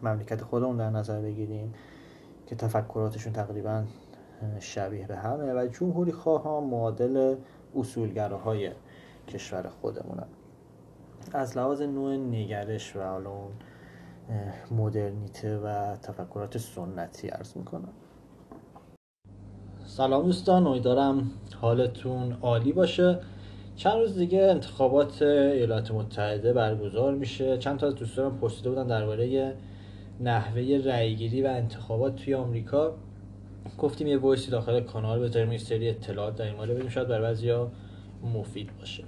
مملکت 0.02 0.42
خودمون 0.42 0.76
در 0.76 0.90
نظر 0.90 1.20
بگیریم 1.20 1.74
که 2.46 2.56
تفکراتشون 2.56 3.32
تقریبا 3.32 3.84
شبیه 4.60 5.06
به 5.06 5.16
همه 5.16 5.52
و 5.52 5.66
جمهوری 5.66 6.12
خواه 6.12 6.42
ها 6.42 6.60
معادل 6.60 7.36
اصولگراهای 7.76 8.70
کشور 9.28 9.68
خودمونن. 9.68 10.26
از 11.32 11.56
لحاظ 11.56 11.82
نوع 11.82 12.16
نگرش 12.16 12.96
و 12.96 13.02
حالا 13.02 13.30
اون 13.30 13.50
مدرنیته 14.70 15.58
و 15.58 15.96
تفکرات 15.96 16.58
سنتی 16.58 17.30
ارز 17.30 17.56
می‌کنم. 17.56 17.92
سلام 19.84 20.22
دوستان 20.22 20.66
امیدوارم 20.66 21.30
حالتون 21.60 22.36
عالی 22.42 22.72
باشه. 22.72 23.18
چند 23.76 23.98
روز 23.98 24.18
دیگه 24.18 24.42
انتخابات 24.42 25.22
ایالات 25.22 25.90
متحده 25.90 26.52
برگزار 26.52 27.14
میشه. 27.14 27.58
چند 27.58 27.78
تا 27.78 27.86
از 27.86 27.94
دوستانم 27.94 28.38
پرسیده 28.38 28.68
بودن 28.70 28.86
درباره 28.86 29.54
نحوه 30.20 30.82
رأیگیری 30.84 31.42
و 31.42 31.46
انتخابات 31.46 32.16
توی 32.16 32.34
آمریکا. 32.34 32.94
گفتیم 33.78 34.06
یه 34.06 34.18
voice 34.18 34.45
ی 34.45 34.50
داخل 34.50 34.80
کانال 34.80 35.20
بذاریم 35.20 35.52
یه 35.52 35.58
سری 35.58 35.88
اطلاعات 35.88 36.36
در 36.36 36.44
این 36.44 36.54
مورد 36.54 36.70
بدیم 36.70 36.88
شاید 36.88 37.08
برای 37.08 37.22
بعضیا 37.22 37.70
مفید 38.34 38.70
باشه. 38.78 39.04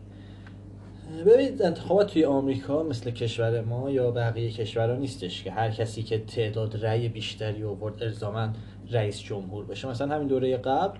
ببینید 1.26 1.62
انتخابات 1.62 2.12
توی 2.12 2.24
آمریکا 2.24 2.82
مثل 2.82 3.10
کشور 3.10 3.60
ما 3.60 3.90
یا 3.90 4.10
بقیه 4.10 4.50
کشورها 4.50 4.96
نیستش 4.96 5.44
که 5.44 5.50
هر 5.50 5.70
کسی 5.70 6.02
که 6.02 6.18
تعداد 6.18 6.84
رأی 6.84 7.08
بیشتری 7.08 7.64
آورد 7.64 8.02
الزاما 8.02 8.48
رئیس 8.90 9.20
جمهور 9.20 9.64
بشه. 9.64 9.88
مثلا 9.88 10.14
همین 10.14 10.28
دوره 10.28 10.56
قبل 10.56 10.98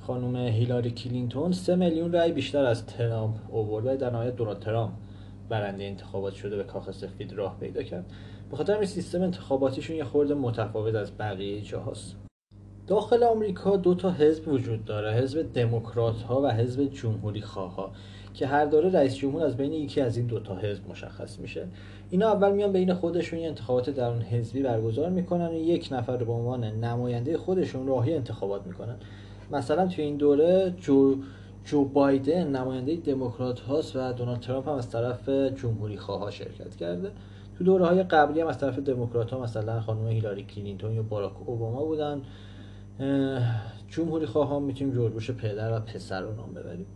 خانم 0.00 0.36
هیلاری 0.36 0.90
کلینتون 0.90 1.52
سه 1.52 1.76
میلیون 1.76 2.12
رأی 2.12 2.32
بیشتر 2.32 2.64
از 2.64 2.86
ترامپ 2.86 3.36
آورد 3.52 3.86
و 3.86 3.96
در 3.96 4.10
نهایت 4.10 4.36
دونالد 4.36 4.58
ترامپ 4.58 4.92
برنده 5.48 5.84
انتخابات 5.84 6.34
شده 6.34 6.56
به 6.56 6.64
کاخ 6.64 6.90
سفید 6.90 7.32
راه 7.32 7.56
پیدا 7.60 7.82
کرد. 7.82 8.04
به 8.50 8.56
خاطر 8.56 8.74
این 8.74 8.86
سیستم 8.86 9.22
انتخاباتیشون 9.22 9.96
یه 9.96 10.04
خورده 10.04 10.34
متفاوت 10.34 10.94
از 10.94 11.18
بقیه 11.18 11.60
جاهاست. 11.60 12.23
داخل 12.86 13.22
آمریکا 13.22 13.76
دو 13.76 13.94
تا 13.94 14.10
حزب 14.10 14.48
وجود 14.48 14.84
داره 14.84 15.12
حزب 15.12 15.52
دموکرات 15.52 16.22
ها 16.22 16.42
و 16.42 16.50
حزب 16.50 16.84
جمهوری 16.84 17.40
خواه 17.40 17.74
ها 17.74 17.90
که 18.34 18.46
هر 18.46 18.64
دوره 18.64 18.90
رئیس 18.90 19.14
جمهور 19.14 19.42
از 19.42 19.56
بین 19.56 19.72
یکی 19.72 20.00
از 20.00 20.16
این 20.16 20.26
دوتا 20.26 20.56
حزب 20.56 20.90
مشخص 20.90 21.38
میشه. 21.38 21.66
اینا 22.10 22.32
اول 22.32 22.52
میان 22.52 22.72
بین 22.72 22.94
خودشون 22.94 23.38
یه 23.38 23.48
انتخابات 23.48 23.90
درون 23.90 24.22
حزبی 24.22 24.62
برگزار 24.62 25.10
می‌کنن 25.10 25.48
و 25.48 25.54
یک 25.54 25.88
نفر 25.92 26.16
رو 26.16 26.26
به 26.26 26.32
عنوان 26.32 26.64
نماینده 26.64 27.38
خودشون 27.38 27.86
راهی 27.86 28.14
انتخابات 28.14 28.66
می‌کنن. 28.66 28.96
مثلا 29.52 29.86
توی 29.86 30.04
این 30.04 30.16
دوره 30.16 30.74
جو 30.80 31.16
جو 31.64 31.84
بایدن 31.84 32.56
نماینده 32.56 32.96
دموکرات 32.96 33.60
هاست 33.60 33.96
و 33.96 34.12
دونالد 34.12 34.40
ترامپ 34.40 34.68
هم 34.68 34.74
از 34.74 34.90
طرف 34.90 35.28
جمهوری 35.28 35.96
خواه 35.96 36.30
شرکت 36.30 36.76
کرده. 36.76 37.10
تو 37.58 37.64
دوره 37.64 37.86
های 37.86 38.02
قبلی 38.02 38.40
هم 38.40 38.46
از 38.46 38.58
طرف 38.58 38.78
دموکرات 38.78 39.30
ها 39.30 39.40
مثلا 39.40 39.80
خانم 39.80 40.08
هیلاری 40.08 40.42
کلینتون 40.42 40.92
یا 40.92 41.02
باراک 41.02 41.32
اوباما 41.48 41.84
بودن. 41.84 42.22
جمهوری 43.88 44.26
خواه 44.26 44.58
می‌تونیم 44.58 44.94
جورج 44.94 45.30
پدر 45.30 45.76
و 45.76 45.80
پسر 45.80 46.20
رو 46.20 46.34
نام 46.34 46.54
ببریم 46.54 46.86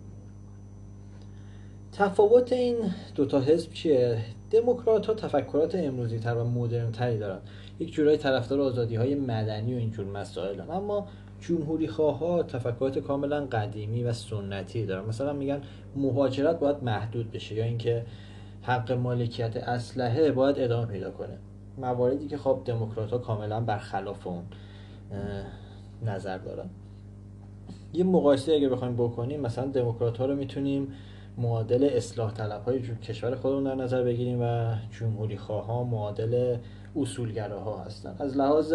تفاوت 1.93 2.53
این 2.53 2.77
دوتا 3.15 3.41
حزب 3.41 3.73
چیه؟ 3.73 4.19
دموکرات 4.51 5.07
ها 5.07 5.15
تفکرات 5.15 5.75
امروزی 5.75 6.19
تر 6.19 6.35
و 6.35 6.45
مدرن 6.45 6.93
تری 6.93 7.19
دارن 7.19 7.39
یک 7.79 7.93
جورای 7.93 8.17
طرفدار 8.17 8.61
آزادی 8.61 8.97
های 8.97 9.15
مدنی 9.15 9.75
و 9.75 9.79
اینجور 9.79 10.07
مسائل 10.07 10.61
هم. 10.61 10.71
اما 10.71 11.07
جمهوری 11.41 11.89
خواه 11.89 12.19
ها 12.19 12.43
تفکرات 12.43 12.99
کاملا 12.99 13.47
قدیمی 13.47 14.05
و 14.05 14.13
سنتی 14.13 14.87
دارن 14.87 15.09
مثلا 15.09 15.33
میگن 15.33 15.61
مهاجرت 15.97 16.59
باید 16.59 16.83
محدود 16.83 17.31
بشه 17.31 17.55
یا 17.55 17.65
اینکه 17.65 18.07
حق 18.63 18.93
مالکیت 18.93 19.57
اسلحه 19.57 20.33
باید 20.33 20.59
ادامه 20.59 20.87
پیدا 20.87 21.11
کنه 21.11 21.39
مواردی 21.79 22.29
که 22.29 22.39
خب 22.39 22.63
دموکرات 22.65 23.11
ها 23.11 23.19
کاملا 23.19 23.61
برخلاف 23.61 24.27
اون 24.27 24.43
نظر 26.07 26.39
دارن 26.39 26.67
یه 27.95 28.05
مقایسه 28.05 28.53
اگه 28.53 28.69
بخوایم 28.69 28.95
بکنیم 28.95 29.41
مثلا 29.41 29.67
دموکرات 29.67 30.19
ها 30.19 30.27
رو 30.27 30.37
می‌تونیم 30.37 30.89
معادل 31.39 31.89
اصلاح 31.93 32.33
طلب 32.33 32.65
های 32.65 32.81
کشور 32.81 33.35
خودمون 33.35 33.65
در 33.65 33.75
نظر 33.75 34.05
بگیریم 34.05 34.43
و 34.43 34.75
جمهوری 35.01 35.37
خواه 35.37 35.91
معادل 35.91 36.57
اصولگراها 36.97 37.85
هستن. 37.85 38.17
از 38.19 38.37
لحاظ 38.37 38.75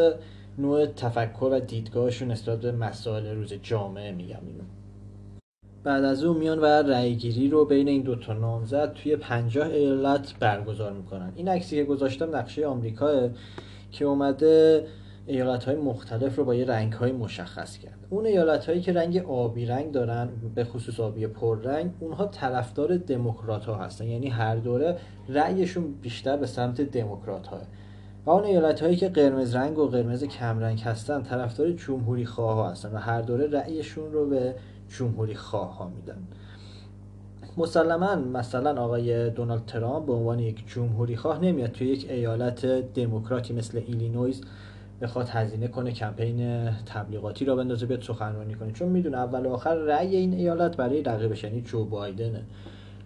نوع 0.57 0.86
تفکر 0.86 1.49
و 1.51 1.59
دیدگاهشون 1.59 2.32
نسبت 2.32 2.61
به 2.61 2.71
مسائل 2.71 3.36
روز 3.36 3.53
جامعه 3.53 4.11
میگم 4.11 4.39
اینو. 4.47 4.63
بعد 5.84 6.03
از 6.03 6.24
اون 6.24 6.38
میان 6.38 6.59
و 6.59 6.65
رأیگیری 6.65 7.49
رو 7.49 7.65
بین 7.65 7.88
این 7.88 8.01
دو 8.01 8.15
تا 8.15 8.34
نامزد 8.34 8.93
توی 8.93 9.15
پنجاه 9.15 9.67
ایالت 9.67 10.34
برگزار 10.39 10.93
می‌کنن. 10.93 11.32
این 11.36 11.47
عکسی 11.47 11.76
که 11.76 11.84
گذاشتم 11.84 12.36
نقشه 12.36 12.67
آمریکا 12.67 13.30
که 13.91 14.05
اومده 14.05 14.86
ایالت 15.26 15.63
های 15.63 15.76
مختلف 15.76 16.36
رو 16.36 16.45
با 16.45 16.55
یه 16.55 16.65
رنگ 16.65 16.93
های 16.93 17.11
مشخص 17.11 17.78
کرد. 17.78 17.97
اون 18.09 18.26
ایالت 18.26 18.65
هایی 18.65 18.82
که 18.82 18.93
رنگ 18.93 19.17
آبی 19.17 19.65
رنگ 19.65 19.91
دارن 19.91 20.30
به 20.55 20.63
خصوص 20.63 20.99
آبی 20.99 21.28
پررنگ 21.28 21.91
اونها 21.99 22.26
طرفدار 22.26 22.97
دموکرات 22.97 23.65
ها 23.65 23.76
هستن. 23.76 24.05
یعنی 24.05 24.28
هر 24.28 24.55
دوره 24.55 24.97
رأیشون 25.30 25.93
بیشتر 26.01 26.38
به 26.38 26.45
سمت 26.45 26.82
دموکرات 26.82 27.47
ها 27.47 27.57
و 28.26 28.30
اون 28.30 28.43
ایالت 28.43 28.84
هایی 28.84 28.95
که 28.95 29.09
قرمز 29.09 29.55
رنگ 29.55 29.78
و 29.78 29.88
قرمز 29.88 30.24
کمرنگ 30.24 30.80
هستن 30.80 31.24
طرفدار 31.24 31.71
جمهوری 31.71 32.26
خواه 32.26 32.71
هستن 32.71 32.91
و 32.91 32.97
هر 32.97 33.21
دوره 33.21 33.47
رأیشون 33.47 34.11
رو 34.11 34.30
به 34.30 34.55
جمهوری 34.89 35.36
خواه 35.36 35.78
ها 35.78 35.91
میدن. 35.95 36.17
مسلما 37.57 38.15
مثلا 38.15 38.82
آقای 38.82 39.30
دونالد 39.30 39.65
ترامپ 39.65 40.05
به 40.05 40.13
عنوان 40.13 40.39
یک 40.39 40.63
جمهوری 40.67 41.15
خواه 41.15 41.39
نمیاد 41.39 41.71
توی 41.71 41.88
یک 41.88 42.09
ایالت 42.09 42.65
دموکراتی 42.93 43.53
مثل 43.53 43.82
ایلینویز 43.88 44.41
بخواد 45.01 45.29
هزینه 45.29 45.67
کنه 45.67 45.91
کمپین 45.91 46.69
تبلیغاتی 46.71 47.45
راه 47.45 47.55
بندازه 47.55 47.85
بیاد 47.85 48.01
سخنرانی 48.01 48.53
کنه. 48.53 48.71
چون 48.71 48.89
می‌دونه 48.89 49.17
اول 49.17 49.45
و 49.45 49.49
آخر 49.49 49.75
رأی 49.75 50.15
این 50.15 50.33
ایالت 50.33 50.77
برای 50.77 51.03
رقیبش 51.03 51.43
یعنی 51.43 51.61
جو 51.61 51.85
بایدنه. 51.85 52.43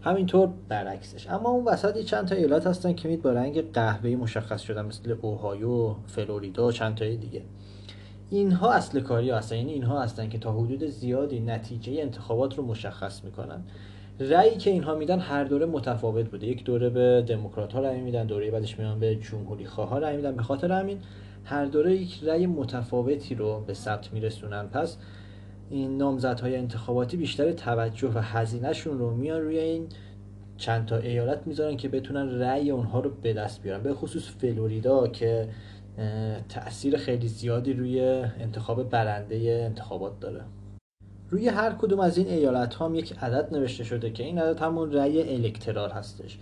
همینطور 0.01 0.49
برعکسش. 0.69 1.29
اما 1.29 1.49
اون 1.49 1.65
وسط 1.65 2.01
چند 2.01 2.27
تا 2.27 2.35
ایالت 2.35 2.67
هستن 2.67 2.93
که 2.93 3.07
مید 3.07 3.21
با 3.21 3.31
رنگ 3.31 3.71
قهوه‌ای 3.71 4.15
مشخص 4.15 4.61
شدن 4.61 4.85
مثل 4.85 5.15
اوهایو، 5.21 5.95
فلوریدا 6.07 6.71
چند 6.71 6.95
تای 6.95 7.17
دیگه. 7.17 7.41
اینها 8.29 8.73
اصل 8.73 8.99
کاری 8.99 9.29
هستن. 9.29 9.55
یعنی 9.55 9.73
اینها 9.73 10.01
هستن 10.01 10.29
که 10.29 10.37
تا 10.37 10.53
حدود 10.53 10.85
زیادی 10.85 11.39
نتیجه 11.39 12.01
انتخابات 12.01 12.57
رو 12.57 12.65
مشخص 12.65 13.23
می‌کنن. 13.23 13.63
رأیی 14.19 14.57
که 14.57 14.69
اینها 14.69 14.95
میدن 14.95 15.19
هر 15.19 15.43
دوره 15.43 15.65
متفاوت 15.65 16.29
بوده. 16.29 16.47
یک 16.47 16.63
دوره 16.63 16.89
به 16.89 17.23
دموکرات 17.27 17.73
ها 17.73 17.79
رأی 17.79 18.01
میدن 18.01 18.25
دوره 18.25 18.51
بعدش 18.51 18.79
میان 18.79 18.99
به 18.99 19.15
جمهوری 19.15 19.65
خواه 19.65 19.89
ها 19.89 19.97
رأی 19.97 20.15
میدن. 20.15 20.35
به 20.35 20.43
خاطر 20.43 20.71
همین 20.71 20.97
هر 21.49 21.65
دوره 21.65 21.95
یک 21.95 22.23
رأی 22.23 22.47
متفاوتی 22.47 23.35
رو 23.35 23.63
به 23.67 23.73
ثبت 23.73 24.13
میرسونن. 24.13 24.67
پس 24.67 24.97
این 25.69 25.97
نامزدهای 25.97 26.55
انتخاباتی 26.55 27.17
بیشتر 27.17 27.51
توجه 27.51 28.07
و 28.07 28.19
هزینهشون 28.19 28.99
رو 28.99 29.15
میان 29.15 29.41
روی 29.41 29.59
این 29.59 29.87
چند 30.57 30.85
تا 30.85 30.97
ایالت 30.97 31.47
می‌ذارن 31.47 31.77
که 31.77 31.89
بتونن 31.89 32.39
رأی 32.39 32.71
اونها 32.71 32.99
رو 32.99 33.09
به 33.21 33.33
دست 33.33 33.61
بیارن. 33.61 33.83
به 33.83 33.93
خصوص 33.93 34.29
فلوریدا 34.29 35.07
که 35.07 35.49
تاثیر 36.49 36.97
خیلی 36.97 37.27
زیادی 37.27 37.73
روی 37.73 38.01
انتخاب 38.39 38.89
برنده 38.89 39.61
انتخابات 39.65 40.19
داره. 40.19 40.41
روی 41.29 41.47
هر 41.47 41.71
کدوم 41.71 41.99
از 41.99 42.17
این 42.17 42.27
ایالت 42.27 42.73
ها 42.73 42.85
هم 42.85 42.95
یک 42.95 43.13
عدد 43.21 43.55
نوشته 43.55 43.83
شده 43.83 44.11
که 44.11 44.23
این 44.23 44.39
عدد 44.39 44.59
همون 44.59 44.93
رأی 44.93 45.35
الکترال 45.35 45.91
هستش. 45.91 46.39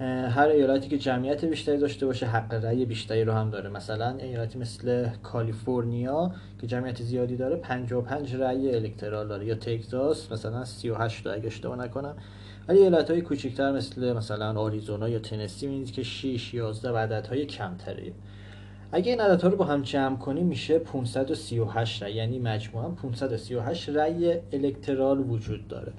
هر 0.00 0.48
ایالتی 0.48 0.88
که 0.88 0.98
جمعیت 0.98 1.44
بیشتری 1.44 1.78
داشته 1.78 2.06
باشه 2.06 2.26
حق 2.26 2.54
رأی 2.54 2.84
بیشتری 2.84 3.24
رو 3.24 3.32
هم 3.32 3.50
داره. 3.50 3.70
مثلا 3.70 4.16
ایالتی 4.16 4.58
مثل 4.58 5.08
کالیفرنیا 5.22 6.32
که 6.60 6.66
جمعیت 6.66 7.02
زیادی 7.02 7.36
داره 7.36 7.56
55 7.56 8.36
رأی 8.36 8.74
الکترال 8.74 9.28
داره. 9.28 9.46
یا 9.46 9.54
تگزاس 9.54 10.32
مثلا 10.32 10.64
38 10.64 11.24
تا 11.24 11.32
اگه 11.32 11.46
اشتباه 11.46 11.78
نکنم. 11.78 12.16
ولی 12.68 12.78
ایالت 12.78 13.10
های 13.10 13.20
کوچکتر 13.20 13.72
مثل 13.72 14.12
مثلا 14.12 14.60
آریزونا 14.60 15.08
یا 15.08 15.18
تنسی 15.18 15.66
می‌بینید 15.66 15.92
که 15.92 16.02
6 16.02 16.54
11 16.54 16.90
و 16.90 16.96
عدد 16.96 17.26
های 17.26 17.46
کمتری. 17.46 18.12
اگه 18.92 19.10
این 19.10 19.20
عددها 19.20 19.48
رو 19.48 19.56
با 19.56 19.64
هم 19.64 19.82
جمع 19.82 20.16
کنیم 20.16 20.46
میشه 20.46 20.78
538 20.78 22.02
رأی. 22.02 22.14
یعنی 22.14 22.38
مجموعا 22.38 22.88
538 22.88 23.88
رأی 23.88 24.34
الکترال 24.52 25.18
وجود 25.18 25.68
داره. 25.68 25.92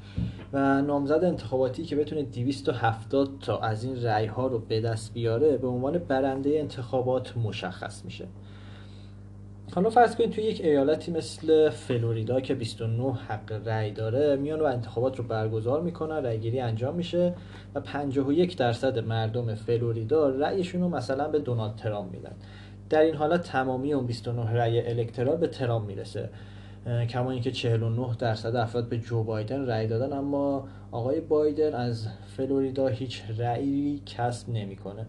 و 0.53 0.81
نامزد 0.81 1.23
انتخاباتی 1.23 1.83
که 1.83 1.95
بتونه 1.95 2.23
270 2.23 3.29
تا 3.39 3.59
از 3.59 3.83
این 3.83 4.03
رأی 4.03 4.25
ها 4.25 4.47
رو 4.47 4.59
به 4.59 4.81
دست 4.81 5.13
بیاره 5.13 5.57
به 5.57 5.67
عنوان 5.67 5.97
برنده 5.97 6.49
انتخابات 6.59 7.37
مشخص 7.37 8.05
میشه. 8.05 8.27
حالا 9.75 9.89
فرض 9.89 10.15
کنید 10.15 10.29
توی 10.29 10.43
یک 10.43 10.61
ایالتی 10.61 11.11
مثل 11.11 11.69
فلوریدا 11.69 12.41
که 12.41 12.53
29 12.55 13.13
حق 13.13 13.61
رأی 13.65 13.91
داره 13.91 14.35
میان 14.35 14.61
و 14.61 14.63
انتخابات 14.63 15.17
رو 15.17 15.23
برگزار 15.23 15.81
می‌کنن 15.81 16.15
رأیگیری 16.15 16.59
انجام 16.59 16.95
میشه 16.95 17.33
و 17.75 17.79
51 17.79 18.57
درصد 18.57 18.99
مردم 18.99 19.55
فلوریدا 19.55 20.29
رأیشون 20.29 20.81
رو 20.81 20.89
مثلا 20.89 21.27
به 21.27 21.39
دونالد 21.39 21.75
ترامپ 21.75 22.11
میدن. 22.11 22.33
در 22.89 23.01
این 23.01 23.15
حالت 23.15 23.41
تمامی 23.41 23.93
اون 23.93 24.05
29 24.05 24.51
رأی 24.51 24.79
الکترال 24.79 25.37
به 25.37 25.47
ترامپ 25.47 25.87
می‌رسه. 25.87 26.29
کما 27.09 27.31
اینکه 27.31 27.51
49 27.51 28.15
درصد 28.19 28.55
افراد 28.55 28.89
به 28.89 28.97
جو 28.97 29.23
بایدن 29.23 29.65
رأی 29.65 29.87
دادن 29.87 30.17
اما 30.17 30.67
آقای 30.91 31.21
بایدن 31.21 31.73
از 31.73 32.07
فلوریدا 32.37 32.87
هیچ 32.87 33.23
رأیی 33.37 34.01
کسب 34.05 34.49
نمی‌کنه. 34.49 35.05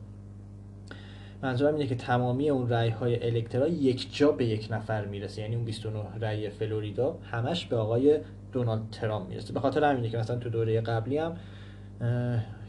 منظورم 1.43 1.75
اینه 1.75 1.87
که 1.87 1.95
تمامی 1.95 2.51
اون 2.51 2.69
رأی 2.69 2.91
های 2.91 3.27
الکترال 3.27 3.73
یک 3.73 4.17
جا 4.17 4.33
به 4.33 4.45
یک 4.45 4.69
نفر 4.71 5.05
می‌رسه. 5.05 5.43
یعنی 5.43 5.55
اون 5.55 5.65
29 5.65 5.99
رأی 6.21 6.51
فلوریدا 6.51 7.19
همش 7.31 7.67
به 7.67 7.77
آقای 7.77 8.19
دونالد 8.53 8.91
ترامپ 8.93 9.29
می‌رسه. 9.29 9.53
به 9.53 9.61
خاطر 9.61 9.85
همینه 9.85 10.09
که 10.09 10.19
مثلا 10.19 10.37
تو 10.37 10.51
دوره 10.51 10.81
قبلی 10.81 11.19
هم 11.19 11.37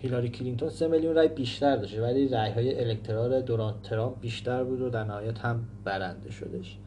هیلاری 0.01 0.29
کلینتون 0.29 0.69
3 0.69 0.87
میلیون 0.87 1.15
رای 1.15 1.27
بیشتر 1.27 1.75
داشته 1.75 2.01
ولی 2.01 2.27
رای 2.27 2.51
های 2.51 2.83
الکترال 2.83 3.41
دونالد 3.41 3.81
ترامپ 3.83 4.19
بیشتر 4.21 4.63
بود 4.63 4.81
و 4.81 4.89
در 4.89 5.03
نهایت 5.03 5.39
هم 5.39 5.65
برنده 5.83 6.31
شدش 6.31 6.77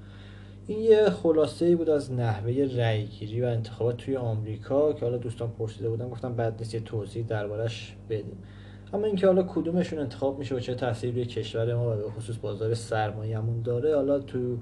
این 0.68 0.80
یه 0.80 1.10
خلاصه 1.10 1.66
ای 1.66 1.76
بود 1.76 1.90
از 1.90 2.12
نحوه 2.12 2.68
رأیگیری 2.76 3.42
و 3.42 3.44
انتخابات 3.44 3.96
توی 3.96 4.16
آمریکا 4.16 4.92
که 4.92 5.04
حالا 5.04 5.16
دوستان 5.16 5.50
پرسیده 5.58 5.88
بودن 5.88 6.08
گفتم 6.08 6.34
بعد 6.34 6.54
نیست 6.58 6.74
یه 6.74 6.80
توضیح 6.80 7.24
دربارش 7.26 7.96
بدیم 8.10 8.38
اما 8.92 9.06
اینکه 9.06 9.26
حالا 9.26 9.42
کدومشون 9.42 9.98
انتخاب 9.98 10.38
میشه 10.38 10.54
و 10.54 10.60
چه 10.60 10.74
تاثیری 10.74 11.12
روی 11.12 11.24
کشور 11.24 11.74
ما 11.74 11.92
و 11.92 11.96
به 11.96 12.10
خصوص 12.10 12.36
بازار 12.42 12.74
سرمایه‌مون 12.74 13.62
داره 13.62 13.96
حالا 13.96 14.18
تو 14.18 14.58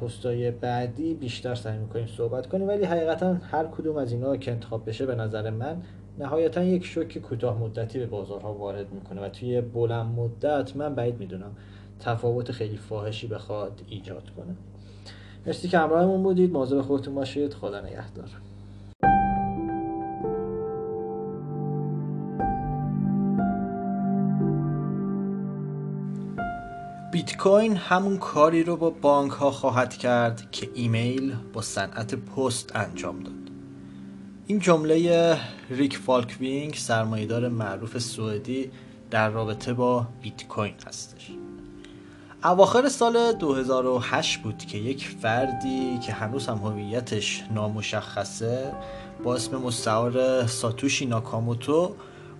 پستای 0.00 0.50
بعدی 0.50 1.14
بیشتر 1.14 1.54
سعی 1.54 1.78
می‌کنیم 1.78 2.06
صحبت 2.06 2.46
کنیم. 2.46 2.68
ولی 2.68 2.84
حقیقتا 2.84 3.34
هر 3.34 3.66
کدوم 3.66 3.96
از 3.96 4.12
اینا 4.12 4.36
که 4.36 4.52
انتخاب 4.52 4.88
بشه 4.88 5.06
به 5.06 5.14
نظر 5.14 5.50
من 5.50 5.82
نهایتا 6.18 6.62
یک 6.62 6.84
شوک 6.84 7.18
کوتاه 7.18 7.58
مدتی 7.58 7.98
به 7.98 8.06
بازارها 8.06 8.54
وارد 8.54 8.92
می‌کنه 8.92 9.20
و 9.20 9.28
توی 9.28 9.60
بلند 9.60 10.06
مدت 10.06 10.76
من 10.76 10.94
بعید 10.94 11.18
می‌دونم 11.18 11.56
تفاوت 12.00 12.52
خیلی 12.52 12.76
فاحشی 12.76 13.26
بخواد 13.26 13.82
ایجاد 13.88 14.30
کنه. 14.36 14.56
مرسی 15.46 15.68
که 15.68 15.78
همراهمون 15.78 16.22
بودید. 16.22 16.52
مواظب 16.52 16.80
خودتون 16.80 17.14
باشید. 17.14 17.54
خدا 17.54 17.80
نگهدار. 17.80 18.28
بیت 27.12 27.36
کوین 27.36 27.76
همون 27.76 28.18
کاری 28.18 28.62
رو 28.62 28.76
با 28.76 28.90
بانک 28.90 29.32
ها 29.32 29.50
خواهد 29.50 29.96
کرد 29.96 30.50
که 30.50 30.70
ایمیل 30.74 31.34
با 31.52 31.62
صنعت 31.62 32.14
پست 32.14 32.76
انجام 32.76 33.22
داد. 33.22 33.34
این 34.46 34.58
جمله 34.58 35.36
ریک 35.70 35.96
فالکوینگ 35.96 36.74
سرمایهدار 36.74 37.48
معروف 37.48 37.98
سوئدی 37.98 38.70
در 39.10 39.30
رابطه 39.30 39.74
با 39.74 40.06
بیت 40.22 40.48
کوین 40.48 40.74
هستش. 40.86 41.30
اواخر 42.44 42.88
سال 42.88 43.32
2008 43.32 44.42
بود 44.42 44.58
که 44.58 44.78
یک 44.78 45.08
فردی 45.08 45.98
که 45.98 46.12
هنوز 46.12 46.46
هم 46.46 46.58
هویتش 46.58 47.44
نامشخصه 47.54 48.72
با 49.24 49.34
اسم 49.34 49.56
مستعار 49.56 50.46
ساتوشی 50.46 51.06
ناکاموتو 51.06 51.94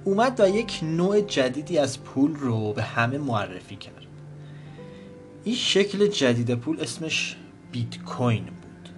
اومد 0.05 0.41
و 0.41 0.49
یک 0.49 0.81
نوع 0.83 1.21
جدیدی 1.21 1.79
از 1.79 2.05
پول 2.05 2.35
رو 2.35 2.73
به 2.73 2.83
همه 2.83 3.19
معرفی 3.19 3.77
کرد. 3.77 4.07
این 5.45 5.55
شکل 5.55 6.07
جدید 6.07 6.55
پول 6.55 6.81
اسمش 6.81 7.37
بیت 7.73 8.03
کوین 8.03 8.45
بود. 8.45 8.89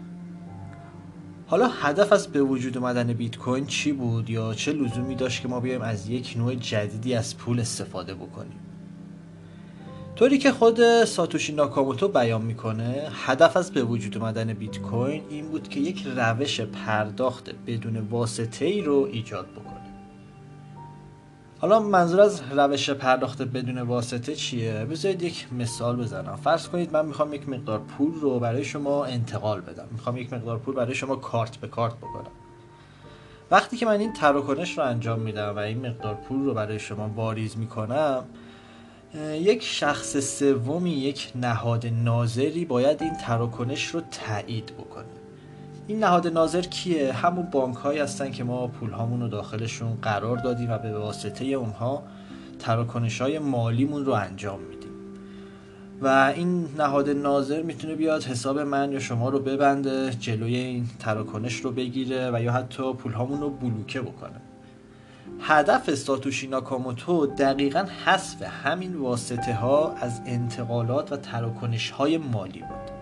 حالا 1.46 1.68
هدف 1.68 2.12
از 2.12 2.28
به 2.28 2.42
وجود 2.42 2.78
اومدن 2.78 3.12
بیت 3.12 3.36
کوین 3.36 3.66
چی 3.66 3.92
بود 3.92 4.30
یا 4.30 4.54
چه 4.54 4.72
لزومی 4.72 5.14
داشت 5.14 5.42
که 5.42 5.48
ما 5.48 5.60
بیایم 5.60 5.82
از 5.82 6.08
یک 6.08 6.34
نوع 6.36 6.54
جدیدی 6.54 7.14
از 7.14 7.38
پول 7.38 7.60
استفاده 7.60 8.14
بکنیم؟ 8.14 8.71
طوری 10.16 10.38
که 10.38 10.52
خود 10.52 11.04
ساتوشی 11.04 11.52
ناکاموتو 11.52 12.08
بیان 12.08 12.42
می‌کنه 12.42 13.08
هدف 13.12 13.56
از 13.56 13.70
به 13.70 13.82
وجود 13.82 14.18
اومدن 14.18 14.52
بیت 14.52 14.78
کوین 14.78 15.22
این 15.30 15.48
بود 15.48 15.68
که 15.68 15.80
یک 15.80 16.06
روش 16.16 16.60
پرداخت 16.60 17.50
بدون 17.66 17.96
واسطه 17.96 18.64
ای 18.64 18.80
رو 18.82 19.08
ایجاد 19.12 19.46
بکنه. 19.46 19.72
حالا 21.58 21.80
منظور 21.80 22.20
از 22.20 22.42
روش 22.56 22.90
پرداخت 22.90 23.42
بدون 23.42 23.78
واسطه 23.78 24.34
چیه؟ 24.34 24.84
بذارید 24.90 25.22
یک 25.22 25.46
مثال 25.52 25.96
بزنم. 25.96 26.36
فرض 26.36 26.68
کنید 26.68 26.92
من 26.92 27.06
می‌خوام 27.06 27.34
یک 27.34 27.48
مقدار 27.48 27.78
پول 27.78 28.14
رو 28.14 28.38
برای 28.38 28.64
شما 28.64 29.04
انتقال 29.04 29.60
بدم. 29.60 29.88
می‌خوام 29.92 30.16
یک 30.16 30.32
مقدار 30.32 30.58
پول 30.58 30.74
برای 30.74 30.94
شما 30.94 31.16
کارت 31.16 31.56
به 31.56 31.68
کارت 31.68 31.96
بکنم. 31.96 32.30
وقتی 33.50 33.76
که 33.76 33.86
من 33.86 34.00
این 34.00 34.12
تراکنش 34.12 34.78
رو 34.78 34.84
انجام 34.84 35.20
میدم 35.20 35.56
و 35.56 35.58
این 35.58 35.86
مقدار 35.86 36.14
پول 36.14 36.44
رو 36.44 36.54
برای 36.54 36.78
شما 36.78 37.08
واریز 37.16 37.58
می‌کنم 37.58 38.24
یک 39.20 39.62
شخص 39.62 40.16
سومی 40.16 40.90
یک 40.90 41.32
نهاد 41.34 41.86
ناظری 41.86 42.64
باید 42.64 43.02
این 43.02 43.14
تراکنش 43.14 43.86
رو 43.86 44.00
تایید 44.00 44.72
بکنه. 44.78 45.04
این 45.86 46.04
نهاد 46.04 46.26
ناظر 46.26 46.60
کیه؟ 46.60 47.12
همون 47.12 47.46
بانک 47.50 47.76
هایی 47.76 47.98
هستن 47.98 48.30
که 48.30 48.44
ما 48.44 48.66
پول 48.66 48.90
رو 48.90 49.28
داخلشون 49.28 49.98
قرار 50.02 50.36
دادیم 50.36 50.70
و 50.70 50.78
به 50.78 50.98
واسطه 50.98 51.44
اونها 51.44 52.02
تراکنش 52.58 53.20
های 53.20 53.38
مالیمون 53.38 54.04
رو 54.04 54.12
انجام 54.12 54.60
میدیم. 54.60 54.92
و 56.02 56.32
این 56.36 56.68
نهاد 56.78 57.10
ناظر 57.10 57.62
می‌تونه 57.62 57.94
بیاد 57.94 58.24
حساب 58.24 58.58
من 58.58 58.92
یا 58.92 58.98
شما 58.98 59.28
رو 59.28 59.38
ببنده 59.38 60.10
جلوی 60.10 60.56
این 60.56 60.86
تراکنش 60.98 61.60
رو 61.60 61.72
بگیره 61.72 62.30
و 62.34 62.42
یا 62.42 62.52
حتی 62.52 62.92
پول 62.92 63.12
رو 63.12 63.50
بلوکه 63.50 64.00
بکنه. 64.00 64.51
هدف 65.40 65.94
ساتوشی 65.94 66.46
ناکاموتو 66.46 67.26
دقیقا 67.26 67.86
حذف 68.04 68.42
همین 68.42 68.96
واسطه 68.96 69.54
ها 69.54 69.94
از 69.94 70.20
انتقالات 70.26 71.12
و 71.12 71.16
تراکنش 71.16 71.90
های 71.90 72.18
مالی 72.18 72.58
بود. 72.58 72.92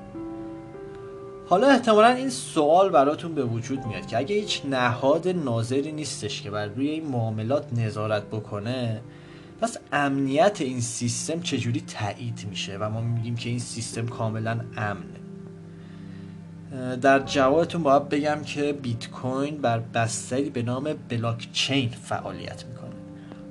حالا 1.48 1.68
احتمالا 1.68 2.08
این 2.08 2.30
سوال 2.30 2.90
براتون 2.90 3.34
به 3.34 3.44
وجود 3.44 3.86
میاد 3.86 4.06
که 4.06 4.18
اگه 4.18 4.34
هیچ 4.34 4.62
نهاد 4.64 5.28
ناظری 5.28 5.92
نیستش 5.92 6.42
که 6.42 6.50
بر 6.50 6.66
روی 6.66 6.88
این 6.88 7.06
معاملات 7.06 7.66
نظارت 7.72 8.22
بکنه 8.22 9.00
پس 9.60 9.76
امنیت 9.92 10.60
این 10.60 10.80
سیستم 10.80 11.40
چجوری 11.40 11.80
تایید 11.80 12.46
میشه؟ 12.50 12.78
و 12.78 12.90
ما 12.90 13.00
میگیم 13.00 13.36
که 13.36 13.50
این 13.50 13.58
سیستم 13.58 14.06
کاملا 14.06 14.60
امنه. 14.76 15.19
در 17.02 17.18
جوابتون 17.18 17.82
باید 17.82 18.08
بگم 18.08 18.42
که 18.42 18.72
بیت 18.72 19.10
کوین 19.10 19.56
بر 19.56 19.78
بستری 19.78 20.50
به 20.50 20.62
نام 20.62 20.94
بلاک 21.08 21.48
چین 21.52 21.88
فعالیت 21.88 22.64
می‌کنه. 22.66 22.90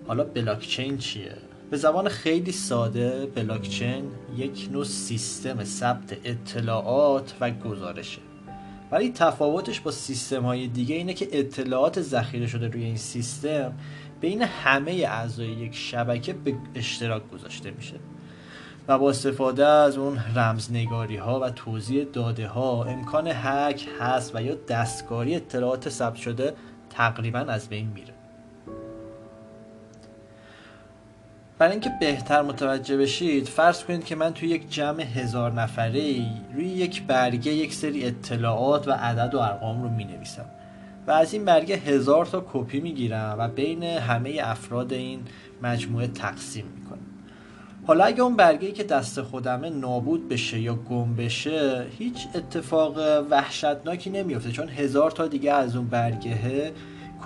حالا 0.07 0.23
بلاک 0.23 0.59
چین 0.59 0.97
چیه؟ 0.97 1.35
به 1.69 1.77
زبان 1.77 2.09
خیلی 2.09 2.51
ساده 2.51 3.25
بلاک 3.25 3.61
چین 3.61 4.03
یک 4.37 4.69
نوع 4.71 4.83
سیستم 4.83 5.63
ثبت 5.63 6.17
اطلاعات 6.23 7.33
و 7.41 7.51
گزارشه. 7.51 8.21
ولی 8.91 9.11
تفاوتش 9.11 9.79
با 9.79 9.91
سیستم 9.91 10.43
های 10.43 10.67
دیگه 10.67 10.95
اینه 10.95 11.13
که 11.13 11.27
اطلاعات 11.31 12.01
ذخیره 12.01 12.47
شده 12.47 12.67
روی 12.67 12.83
این 12.83 12.97
سیستم 12.97 13.73
بین 14.21 14.41
همه 14.41 14.91
اعضای 14.91 15.47
یک 15.47 15.75
شبکه 15.75 16.33
به 16.33 16.55
اشتراک 16.75 17.29
گذاشته 17.29 17.71
میشه. 17.71 17.95
و 18.89 18.97
با 18.97 19.09
استفاده 19.09 19.65
از 19.65 19.97
اون 19.97 20.19
رمزنگاری 20.35 21.17
ها 21.17 21.39
و 21.39 21.49
توضیح 21.49 22.07
داده 22.13 22.47
ها 22.47 22.83
امکان 22.83 23.27
هک 23.27 23.87
هست 23.99 24.35
و 24.35 24.41
یا 24.41 24.55
دستکاری 24.67 25.35
اطلاعات 25.35 25.89
ثبت 25.89 26.15
شده 26.15 26.53
تقریبا 26.89 27.39
از 27.39 27.69
بین 27.69 27.87
میره. 27.87 28.13
برای 31.57 31.71
اینکه 31.71 31.91
بهتر 31.99 32.41
متوجه 32.41 32.97
بشید 32.97 33.47
فرض 33.47 33.83
کنید 33.83 34.05
که 34.05 34.15
من 34.15 34.33
توی 34.33 34.49
یک 34.49 34.69
جمع 34.69 35.01
هزار 35.01 35.51
نفره 35.51 36.25
روی 36.53 36.65
یک 36.65 37.03
برگه 37.03 37.51
یک 37.51 37.73
سری 37.73 38.05
اطلاعات 38.05 38.87
و 38.87 38.91
عدد 38.91 39.35
و 39.35 39.39
ارقام 39.39 39.83
رو 39.83 39.89
می 39.89 40.03
نویسم 40.03 40.45
و 41.07 41.11
از 41.11 41.33
این 41.33 41.45
برگه 41.45 41.75
هزار 41.75 42.25
تا 42.25 42.45
کپی 42.53 42.79
می 42.79 42.93
گیرم 42.93 43.35
و 43.39 43.47
بین 43.47 43.83
همه 43.83 44.39
افراد 44.43 44.93
این 44.93 45.19
مجموعه 45.61 46.07
تقسیم 46.07 46.65
می 46.65 46.85
کنم 46.85 47.08
حالا 47.89 48.03
اگه 48.05 48.21
اون 48.21 48.35
برگه 48.35 48.71
که 48.71 48.83
دست 48.83 49.21
خودمه 49.21 49.69
نابود 49.69 50.29
بشه 50.29 50.59
یا 50.59 50.75
گم 50.75 51.15
بشه 51.15 51.87
هیچ 51.97 52.27
اتفاق 52.35 52.97
وحشتناکی 53.29 54.09
نمیفته 54.09 54.51
چون 54.51 54.69
هزار 54.69 55.11
تا 55.11 55.27
دیگه 55.27 55.53
از 55.53 55.75
اون 55.75 55.87
برگه 55.87 56.71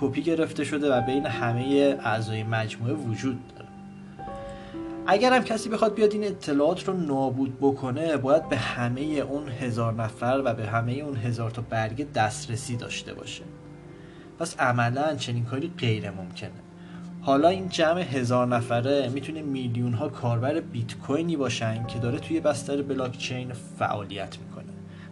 کپی 0.00 0.22
گرفته 0.22 0.64
شده 0.64 0.92
و 0.92 1.00
بین 1.00 1.26
همه 1.26 1.96
اعضای 2.04 2.42
مجموعه 2.42 2.94
وجود 2.94 3.38
داره. 3.48 3.68
اگر 5.06 5.32
هم 5.32 5.44
کسی 5.44 5.68
بخواد 5.68 5.94
بیاد 5.94 6.12
این 6.12 6.24
اطلاعات 6.24 6.88
رو 6.88 6.94
نابود 6.94 7.58
بکنه 7.60 8.16
باید 8.16 8.48
به 8.48 8.56
همه 8.56 9.00
اون 9.02 9.48
هزار 9.48 9.92
نفر 9.92 10.42
و 10.44 10.54
به 10.54 10.66
همه 10.66 10.92
اون 10.92 11.16
هزار 11.16 11.50
تا 11.50 11.62
برگه 11.70 12.06
دسترسی 12.14 12.76
داشته 12.76 13.14
باشه. 13.14 13.42
پس 14.38 14.60
عملا 14.60 15.14
چنین 15.14 15.44
کاری 15.44 15.72
غیر 15.78 16.10
ممکنه. 16.10 16.63
حالا 17.24 17.48
این 17.48 17.68
جمع 17.68 18.00
هزار 18.00 18.46
نفره 18.46 19.08
می‌تونه 19.08 19.42
میلیون 19.42 19.94
ها 19.94 20.08
کاربر 20.08 20.60
بیت 20.60 20.94
کوینی 20.94 21.36
باشن 21.36 21.86
که 21.86 21.98
داره 21.98 22.18
توی 22.18 22.40
بستر 22.40 22.82
بلاک 22.82 23.18
چین 23.18 23.52
فعالیت 23.52 24.38
می‌کنه. 24.38 24.64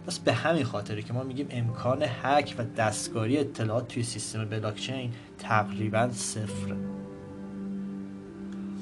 پس 0.07 0.19
به 0.19 0.33
همین 0.33 0.63
خاطره 0.63 1.01
که 1.01 1.13
ما 1.13 1.23
میگیم 1.23 1.47
امکان 1.49 2.03
هک 2.23 2.55
و 2.57 2.63
دستکاری 2.77 3.37
اطلاعات 3.37 3.87
توی 3.87 4.03
سیستم 4.03 4.45
بلاک 4.45 4.75
چین 4.75 5.11
تقریبا 5.37 6.09
صفره. 6.11 6.75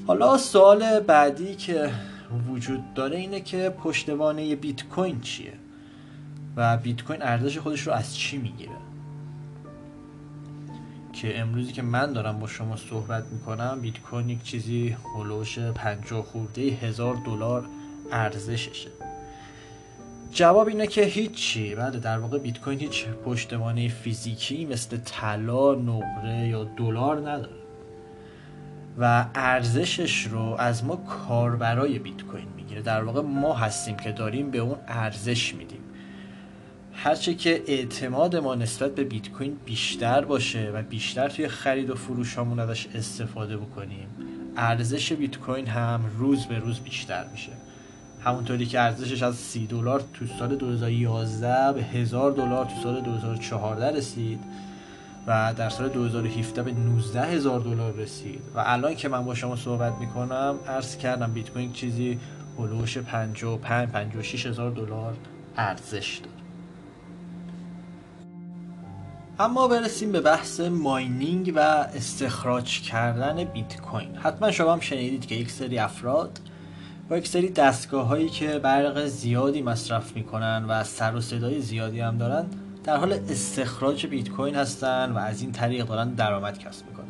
حالا 0.06 0.38
سوال 0.38 1.00
بعدی 1.00 1.54
که 1.54 1.90
وجود 2.48 2.94
داره 2.94 3.16
اینه 3.16 3.40
که 3.40 3.74
پشتوانه 3.84 4.56
بیت 4.56 4.84
کوین 4.88 5.20
چیه 5.20 5.52
و 6.56 6.76
بیت 6.76 7.02
کوین 7.02 7.22
ارزش 7.22 7.58
خودش 7.58 7.86
رو 7.86 7.92
از 7.92 8.16
چی 8.16 8.38
می‌گیره؟ 8.38 8.81
که 11.12 11.40
امروزی 11.40 11.72
که 11.72 11.82
من 11.82 12.12
دارم 12.12 12.40
با 12.40 12.46
شما 12.46 12.76
صحبت 12.76 13.24
می‌کنم 13.26 13.78
بیت 13.80 13.98
کوین 13.98 14.28
یک 14.28 14.42
چیزی 14.42 14.96
هلوش 15.16 15.58
پنجاه 15.58 16.24
خورده 16.24 16.62
هزار 16.62 17.14
دلار 17.26 17.64
ارزششه. 18.12 18.90
جواب 20.30 20.68
اینه 20.68 20.86
که 20.86 21.02
هیچی. 21.02 21.74
بله 21.74 21.98
در 21.98 22.18
واقع 22.18 22.38
بیت 22.38 22.60
کوین 22.60 22.78
هیچ 22.78 23.06
پشتوانه 23.06 23.88
فیزیکی 23.88 24.64
مثل 24.64 24.96
طلا 24.96 25.74
نقره 25.74 26.48
یا 26.48 26.64
دلار 26.64 27.30
نداره. 27.30 27.62
و 28.98 29.26
ارزشش 29.34 30.26
رو 30.26 30.56
از 30.58 30.84
ما 30.84 30.96
کاربرای 30.96 31.98
بیت 31.98 32.22
کوین 32.22 32.48
می‌گیره. 32.56 32.82
در 32.82 33.04
واقع 33.04 33.20
ما 33.20 33.54
هستیم 33.54 33.96
که 33.96 34.12
داریم 34.12 34.50
به 34.50 34.58
اون 34.58 34.76
ارزش 34.88 35.54
میدیم. 35.54 35.81
هرچه 37.04 37.34
که 37.34 37.62
اعتماد 37.66 38.36
ما 38.36 38.54
نسبت 38.54 38.94
به 38.94 39.04
بیت 39.04 39.28
کوین 39.28 39.56
بیشتر 39.64 40.24
باشه 40.24 40.70
و 40.74 40.82
بیشتر 40.82 41.28
توی 41.28 41.48
خرید 41.48 41.90
و 41.90 41.94
فروش 41.94 42.38
همون 42.38 42.58
ازش 42.58 42.86
استفاده 42.94 43.56
بکنیم 43.56 44.06
ارزش 44.56 45.12
بیت 45.12 45.38
کوین 45.38 45.66
هم 45.66 46.00
روز 46.18 46.46
به 46.46 46.58
روز 46.58 46.80
بیشتر 46.80 47.24
میشه. 47.32 47.52
همونطوری 48.24 48.66
که 48.66 48.80
ارزشش 48.80 49.22
از 49.22 49.34
30 49.34 49.66
دلار 49.66 50.04
تو 50.14 50.26
سال 50.38 50.56
2011 50.56 51.72
به 51.72 51.82
1000 51.82 52.32
دلار 52.32 52.64
تو 52.64 52.82
سال 52.82 53.00
2014 53.00 53.96
رسید 53.96 54.40
و 55.26 55.54
در 55.56 55.68
سال 55.68 55.88
2017 55.88 56.62
به 56.62 56.72
19 56.72 57.22
هزار 57.22 57.60
دلار 57.60 57.92
رسید. 57.92 58.42
و 58.54 58.62
الان 58.66 58.94
که 58.94 59.08
من 59.08 59.24
با 59.24 59.34
شما 59.34 59.56
صحبت 59.56 59.92
می‌کنم 60.00 60.54
عرض 60.68 60.96
کردم 60.96 61.32
بیت 61.32 61.50
کوین 61.50 61.72
چیزی 61.72 62.18
هلوش 62.58 62.98
55 62.98 63.88
56 63.88 64.46
هزار 64.46 64.70
دلار 64.70 65.16
ارزش 65.56 66.20
داره. 66.24 66.41
اما 69.42 69.68
برسیم 69.68 70.12
به 70.12 70.20
بحث 70.20 70.60
ماینینگ 70.60 71.52
و 71.56 71.58
استخراج 71.94 72.80
کردن 72.80 73.44
بیت 73.44 73.80
کوین. 73.80 74.16
حتما 74.16 74.50
شما 74.50 74.72
هم 74.72 74.80
شنیدید 74.80 75.26
که 75.26 75.34
یک 75.34 75.50
سری 75.50 75.78
افراد 75.78 76.40
با 77.08 77.16
یک 77.16 77.28
سری 77.28 77.50
دستگاه 77.50 78.06
هایی 78.06 78.28
که 78.28 78.58
برق 78.58 79.06
زیادی 79.06 79.62
مصرف 79.62 80.16
می‌کنن 80.16 80.64
و 80.68 80.84
سر 80.84 81.16
و 81.16 81.20
صدای 81.20 81.60
زیادی 81.60 82.00
هم 82.00 82.18
دارن 82.18 82.46
در 82.84 82.96
حال 82.96 83.12
استخراج 83.12 84.06
بیت 84.06 84.28
کوین 84.28 84.54
هستن 84.54 85.12
و 85.12 85.18
از 85.18 85.42
این 85.42 85.52
طریق 85.52 85.86
دارن 85.86 86.10
درآمد 86.10 86.58
کسب 86.58 86.86
می‌کنن. 86.86 87.06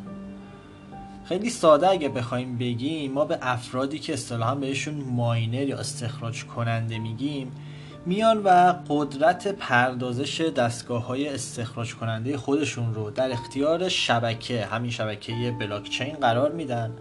خیلی 1.25 1.49
ساده 1.49 1.89
اگه 1.89 2.09
بخوایم 2.09 2.57
بگیم 2.57 3.11
ما 3.11 3.25
به 3.25 3.37
افرادی 3.41 3.99
که 3.99 4.13
اصطلاحا 4.13 4.55
بهشون 4.55 4.93
ماینر 4.93 5.67
یا 5.67 5.77
استخراج 5.77 6.45
کننده 6.45 6.99
میگیم 6.99 7.51
میان 8.05 8.43
و 8.43 8.73
قدرت 8.89 9.47
پردازش 9.47 10.41
دستگاه 10.41 11.05
های 11.05 11.27
استخراج 11.27 11.95
کننده 11.95 12.37
خودشون 12.37 12.93
رو 12.93 13.09
در 13.09 13.31
اختیار 13.31 13.89
شبکه 13.89 14.65
همین 14.65 14.91
شبکه 14.91 15.55
بلاکچین 15.59 16.15
قرار 16.15 16.51
میدن 16.51 16.91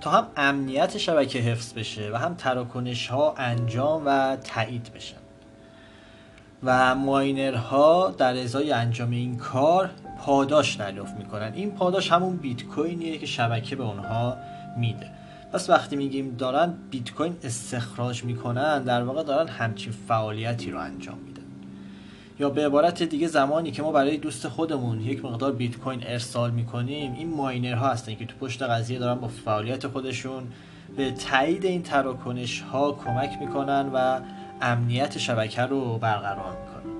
تا 0.00 0.10
هم 0.10 0.26
امنیت 0.36 0.98
شبکه 0.98 1.38
حفظ 1.38 1.72
بشه 1.72 2.10
و 2.12 2.16
هم 2.16 2.34
تراکنش 2.34 3.06
ها 3.06 3.34
انجام 3.36 4.02
و 4.06 4.36
تایید 4.36 4.90
بشن. 4.94 5.16
و 6.62 6.94
ماینرها 6.94 8.14
در 8.18 8.36
ازای 8.36 8.72
انجام 8.72 9.10
این 9.10 9.36
کار 9.36 9.90
پاداش 10.18 10.74
دریافت 10.74 11.14
می‌کنن. 11.14 11.52
این 11.54 11.70
پاداش 11.70 12.12
همون 12.12 12.36
بیت 12.36 12.62
کوینیه 12.62 13.18
که 13.18 13.26
شبکه 13.26 13.76
به 13.76 13.82
اونها 13.84 14.36
میده. 14.76 15.10
پس 15.54 15.70
وقتی 15.70 15.96
میگیم 15.96 16.36
دارن 16.38 16.74
بیت 16.90 17.10
کوین 17.10 17.36
استخراج 17.42 18.24
می‌کنن 18.24 18.82
در 18.82 19.02
واقع 19.02 19.22
دارن 19.22 19.48
همچین 19.48 19.92
فعالیتی 20.08 20.70
رو 20.70 20.78
انجام 20.78 21.18
میدن. 21.18 21.42
یا 22.38 22.50
به 22.50 22.66
عبارت 22.66 23.02
دیگه 23.02 23.26
زمانی 23.28 23.70
که 23.70 23.82
ما 23.82 23.92
برای 23.92 24.16
دوست 24.16 24.48
خودمون 24.48 25.00
یک 25.00 25.24
مقدار 25.24 25.52
بیت 25.52 25.76
کوین 25.76 26.00
ارسال 26.06 26.50
می‌کنیم 26.50 27.14
این 27.14 27.28
ماینرها 27.28 27.88
هستن 27.88 28.14
که 28.14 28.26
تو 28.26 28.36
پشت 28.40 28.62
قضیه 28.62 28.98
دارن 28.98 29.20
با 29.20 29.28
فعالیت 29.28 29.86
خودشون 29.86 30.42
به 30.96 31.10
تایید 31.10 31.64
این 31.64 31.82
تراکنش 31.82 32.60
ها 32.60 32.92
کمک 32.92 33.30
می‌کنن 33.40 33.90
و 33.94 34.20
امنیت 34.62 35.18
شبکه 35.18 35.62
رو 35.62 35.98
برقرار 35.98 36.56
می‌کنن. 36.60 36.94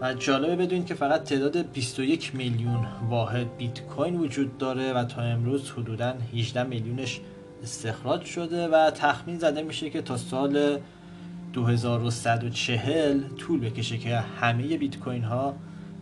و 0.00 0.14
جالبه 0.14 0.56
بدونید 0.56 0.86
که 0.86 0.94
فقط 0.94 1.24
تعداد 1.24 1.72
21 1.72 2.34
میلیون 2.34 2.86
واحد 3.10 3.56
بیت 3.56 3.80
کوین 3.80 4.16
وجود 4.16 4.58
داره 4.58 4.92
و 4.92 5.04
تا 5.04 5.22
امروز 5.22 5.70
حدودا 5.70 6.14
18 6.34 6.62
میلیونش 6.62 7.20
استخراج 7.64 8.24
شده 8.24 8.68
و 8.68 8.90
تخمین 8.90 9.38
زده 9.38 9.62
میشه 9.62 9.90
که 9.90 10.02
تا 10.02 10.16
سال 10.16 10.78
2140 11.52 13.20
طول 13.38 13.60
بکشه 13.60 13.98
که 13.98 14.16
همه 14.18 14.76
بیت 14.76 14.98
کوین 14.98 15.24
ها 15.24 15.54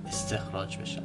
استخراج 0.07 0.77
بشن. 0.77 1.03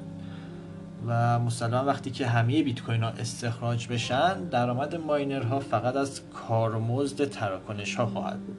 و 1.08 1.40
مسلما 1.40 1.86
وقتی 1.86 2.12
که 2.12 2.28
همه 2.28 2.64
بیت 2.64 2.82
کوین 2.82 3.04
ها 3.04 3.10
استخراج 3.10 3.88
بشن 3.88 4.44
درآمد 4.44 4.96
ماینرها 4.96 5.60
فقط 5.60 5.96
از 5.96 6.22
کارمزد 6.34 7.30
تراکنش 7.30 7.96
ها 7.96 8.06
خواهد 8.06 8.40
بود. 8.40 8.58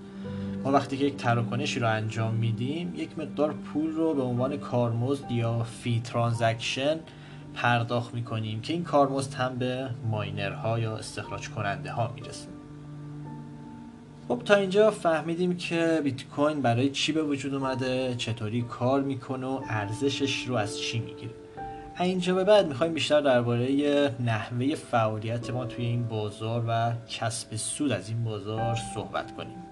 ما 0.65 0.73
وقتی 0.73 0.97
که 0.97 1.05
یک 1.05 1.17
تراکنشی 1.17 1.81
رو 1.81 1.89
انجام 1.91 2.35
میدیم 2.35 2.95
یک 2.97 3.19
مقدار 3.19 3.53
پول 3.53 3.91
رو 3.91 4.15
به 4.15 4.23
عنوان 4.23 4.57
کارمزد 4.57 5.31
یا 5.31 5.63
فی 5.63 6.01
ترانزکشن 6.05 6.97
پرداخت 7.63 8.15
می‌کنیم 8.15 8.61
که 8.61 8.73
این 8.73 8.85
کارمزد 8.85 9.35
هم 9.35 9.59
به 9.59 9.91
ماینرها 10.11 10.79
یا 10.79 10.97
استخراج 10.97 11.49
کننده 11.49 11.93
ها 11.93 12.13
می‌رسه. 12.15 12.49
خب 14.29 14.43
تا 14.45 14.55
اینجا 14.55 14.91
فهمیدیم 14.91 15.57
که 15.57 16.01
بیت 16.05 16.25
کوین 16.25 16.63
برای 16.63 16.91
چی 16.91 17.13
به 17.13 17.23
وجود 17.23 17.55
اومده 17.55 18.15
چطوری 18.15 18.63
کار 18.63 19.03
می‌کنه 19.03 19.47
و 19.47 19.61
ارزشش 19.69 20.45
رو 20.47 20.55
از 20.55 20.79
چی 20.79 20.99
می‌گیره. 20.99 21.35
اینجا 22.01 22.35
به 22.35 22.45
بعد 22.45 22.69
می‌خوایم 22.69 22.95
بیشتر 22.95 23.21
درباره 23.21 24.11
نحوه 24.21 24.75
فعالیت 24.75 25.51
ما 25.51 25.65
توی 25.65 25.85
این 25.85 26.09
بازار 26.09 26.65
و 26.69 26.93
کسب 27.09 27.57
سود 27.57 27.93
از 27.93 28.09
این 28.09 28.25
بازار 28.25 28.75
صحبت 28.95 29.37
کنیم. 29.37 29.68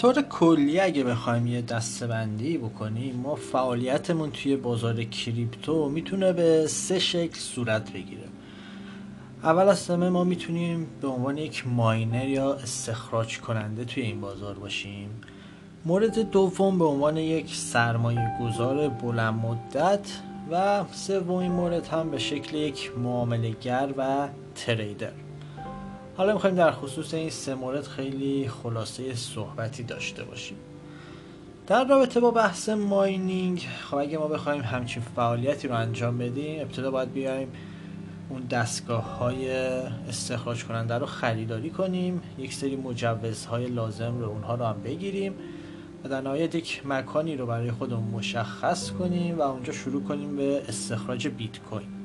طور 0.00 0.22
کلی 0.22 0.80
اگه 0.80 1.04
بخوایم 1.04 1.46
یه 1.46 1.62
دستبندی 1.62 2.58
بکنیم 2.58 3.16
ما 3.16 3.34
فعالیتمون 3.34 4.30
توی 4.30 4.56
بازار 4.56 5.04
کریپتو 5.04 5.88
می‌تونه 5.88 6.32
به 6.32 6.66
سه 6.66 6.98
شکل 6.98 7.38
صورت 7.38 7.92
بگیره. 7.92 8.28
اول 9.42 9.68
از 9.68 9.90
همه 9.90 10.08
ما 10.08 10.24
می‌تونیم 10.24 10.86
به 11.00 11.08
عنوان 11.08 11.38
یک 11.38 11.66
ماینر 11.66 12.28
یا 12.28 12.54
استخراج 12.54 13.40
کننده 13.40 13.84
توی 13.84 14.02
این 14.02 14.20
بازار 14.20 14.54
باشیم. 14.54 15.08
مورد 15.84 16.30
دوم 16.30 16.78
به 16.78 16.84
عنوان 16.84 17.16
یک 17.16 17.54
سرمایه 17.54 18.30
گذار 18.40 18.88
بلند 18.88 19.34
مدت 19.34 20.08
و 20.50 20.84
سومین 20.92 21.52
مورد 21.52 21.86
هم 21.86 22.10
به 22.10 22.18
شکل 22.18 22.56
یک 22.56 22.90
معاملهگر 22.98 23.88
و 23.96 24.28
تریدر. 24.54 25.29
حالا 26.20 26.32
می‌خوایم 26.32 26.56
در 26.56 26.72
خصوص 26.72 27.14
این 27.14 27.30
سه 27.30 27.54
مورد 27.54 27.82
خیلی 27.86 28.48
خلاصه 28.48 29.14
صحبتی 29.14 29.82
داشته 29.82 30.24
باشیم. 30.24 30.56
در 31.66 31.84
رابطه 31.84 32.20
با 32.20 32.30
بحث 32.30 32.68
ماینینگ 32.68 33.66
خب 33.90 33.96
اگه 33.96 34.18
ما 34.18 34.28
بخوایم 34.28 34.60
همچین 34.62 35.02
فعالیتی 35.16 35.68
رو 35.68 35.74
انجام 35.74 36.18
بدیم 36.18 36.60
ابتدا 36.60 36.90
باید 36.90 37.12
بیایم 37.12 37.48
اون 38.28 38.42
دستگاه 38.42 39.18
های 39.18 39.50
استخراج 40.08 40.64
کننده 40.64 40.94
رو 40.94 41.06
خریداری 41.06 41.70
کنیم 41.70 42.22
یک 42.38 42.54
سری 42.54 42.76
مجوزهای 42.76 43.66
لازم 43.66 44.18
رو 44.18 44.28
اونها 44.28 44.54
رو 44.54 44.64
هم 44.64 44.82
بگیریم 44.82 45.34
و 46.04 46.08
در 46.08 46.20
نهایت 46.20 46.54
یک 46.54 46.82
مکانی 46.86 47.36
رو 47.36 47.46
برای 47.46 47.70
خودمون 47.70 48.10
مشخص 48.10 48.90
کنیم 48.90 49.38
و 49.38 49.42
اونجا 49.42 49.72
شروع 49.72 50.02
کنیم 50.02 50.36
به 50.36 50.62
استخراج 50.68 51.28
بیت 51.28 51.58
کوین. 51.58 51.99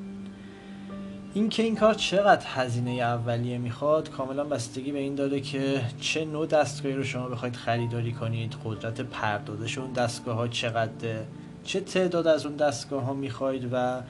اینکه 1.36 1.62
این 1.62 1.76
کار 1.76 1.94
چقدر 1.94 2.46
هزینه 2.46 2.90
اولیه 2.90 3.58
می‌خواد 3.58 4.10
کاملا 4.10 4.44
بستگی 4.44 4.92
به 4.92 4.98
این 4.98 5.14
داره 5.14 5.40
که 5.40 5.80
چه 6.00 6.24
نوع 6.24 6.46
دستگاهی 6.46 6.94
رو 6.94 7.04
شما 7.04 7.28
بخواید 7.28 7.56
خریداری 7.56 8.12
کنید 8.12 8.54
قدرت 8.64 9.00
پردازش 9.00 9.78
اون 9.78 9.92
دستگاه 9.92 10.36
ها 10.36 10.48
چقدره 10.48 11.26
چه 11.64 11.80
تعداد 11.80 12.26
از 12.26 12.46
اون 12.46 12.56
دستگاه 12.56 13.02
ها 13.02 13.14
می‌خواید 13.14 13.68
و 13.72 14.00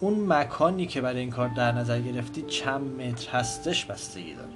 اون 0.00 0.26
مکانی 0.26 0.86
که 0.86 1.00
برای 1.00 1.20
این 1.20 1.30
کار 1.30 1.48
در 1.48 1.72
نظر 1.72 2.00
گرفتید 2.00 2.46
چند 2.46 3.00
متر 3.00 3.30
هستش 3.30 3.84
بستگی 3.84 4.34
داره. 4.34 4.48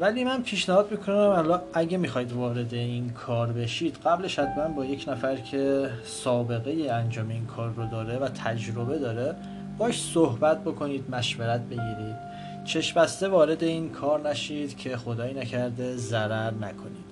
ولی 0.00 0.24
من 0.24 0.42
پیشنهاد 0.42 0.90
می‌کنم 0.90 1.16
الان 1.16 1.60
اگه 1.74 1.98
می‌خواید 1.98 2.32
وارد 2.32 2.74
این 2.74 3.10
کار 3.10 3.52
بشید 3.52 3.96
قبلش 4.04 4.38
حتما 4.38 4.68
با 4.68 4.84
یک 4.84 5.08
نفر 5.08 5.36
که 5.36 5.90
سابقه 6.04 6.92
انجام 6.92 7.28
این 7.28 7.46
کار 7.46 7.72
رو 7.76 7.86
داره 7.86 8.18
و 8.18 8.28
تجربه 8.28 8.98
داره 8.98 9.36
باش 9.78 10.02
صحبت 10.02 10.64
بکنید 10.64 11.10
مشورت 11.10 11.60
بگیرید. 11.60 12.16
چشم 12.64 13.00
بسته 13.00 13.28
وارد 13.28 13.64
این 13.64 13.90
کار 13.90 14.28
نشید 14.28 14.76
که 14.76 14.96
خدایی 14.96 15.34
نکرده 15.34 15.96
ضرر 15.96 16.50
نکنید. 16.50 17.08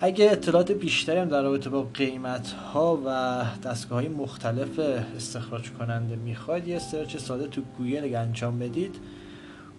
اگه 0.00 0.30
اطلاعات 0.30 0.72
بیشتری 0.72 1.18
هم 1.18 1.28
در 1.28 1.42
رابطه 1.42 1.70
با 1.70 1.82
قیمت 1.94 2.50
ها 2.52 2.98
و 3.06 3.44
دستگاه 3.68 3.98
های 3.98 4.08
مختلف 4.08 4.78
استخراج 5.16 5.70
کننده 5.70 6.16
می‌خواید 6.16 6.68
یه 6.68 6.78
search 6.78 7.16
ساده 7.16 7.46
تو 7.46 7.62
گوگل 7.78 8.14
انجام 8.14 8.58
بدید 8.58 8.96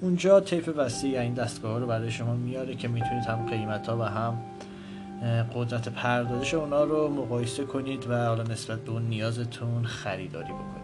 اونجا 0.02 0.40
طیف 0.40 0.70
وسیعی 0.78 1.18
این 1.18 1.34
دستگاه 1.34 1.72
ها 1.72 1.78
رو 1.78 1.88
برای 1.88 2.12
شما 2.12 2.34
میاره 2.34 2.76
که 2.76 2.88
می‌تونید 2.88 3.26
هم 3.26 3.46
قیمت 3.46 3.90
ها 3.90 3.98
و 3.98 4.02
هم 4.02 4.38
قدرت 5.56 5.90
پردازش 5.90 6.54
اونا 6.54 6.84
رو 6.84 7.10
مقایسه 7.10 7.64
کنید 7.64 8.08
و 8.10 8.26
حالا 8.26 8.44
نسبت 8.44 8.80
به 8.80 8.92
اون 8.92 9.02
نیازتون 9.02 9.86
خریداری 9.86 10.54
بکنید. 10.54 10.79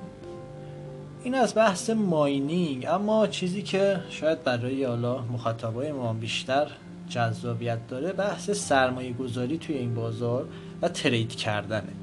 این 1.26 1.36
از 1.36 1.56
بحث 1.56 1.90
ماینینگ 1.90 2.86
اما 2.90 3.28
چیزی 3.28 3.62
که 3.62 4.00
شاید 4.10 4.44
برای 4.44 4.84
حالا 4.84 5.22
مخاطبای 5.22 5.92
ما 5.92 6.14
بیشتر 6.14 6.68
جذابیت 7.10 7.88
داره 7.88 8.14
بحث 8.14 8.50
سرمایه 8.52 9.14
گذاری 9.14 9.58
توی 9.58 9.76
این 9.76 9.96
بازار 9.96 10.48
و 10.82 10.90
ترید 10.90 11.36
کردنه. 11.36 11.94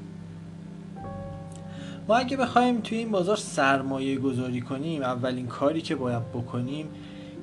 ما 2.07 2.15
اگه 2.15 2.37
بخوایم 2.37 2.81
توی 2.81 2.97
این 2.97 3.11
بازار 3.11 3.37
سرمایه 3.37 4.17
گذاری 4.17 4.61
کنیم 4.61 5.01
اولین 5.01 5.47
کاری 5.47 5.81
که 5.81 5.95
باید 5.95 6.31
بکنیم 6.31 6.87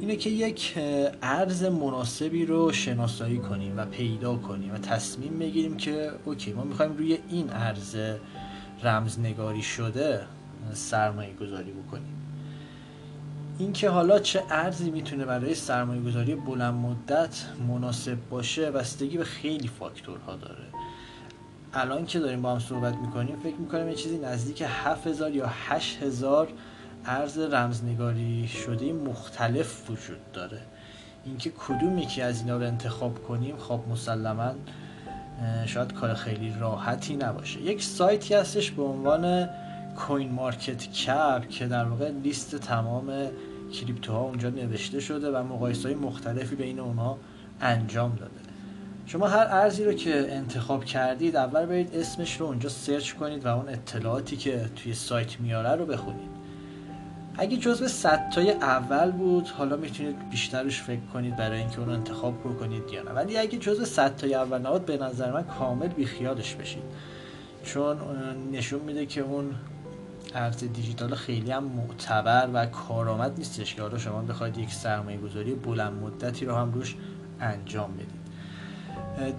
اینه 0.01 0.17
که 0.17 0.31
یک 0.31 0.75
ارز 1.23 1.65
مناسبی 1.65 2.47
رو 2.47 2.73
شناسایی 2.73 3.39
کنیم 3.39 3.75
و 3.77 3.85
پیدا 3.85 4.37
کنیم 4.37 4.75
و 4.75 4.79
تصمیم 4.79 5.39
بگیریم 5.39 5.77
که 5.77 6.11
اوکی 6.25 6.53
ما 6.53 6.65
می‌خوایم 6.65 6.97
روی 6.97 7.19
این 7.29 7.51
ارز 7.51 7.97
رمزنگاری 8.83 9.63
شده 9.63 10.21
سرمایه 10.73 11.35
گذاری 11.35 11.73
بکنیم. 11.73 12.17
اینکه 13.59 13.91
حالا 13.91 14.19
چه 14.19 14.43
ارزی 14.51 14.91
می‌تونه 14.91 15.25
برای 15.25 15.55
سرمایه 15.55 16.03
گذاری 16.03 16.35
بلند 16.35 16.75
مدت 16.75 17.45
مناسب 17.69 18.17
باشه 18.31 18.71
بستگی 18.71 19.19
به 19.19 19.25
خیلی 19.25 19.69
فاکتورها 19.69 20.37
داره. 20.37 20.65
الان 21.75 22.07
که 22.07 22.19
داریم 22.19 22.43
با 22.43 22.53
هم 22.53 22.59
صحبت 22.59 22.95
می‌کنیم 22.95 23.37
فکر 23.43 23.57
می‌کنم 23.57 23.89
یه 23.89 23.95
چیزی 23.95 24.19
نزدیک 24.19 24.63
7000 24.67 25.31
یا 25.31 25.47
8000 25.69 26.49
ارز 27.05 27.39
رمزنگاری 27.39 28.49
شده 28.49 28.93
مختلف 28.93 29.91
وجود 29.91 30.33
داره. 30.33 30.61
اینکه 31.25 31.51
کدوم 31.51 31.99
یکی 31.99 32.23
از 32.23 32.41
اینا 32.41 32.57
رو 32.57 32.63
انتخاب 32.67 33.23
کنیم 33.23 33.57
خب 33.57 33.81
مسلما 33.91 34.53
شاید 35.67 35.93
کار 35.93 36.15
خیلی 36.15 36.55
راحتی 36.61 37.17
نباشه. 37.17 37.61
یک 37.61 37.83
سایتی 37.83 38.35
هستش 38.35 38.71
به 38.71 38.83
عنوان 38.83 39.49
CoinMarketCap 39.97 41.49
که 41.49 41.67
در 41.67 41.85
واقع 41.85 42.11
لیست 42.11 42.57
تمام 42.57 43.13
crypto 43.73 44.14
ها 44.14 44.21
اونجا 44.21 44.51
نوشته 44.51 45.01
شده 45.01 45.31
و 45.31 45.43
مقایسه 45.43 45.89
های 45.89 45.99
مختلفی 45.99 46.57
بین 46.57 46.81
اونها 46.81 47.19
انجام 47.61 48.15
داده. 48.15 48.41
شما 49.07 49.29
هر 49.29 49.47
ارزی 49.51 49.85
رو 49.85 49.93
که 49.93 50.27
انتخاب 50.31 50.85
کردید 50.85 51.37
اول 51.37 51.67
برید 51.67 51.95
اسمش 51.95 52.41
رو 52.41 52.47
اونجا 52.47 52.69
search 52.69 53.13
کنید 53.13 53.47
و 53.47 53.49
اون 53.49 53.69
اطلاعاتی 53.69 54.37
که 54.37 54.71
توی 54.77 54.95
سایت 54.95 55.41
میاره 55.41 55.75
رو 55.75 55.87
بخونید. 55.87 56.31
اگه 57.39 57.57
جزو 57.57 57.89
صدتای 57.89 58.51
اول 58.51 59.11
بود 59.11 59.49
حالا 59.49 59.77
می‌تونید 59.77 60.31
بیشتر 60.31 60.62
روش 60.62 60.83
فکر 60.83 61.01
کنید 61.13 61.37
برای 61.37 61.59
اینکه 61.59 61.81
اونو 61.81 61.91
انتخاب 61.91 62.41
بکنید 62.41 62.83
یا 62.93 63.03
نه. 63.03 63.11
ولی 63.11 63.39
اگه 63.39 63.59
جزو 63.59 63.85
صدتای 63.85 64.35
اول 64.35 64.59
نبود 64.59 64.87
به 64.87 64.97
نظر 64.97 65.33
من 65.33 65.45
کامل 65.45 65.89
بیخیالش 65.89 66.55
بشید. 66.55 66.83
چون 67.65 67.97
نشون 68.53 68.81
میده 68.81 69.07
که 69.07 69.21
اون 69.21 69.55
ارز 70.35 70.57
دیجیتال 70.57 71.15
خیلی 71.15 71.51
هم 71.51 71.65
معتبر 71.65 72.49
و 72.53 72.67
کارآمد 72.67 73.39
نیستش 73.39 73.75
که 73.75 73.83
حالا 73.83 73.99
شما 73.99 74.23
بخواید 74.23 74.59
یک 74.59 74.73
سرمایه 74.73 75.19
گذاری 75.19 75.55
بلند 75.55 75.93
مدتی 75.93 76.45
رو 76.45 76.55
هم 76.55 76.73
روش 76.73 76.97
انجام 77.41 77.91
بدید. 77.95 78.21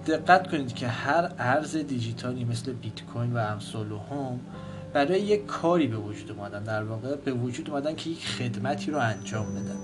دقت 0.06 0.50
کنید 0.50 0.74
که 0.74 0.88
هر 0.88 1.32
ارز 1.38 1.76
دیجیتالی 1.76 2.44
مثل 2.44 2.72
بیت 2.72 3.02
کوین 3.02 3.32
و 3.32 3.38
امثال 3.38 3.86
هم 3.86 4.40
برای 4.92 5.20
یک 5.20 5.46
کاری 5.46 5.86
به 5.86 5.96
وجود 5.96 6.30
اومدن 6.30 6.62
در 6.62 6.84
واقع 6.84 7.16
به 7.16 7.32
وجود 7.32 7.70
اومدن 7.70 7.94
که 7.94 8.10
یک 8.10 8.26
خدمتی 8.26 8.90
رو 8.90 8.98
انجام 8.98 9.54
بدن. 9.54 9.76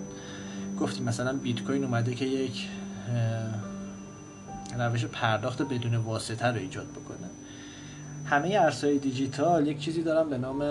گفتیم 0.80 1.04
مثلا 1.04 1.32
بیت 1.32 1.62
کوین 1.62 1.84
اومده 1.84 2.14
که 2.14 2.24
یک 2.24 2.68
روش 4.78 5.04
پرداخت 5.04 5.62
بدون 5.62 5.96
واسطه 5.96 6.46
رو 6.46 6.56
ایجاد 6.56 6.86
بکنه. 6.86 7.27
همه 8.30 8.48
ارزهای 8.48 8.98
دیجیتال 8.98 9.66
یک 9.66 9.80
چیزی 9.80 10.02
دارن 10.02 10.30
به 10.30 10.38
نام 10.38 10.62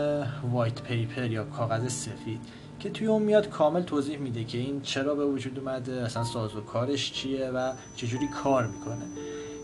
white 0.52 0.82
paper 0.82 1.32
یا 1.32 1.44
کاغذ 1.44 1.88
سفید 1.88 2.40
که 2.80 2.90
توی 2.90 3.08
اون 3.08 3.22
میاد 3.22 3.50
کامل 3.50 3.82
توضیح 3.82 4.18
میده 4.18 4.44
که 4.44 4.58
این 4.58 4.82
چرا 4.82 5.16
به 5.16 5.26
وجود 5.26 5.60
اومده 5.60 5.94
اصلا 5.94 6.24
ساز 6.24 6.56
و 6.56 6.62
کارش 6.62 7.12
چیه 7.12 7.50
و 7.50 7.72
چجوری 7.96 8.28
کار 8.28 8.68
می‌کنه. 8.68 9.06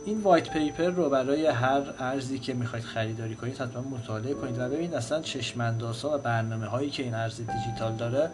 این 0.05 0.21
white 0.21 0.49
paper 0.53 0.89
رو 0.89 1.09
برای 1.09 1.45
هر 1.45 1.81
ارزی 1.99 2.39
که 2.39 2.53
می‌خواید 2.53 2.85
خریداری 2.85 3.35
کنید 3.35 3.57
حتما 3.57 3.81
مطالعه 3.81 4.33
کنید 4.33 4.59
و 4.59 4.69
ببینید 4.69 4.93
اصلا 4.93 5.21
چشماندازها 5.21 6.15
و 6.15 6.17
برنامه 6.17 6.65
هایی 6.65 6.89
که 6.89 7.03
این 7.03 7.13
ارز 7.13 7.37
دیجیتال 7.37 7.95
داره 7.95 8.29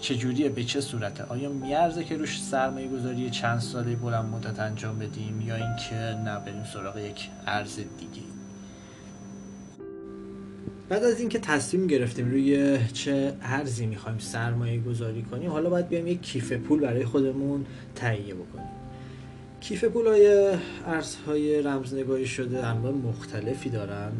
چجوریه 0.00 0.48
به 0.48 0.64
چه 0.64 0.80
صورته؟ 0.80 1.24
آیا 1.28 1.48
میارزه 1.48 2.04
که 2.04 2.16
روش 2.16 2.42
سرمایه 2.42 2.88
گذاری 2.88 3.30
چند 3.30 3.60
ساله 3.60 3.96
بلند 3.96 4.24
مدت 4.24 4.60
انجام 4.60 4.98
بدیم 4.98 5.40
یا 5.40 5.56
اینکه 5.56 5.94
نه 5.94 6.38
بریم 6.38 6.64
سراغ 6.64 6.96
یک 6.96 7.30
ارز 7.46 7.76
دیگه؟ 7.76 8.29
بعد 10.90 11.04
از 11.04 11.20
اینکه 11.20 11.38
تصمیم 11.38 11.86
گرفتیم 11.86 12.30
روی 12.30 12.78
چه 12.92 13.32
ارزی 13.42 13.86
می‌خوایم 13.86 14.18
سرمایه 14.18 14.80
گذاری 14.80 15.22
کنیم 15.22 15.50
حالا 15.50 15.70
باید 15.70 15.88
بیایم 15.88 16.06
یک 16.06 16.22
کیف 16.22 16.52
پول 16.52 16.80
برای 16.80 17.04
خودمون 17.04 17.66
تهیه 17.94 18.34
بکنیم. 18.34 18.68
کیف 19.60 19.84
پول 19.84 20.06
های 20.06 20.56
ارزهای 20.86 21.62
رمزنگاری 21.62 22.26
شده 22.26 22.66
انواع 22.66 22.92
مختلفی 22.92 23.70
دارن. 23.70 24.12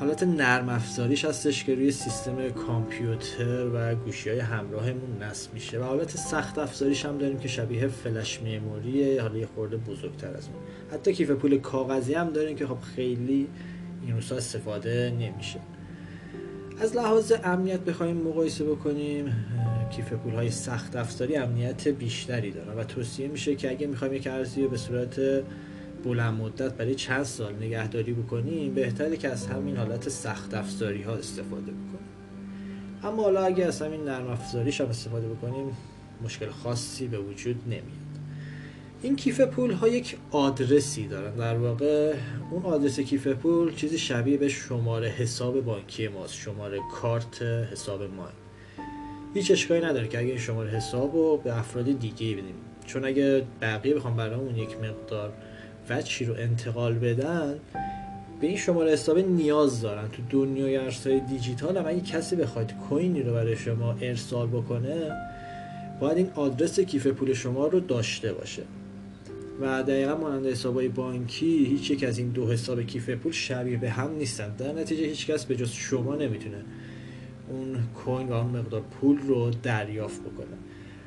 حالت 0.00 0.22
نرم 0.22 0.68
افزاریش 0.68 1.24
هستش 1.24 1.64
که 1.64 1.74
روی 1.74 1.90
سیستم 1.90 2.48
کامپیوتر 2.48 3.66
و 3.74 3.94
گوشی 3.94 4.30
های 4.30 4.38
همراهمون 4.38 5.22
نصب 5.22 5.54
میشه 5.54 5.80
و 5.80 5.82
حالت 5.82 6.16
سخت 6.16 6.58
افزاریش 6.58 7.04
هم 7.04 7.18
داریم 7.18 7.38
که 7.38 7.48
شبیه 7.48 7.88
فلش 7.88 8.40
میموریه 8.40 9.22
حالا 9.22 9.38
یه 9.38 9.48
خورده 9.54 9.76
بزرگتر 9.76 10.28
از 10.36 10.48
اون. 10.48 10.62
حتی 10.92 11.12
کیف 11.12 11.30
پول 11.30 11.58
کاغذی 11.58 12.14
هم 12.14 12.30
داریم 12.30 12.56
که 12.56 12.66
خب 12.66 12.78
خیلی 12.96 13.48
این 14.06 14.14
روزها 14.14 14.36
استفاده 14.36 15.12
نمیشه. 15.20 15.60
از 16.80 16.96
لحاظ 16.96 17.32
امنیت 17.44 17.80
بخوایم 17.80 18.16
مقایسه 18.16 18.64
بکنیم 18.64 19.32
کیف 19.90 20.12
پول 20.12 20.34
های 20.34 20.50
سخت 20.50 20.96
افزاری 20.96 21.36
امنیت 21.36 21.88
بیشتری 21.88 22.50
دارن 22.50 22.78
و 22.78 22.84
توصیه 22.84 23.28
میشه 23.28 23.54
که 23.54 23.70
اگه 23.70 23.86
می‌خوایم 23.86 24.14
یک 24.14 24.26
ارزی 24.26 24.66
به 24.66 24.76
صورت 24.76 25.20
بلند 26.04 26.40
مدت 26.40 26.74
برای 26.74 26.94
چند 26.94 27.22
سال 27.22 27.54
نگهداری 27.54 28.12
بکنیم 28.12 28.74
بهتره 28.74 29.16
که 29.16 29.28
از 29.28 29.46
همین 29.46 29.76
حالت 29.76 30.08
سخت 30.08 30.54
افزاری 30.54 31.02
ها 31.02 31.12
استفاده 31.12 31.72
بکنیم. 31.72 32.08
اما 33.02 33.22
حالا 33.22 33.44
اگه 33.44 33.64
از 33.64 33.82
همین 33.82 34.04
نرم 34.04 34.26
افزاریش 34.26 34.80
هم 34.80 34.88
استفاده 34.88 35.28
بکنیم 35.28 35.76
مشکل 36.24 36.50
خاصی 36.50 37.08
به 37.08 37.18
وجود 37.18 37.62
نمیاد. 37.66 38.03
این 39.04 39.16
کیف 39.16 39.40
پول 39.40 39.70
ها 39.70 39.88
یک 39.88 40.16
آدرسی 40.30 41.08
دارن. 41.08 41.36
در 41.36 41.56
واقع 41.56 42.14
اون 42.50 42.62
آدرس 42.62 43.00
کیف 43.00 43.26
پول 43.26 43.74
چیزی 43.74 43.98
شبیه 43.98 44.36
به 44.36 44.48
شماره 44.48 45.08
حساب 45.08 45.60
بانکی 45.60 46.08
ماست. 46.08 46.34
شماره 46.34 46.80
کارت 46.92 47.42
حساب 47.42 48.02
ما. 48.02 48.28
هیچ 49.34 49.50
اشکالی 49.50 49.86
نداره 49.86 50.08
که 50.08 50.18
اگه 50.18 50.28
این 50.28 50.38
شماره 50.38 50.70
حساب 50.70 51.14
رو 51.14 51.36
به 51.36 51.58
افراد 51.58 51.98
دیگه 51.98 52.32
بدیم. 52.32 52.54
چون 52.86 53.04
اگه 53.04 53.46
بقیه 53.60 53.94
بخوام 53.94 54.16
برامون 54.16 54.56
یک 54.56 54.76
مقدار 54.76 55.32
وچی 55.90 56.24
رو 56.24 56.34
انتقال 56.34 56.94
بدن 56.94 57.58
به 58.40 58.46
این 58.46 58.56
شماره 58.56 58.92
حساب 58.92 59.18
نیاز 59.18 59.80
دارن. 59.80 60.08
تو 60.08 60.22
دنیای 60.30 60.76
ارزهای 60.76 61.20
دیجیتال 61.20 61.76
هم 61.76 61.86
اگه 61.86 62.00
کسی 62.00 62.36
بخواد 62.36 62.72
کوینی 62.88 63.22
رو 63.22 63.32
برای 63.32 63.56
شما 63.56 63.92
ارسال 64.00 64.46
بکنه 64.46 65.12
باید 66.00 66.16
این 66.16 66.30
آدرس 66.34 66.80
کیف 66.80 67.06
پول 67.06 67.32
شما 67.32 67.66
رو 67.66 67.80
داشته 67.80 68.32
باشه. 68.32 68.62
و 69.60 69.82
دقیقا 69.82 70.16
مانند 70.16 70.46
حسابای 70.46 70.88
بانکی 70.88 71.64
هیچ 71.64 71.90
یک 71.90 72.04
از 72.04 72.18
این 72.18 72.28
دو 72.28 72.48
حساب 72.48 72.82
کیف 72.82 73.10
پول 73.10 73.32
شبیه 73.32 73.76
به 73.76 73.90
هم 73.90 74.10
نیستن. 74.10 74.56
در 74.56 74.72
نتیجه 74.72 75.04
هیچ 75.04 75.26
کس 75.26 75.44
به 75.44 75.56
جز 75.56 75.70
شما 75.70 76.16
نمی‌تونه 76.16 76.64
اون 77.48 77.78
کوین 78.04 78.28
و 78.28 78.32
اون 78.32 78.56
مقدار 78.58 78.80
پول 78.80 79.18
رو 79.18 79.50
دریافت 79.50 80.20
بکنه. 80.20 80.56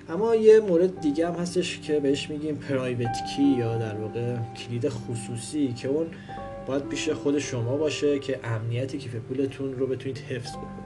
اما 0.10 0.36
یه 0.36 0.60
مورد 0.60 1.02
دیگه 1.02 1.28
هم 1.28 1.34
هستش 1.34 1.80
که 1.80 2.00
بهش 2.00 2.30
میگیم 2.30 2.56
پرایوت 2.56 3.16
کی 3.36 3.44
یا 3.44 3.78
در 3.78 3.96
واقع 3.96 4.36
کلید 4.38 4.90
خصوصی 4.90 5.74
که 5.74 5.88
اون 5.88 6.08
باید 6.68 6.88
پیش 6.88 7.10
خود 7.10 7.40
شما 7.40 7.78
باشه 7.78 8.20
که 8.20 8.40
امنیت 8.44 8.96
کیف 8.96 9.16
پولتون 9.16 9.74
رو 9.74 9.88
بتونید 9.88 10.18
حفظ 10.18 10.52
بکنید 10.52 10.77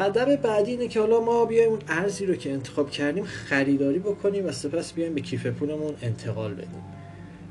قدم 0.00 0.36
بعدی 0.36 0.70
اینه 0.70 0.88
که 0.88 1.00
حالا 1.00 1.20
ما 1.20 1.44
بیایم 1.44 1.70
اون 1.70 1.78
ارزی 1.88 2.26
رو 2.26 2.34
که 2.34 2.52
انتخاب 2.52 2.90
کردیم 2.90 3.24
خریداری 3.24 3.98
بکنیم 3.98 4.46
و 4.46 4.52
سپس 4.52 4.92
بیایم 4.92 5.14
به 5.14 5.20
کیف 5.20 5.46
پولمون 5.46 5.94
انتقال 6.02 6.54
بدیم. 6.54 6.82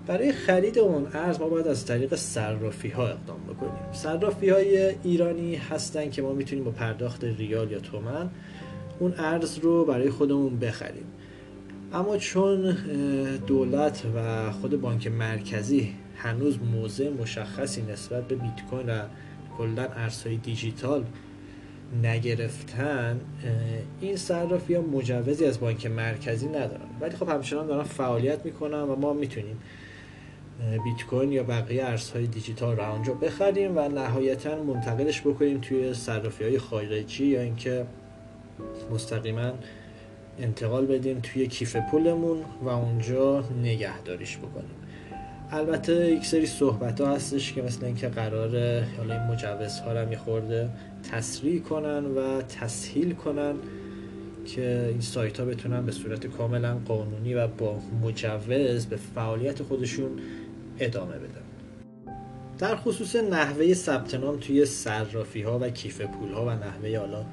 برای 0.08 0.32
خرید 0.32 0.80
اون 0.80 1.08
ارز 1.14 1.40
ما 1.40 1.50
باید 1.50 1.68
از 1.68 1.86
طریق 1.86 2.16
صرافی 2.16 2.90
ها 2.90 3.08
اقدام 3.08 3.40
بکنیم. 3.50 3.94
صرافی 3.94 4.50
های 4.50 4.96
ایرانی 5.04 5.56
هستن 5.56 6.10
که 6.10 6.22
ما 6.22 6.34
می‌تونیم 6.34 6.64
با 6.64 6.72
پرداخت 6.72 7.24
ریال 7.24 7.72
یا 7.72 7.80
تومن 7.80 8.30
اون 9.00 9.14
ارز 9.18 9.58
رو 9.58 9.86
برای 9.86 10.10
خودمون 10.10 10.60
بخریم. 10.60 11.06
اما 11.94 12.18
چون 12.18 12.78
دولت 13.48 14.04
و 14.16 14.52
خود 14.52 14.82
بانک 14.82 15.08
مرکزی 15.08 15.94
هنوز 16.16 16.60
موضع 16.74 17.10
مشخصی 17.10 17.82
نسبت 17.82 18.28
به 18.28 18.36
بیت 18.36 18.66
کوین 18.70 18.90
و 18.90 19.02
کلا 19.58 19.84
ارزهای 19.84 20.38
دیجیتال 20.38 21.04
نگرفتن 22.04 23.20
این 24.02 24.16
صرافی 24.16 24.74
ها 24.74 24.82
مجوزی 24.82 25.46
از 25.46 25.60
بانک 25.60 25.86
مرکزی 25.86 26.48
ندارن. 26.48 26.88
ولی 27.02 27.16
خب 27.16 27.30
همچنان 27.30 27.68
دارن 27.68 27.84
فعالیت 27.84 28.46
می‌کنن 28.46 28.82
و 28.82 28.96
ما 28.96 29.14
می‌تونیم 29.14 29.60
بیت 30.84 31.06
کوین 31.10 31.32
یا 31.32 31.44
بقیه 31.44 31.86
ارزهای 31.86 32.28
دیجیتال 32.28 32.76
رو 32.76 32.92
اونجا 32.92 33.14
بخریم 33.14 33.78
و 33.78 33.88
نهایتا 33.88 34.64
منتقلش 34.64 35.22
بکنیم 35.22 35.62
توی 35.62 35.94
صرافی 35.94 36.44
های 36.44 36.60
خارجی 36.60 37.26
یا 37.26 37.42
اینکه 37.42 37.86
مستقیما 38.92 39.52
انتقال 40.40 40.86
بدیم 40.86 41.20
توی 41.20 41.48
کیف 41.48 41.76
پولمون 41.92 42.38
و 42.62 42.70
اونجا 42.70 43.44
نگهداریش 43.64 44.38
بکنیم. 44.38 44.76
البته 45.52 46.12
یک 46.12 46.26
سری 46.26 46.46
صحبت 46.46 47.02
ها 47.02 47.16
هستش 47.16 47.54
که 47.54 47.62
مثل 47.62 47.86
اینکه 47.86 48.08
قرار 48.08 48.82
حالا 48.98 49.14
این 49.14 49.24
مجوزها 49.32 49.94
رو 49.94 50.00
هم 50.00 50.16
خورده 50.16 50.70
تسریع 51.04 51.60
کنن 51.60 52.06
و 52.06 52.42
تسهیل 52.42 53.14
کنن 53.14 53.56
که 54.46 54.88
این 54.90 55.02
سایت 55.02 55.40
ها 55.40 55.46
بتونن 55.46 55.86
به 55.86 55.92
صورت 55.92 56.28
کاملا 56.28 56.78
قانونی 56.86 57.34
و 57.34 57.48
با 57.48 57.80
مجوز 58.04 58.86
به 58.86 58.96
فعالیت 58.96 59.64
خودشون 59.64 60.12
ادامه 60.80 61.16
بدن. 61.16 61.50
در 62.60 62.76
خصوص 62.76 63.16
نحوه 63.16 63.74
ثبت 63.74 64.16
نام 64.16 64.38
توی 64.38 64.66
صرافی 64.66 65.42
ها 65.42 65.60
و 65.60 65.70
کیف 65.70 66.02
پول 66.02 66.32
ها 66.32 66.46
و 66.46 66.50
نحوه 66.50 66.98
حالا 66.98 67.26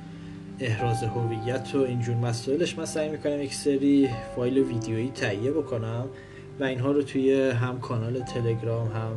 احراز 0.61 1.03
هویت 1.03 1.75
و 1.75 1.79
اینجور 1.79 2.17
مسائلش 2.17 2.79
من 2.79 2.85
سعی 2.85 3.09
می‌کنم 3.09 3.43
یک 3.43 3.55
سری 3.55 4.09
فایل 4.37 4.59
ویدیویی 4.59 5.11
تهیه 5.11 5.51
بکنم 5.51 6.07
و 6.61 6.64
اینها 6.64 6.93
رو 6.93 7.03
توی 7.03 7.51
هم 7.51 7.81
کانال 7.81 8.21
تلگرام 8.21 8.89
هم 8.89 9.12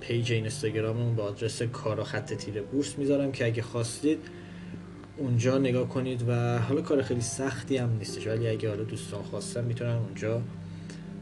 پیج 0.00 0.32
اینستاگراممون 0.32 1.14
با 1.14 1.22
آدرس 1.22 1.62
کارا 1.62 2.04
خط 2.04 2.34
تیر 2.34 2.62
بورس 2.62 2.98
می‌ذارم 2.98 3.32
که 3.32 3.46
اگه 3.46 3.62
خواستید 3.62 4.18
اونجا 5.16 5.58
نگاه 5.58 5.88
کنید 5.88 6.28
و 6.28 6.58
حالا 6.58 6.80
کار 6.80 7.02
خیلی 7.02 7.20
سختی 7.20 7.76
هم 7.76 7.96
نیستش 7.98 8.26
ولی 8.26 8.48
اگه 8.48 8.68
حالا 8.68 8.82
دوستان 8.82 9.22
خواستن 9.22 9.64
می‌تونن 9.64 9.96
اونجا 9.96 10.42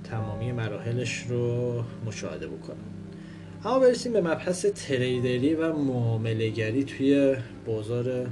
تمامی 0.05 0.53
مراحلش 0.53 1.27
رو 1.29 1.85
مشاهده 2.07 2.47
بکنم 2.47 2.77
اما 3.65 3.79
برسیم 3.79 4.13
به 4.13 4.21
مبحث 4.21 4.67
تریدری 4.67 5.55
و 5.55 5.73
معاملهگری 5.73 6.85
توی 6.85 7.37
بازار 7.67 8.27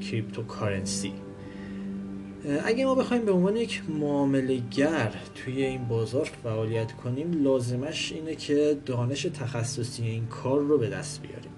cryptocurrency. 0.00 1.12
اگه 2.64 2.84
ما 2.84 2.94
بخوایم 2.94 3.24
به 3.24 3.32
عنوان 3.32 3.56
یک 3.56 3.82
معاملهگر 3.88 5.14
توی 5.34 5.62
این 5.64 5.88
بازار 5.88 6.24
فعالیت 6.42 6.92
کنیم 6.92 7.42
لازمش 7.42 8.12
اینه 8.12 8.34
که 8.34 8.76
دانش 8.86 9.22
تخصصی 9.22 10.02
این 10.02 10.26
کار 10.26 10.60
رو 10.60 10.78
به 10.78 10.88
دست 10.88 11.22
بیاریم. 11.22 11.50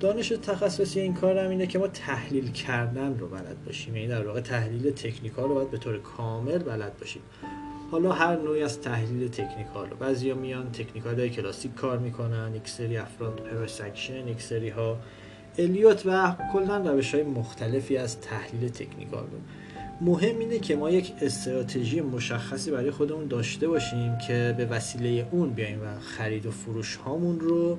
دانش 0.00 0.28
تخصصی 0.28 1.00
این 1.00 1.14
کار 1.14 1.38
هم 1.38 1.50
اینه 1.50 1.66
که 1.66 1.78
ما 1.78 1.88
تحلیل 1.88 2.50
کردن 2.52 3.18
رو 3.18 3.28
بلد 3.28 3.64
باشیم. 3.66 3.96
یعنی 3.96 4.08
در 4.08 4.26
واقع 4.26 4.40
تحلیل 4.40 4.90
technical 4.90 5.48
رو 5.48 5.54
باید 5.54 5.70
به 5.70 5.78
طور 5.78 5.98
کامل 5.98 6.58
بلد 6.58 6.98
باشیم. 6.98 7.22
حالا 7.90 8.12
هر 8.12 8.36
نوعی 8.36 8.62
از 8.62 8.80
تحلیل 8.80 9.28
technical 9.28 9.90
رو. 9.90 9.96
بعضیا 9.96 10.34
میان 10.34 10.72
technical 10.72 11.20
های 11.20 11.30
کلاسیک 11.30 11.74
کار 11.74 11.98
می‌کنن 11.98 12.54
یک 12.54 12.68
سری 12.68 12.96
افراد 12.96 13.40
پرس 13.40 13.80
یک 14.26 14.42
سری 14.42 14.68
ها. 14.68 14.98
الیوت 15.58 16.02
و 16.06 16.36
کلا 16.52 16.76
روش 16.76 17.14
های 17.14 17.24
مختلفی 17.24 17.96
از 17.96 18.20
تحلیل 18.20 18.68
تکنیکال 18.68 19.22
رو. 19.22 19.38
مهم 20.00 20.38
اینه 20.38 20.58
که 20.58 20.76
ما 20.76 20.90
یک 20.90 21.12
استراتژی 21.20 22.00
مشخصی 22.00 22.70
برای 22.70 22.90
خودمون 22.90 23.26
داشته 23.26 23.68
باشیم 23.68 24.18
که 24.18 24.54
به 24.56 24.66
وسیله 24.66 25.28
اون 25.30 25.50
بیایم 25.50 25.82
و 25.82 26.00
خرید 26.00 26.46
و 26.46 26.50
فروش 26.50 26.96
هامون 26.96 27.40
رو 27.40 27.78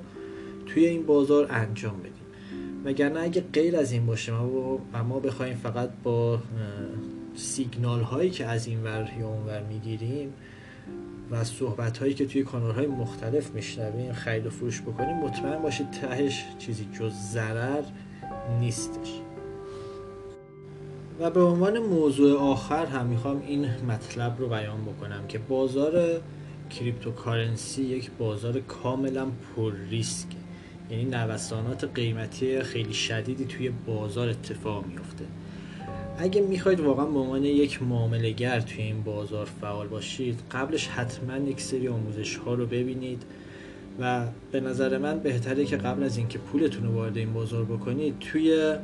توی 0.66 0.86
این 0.86 1.06
بازار 1.06 1.46
انجام 1.50 1.98
بدیم. 1.98 2.12
وگرنه 2.84 3.20
اگه 3.20 3.44
غیر 3.52 3.76
از 3.76 3.92
این 3.92 4.06
باشه 4.06 4.32
و 4.32 4.78
ما 5.08 5.20
بخوایم 5.20 5.56
فقط 5.56 5.90
با 6.02 6.38
سیگنال 7.36 8.00
هایی 8.00 8.30
که 8.30 8.46
از 8.46 8.66
این 8.66 8.82
ور 8.82 9.10
یا 9.20 9.28
اون 9.28 9.46
ور 9.46 9.62
می‌گیریم 9.62 10.32
و 11.30 11.44
صحبت 11.44 11.98
هایی 11.98 12.14
که 12.14 12.26
توی 12.26 12.42
کانال 12.42 12.72
های 12.72 12.86
مختلف 12.86 13.50
میشنویم 13.50 14.12
خرید 14.12 14.46
و 14.46 14.50
فروش 14.50 14.80
بکنیم 14.80 15.16
مطمئن 15.16 15.62
باشید 15.62 15.90
تهش 15.90 16.44
چیزی 16.58 16.88
جز 16.98 17.12
ضرر 17.12 17.82
نیستش. 18.60 19.20
و 21.20 21.30
به 21.30 21.42
عنوان 21.42 21.78
موضوع 21.78 22.38
آخر 22.38 22.86
هم 22.86 23.06
می‌خوام 23.06 23.42
این 23.46 23.66
مطلب 23.88 24.36
رو 24.38 24.48
بیان 24.48 24.84
بکنم 24.84 25.26
که 25.28 25.38
بازار 25.38 26.20
cryptocurrency 26.70 27.82
یک 27.82 28.10
بازار 28.18 28.60
کاملا 28.60 29.26
پر 29.26 29.72
ریسکه. 29.90 30.36
یعنی 30.90 31.04
نوسانات 31.04 31.84
قیمتی 31.94 32.62
خیلی 32.62 32.92
شدیدی 32.92 33.44
توی 33.44 33.70
بازار 33.86 34.28
اتفاق 34.28 34.86
میفته 34.86 35.24
اگه 36.18 36.42
می‌خواید 36.42 36.80
واقعا 36.80 37.06
به 37.06 37.18
عنوان 37.18 37.44
یک 37.44 37.82
معاملهگر 37.82 38.60
توی 38.60 38.82
این 38.82 39.02
بازار 39.02 39.48
فعال 39.60 39.88
باشید 39.88 40.40
قبلش 40.50 40.88
حتما 40.88 41.36
یک 41.36 41.60
سری 41.60 41.88
آموزش 41.88 42.36
ها 42.36 42.54
رو 42.54 42.66
ببینید 42.66 43.22
و 44.00 44.26
به 44.52 44.60
نظر 44.60 44.98
من 44.98 45.18
بهتره 45.18 45.64
که 45.64 45.76
قبل 45.76 46.02
از 46.02 46.16
اینکه 46.16 46.38
پولتون 46.38 46.84
رو 46.84 46.92
وارد 46.92 47.16
این 47.16 47.32
بازار 47.32 47.64
بکنید 47.64 48.18
توی 48.18 48.74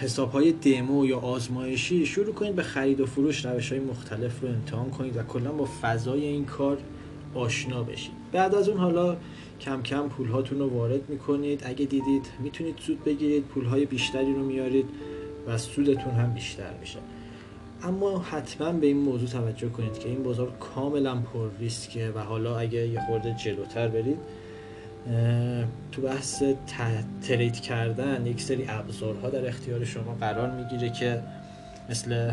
حساب 0.00 0.32
های 0.32 0.52
دمو 0.52 1.06
یا 1.06 1.18
آزمایشی 1.18 2.06
شروع 2.06 2.34
کنید 2.34 2.54
به 2.54 2.62
خرید 2.62 3.00
و 3.00 3.06
فروش 3.06 3.46
روش 3.46 3.72
های 3.72 3.80
مختلف 3.80 4.40
رو 4.40 4.48
امتحان 4.48 4.90
کنید 4.90 5.16
و 5.16 5.22
کلا 5.22 5.52
با 5.52 5.68
فضای 5.82 6.24
این 6.24 6.44
کار 6.44 6.78
آشنا 7.34 7.82
بشید. 7.82 8.12
بعد 8.32 8.54
از 8.54 8.68
اون 8.68 8.78
حالا 8.78 9.16
کم 9.60 9.82
کم 9.82 10.08
پول 10.08 10.28
هاتون 10.28 10.58
رو 10.58 10.68
وارد 10.68 11.08
می‌کنید. 11.08 11.62
اگه 11.64 11.84
دیدید 11.84 12.26
می‌تونید 12.42 12.74
سود 12.78 13.04
بگیرید 13.04 13.44
پول 13.44 13.64
های 13.64 13.86
بیشتری 13.86 14.34
رو 14.34 14.44
میارید 14.44 14.86
و 15.46 15.58
سودتون 15.58 16.12
هم 16.12 16.34
بیشتر 16.34 16.74
میشه. 16.80 16.98
اما 17.82 18.18
حتما 18.18 18.72
به 18.72 18.86
این 18.86 18.96
موضوع 18.96 19.28
توجه 19.28 19.68
کنید 19.68 19.98
که 19.98 20.08
این 20.08 20.22
بازار 20.22 20.52
کاملا 20.60 21.16
پر 21.16 21.48
ریسکه 21.58 22.12
و 22.14 22.18
حالا 22.18 22.58
اگه 22.58 22.88
یه 22.88 23.00
خورده 23.06 23.36
جلوتر 23.44 23.88
برید 23.88 24.18
تو 25.92 26.02
بحث 26.02 26.42
ترید 27.22 27.60
کردن 27.60 28.26
یک 28.26 28.42
سری 28.42 28.66
ابزارها 28.68 29.30
در 29.30 29.48
اختیار 29.48 29.84
شما 29.84 30.14
قرار 30.20 30.50
می‌گیره 30.50 30.90
که 30.90 31.22
مثل 31.90 32.32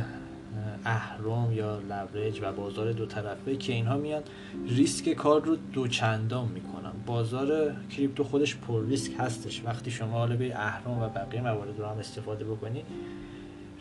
اهرام 0.86 1.53
یا 1.53 1.80
لورج 1.80 2.39
و 2.41 2.51
بازار 2.51 2.91
دو 2.91 3.05
طرفه 3.05 3.55
که 3.55 3.74
اینها 3.74 3.97
میان 3.97 4.22
ریسک 4.68 5.13
کار 5.13 5.41
رو 5.41 5.55
دوچندان 5.74 6.47
می‌کنن. 6.47 6.91
بازار 7.05 7.76
کریپتو 7.89 8.24
خودش 8.24 8.55
پر 8.55 8.86
ریسک 8.86 9.11
هستش. 9.20 9.61
وقتی 9.65 9.91
شما 9.91 10.18
حالا 10.18 10.36
به 10.36 10.55
اهرام 10.55 11.01
و 11.01 11.09
بقیه 11.09 11.41
موارد 11.41 11.80
رو 11.80 11.86
هم 11.86 11.97
استفاده 11.97 12.45
بکنی 12.45 12.84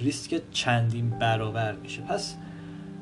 ریسک 0.00 0.40
چندین 0.52 1.10
برابر 1.10 1.72
میشه. 1.72 2.02
پس 2.02 2.36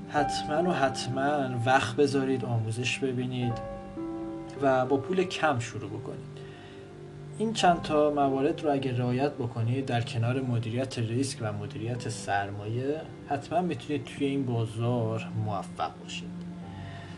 حتما 0.09 0.71
و 0.71 0.73
حتما 0.73 1.63
وقت 1.67 1.97
بذارید 1.97 2.45
آموزش 2.45 2.99
ببینید. 2.99 3.74
و 4.63 4.87
با 4.87 4.97
پول 4.97 5.25
کم 5.25 5.59
شروع 5.59 5.91
بکنید. 5.91 6.35
این 7.39 7.53
چند 7.53 7.83
تا 7.83 8.11
موارد 8.11 8.63
رو 8.63 8.73
اگر 8.73 8.93
رعایت 8.93 9.33
بکنید 9.33 9.87
در 9.87 10.01
کنار 10.01 10.41
مدیریت 10.41 10.99
ریسک 10.99 11.39
و 11.41 11.53
مدیریت 11.53 12.09
سرمایه 12.09 13.01
حتما 13.29 13.61
می‌تونید 13.61 14.05
توی 14.05 14.27
این 14.27 14.47
بازار 14.47 15.29
موفق 15.45 15.91
باشید. 16.03 16.29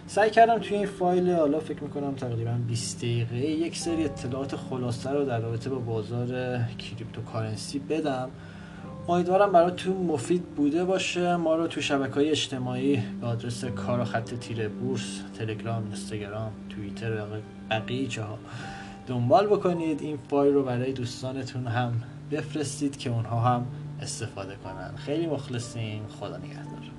سعی 0.07 0.30
کردم 0.30 0.59
توی 0.59 0.76
این 0.76 0.87
فایل 0.87 1.30
حالا 1.30 1.61
فکر 1.61 1.82
می‌کنم 1.82 2.14
تقریبا 2.14 2.59
20 2.68 2.99
دقیقه 2.99 3.37
یک 3.37 3.76
سری 3.76 4.05
اطلاعات 4.05 4.57
خلاصه 4.57 5.11
رو 5.11 5.24
در 5.24 5.41
رابطه 5.41 5.70
با 5.70 5.78
بازار 5.78 6.59
cryptocurrency 6.79 7.79
بدم. 7.78 8.30
امیدوارم 9.09 9.53
براتون 9.53 9.97
مفید 9.97 10.43
بوده 10.43 10.85
باشه. 10.85 11.37
ما 11.37 11.57
رو 11.57 11.67
تو 11.67 11.81
شبکه 11.81 12.15
های 12.15 12.31
اجتماعی 12.31 13.03
به 13.21 13.27
آدرس 13.27 13.65
کار 13.65 14.01
و 14.01 14.05
خط 14.05 14.35
تیره 14.35 14.69
بورس 14.69 15.21
تلگرام 15.39 15.85
اینستاگرام 15.85 16.53
توییتر 16.69 17.13
و 17.13 17.27
بقیه 17.71 18.07
جاها 18.07 18.39
دنبال 19.07 19.47
بکنید. 19.47 20.03
این 20.03 20.19
فایل 20.29 20.55
رو 20.55 20.63
برای 20.63 20.93
دوستانتون 20.93 21.67
هم 21.67 22.03
بفرستید 22.31 22.97
که 22.97 23.11
اونها 23.11 23.41
هم 23.41 23.67
استفاده 24.03 24.57
کنن. 24.65 24.97
خیلی 24.97 25.27
مخلصیم. 25.27 26.03
خدا 26.21 26.37
نگهدار. 26.37 26.96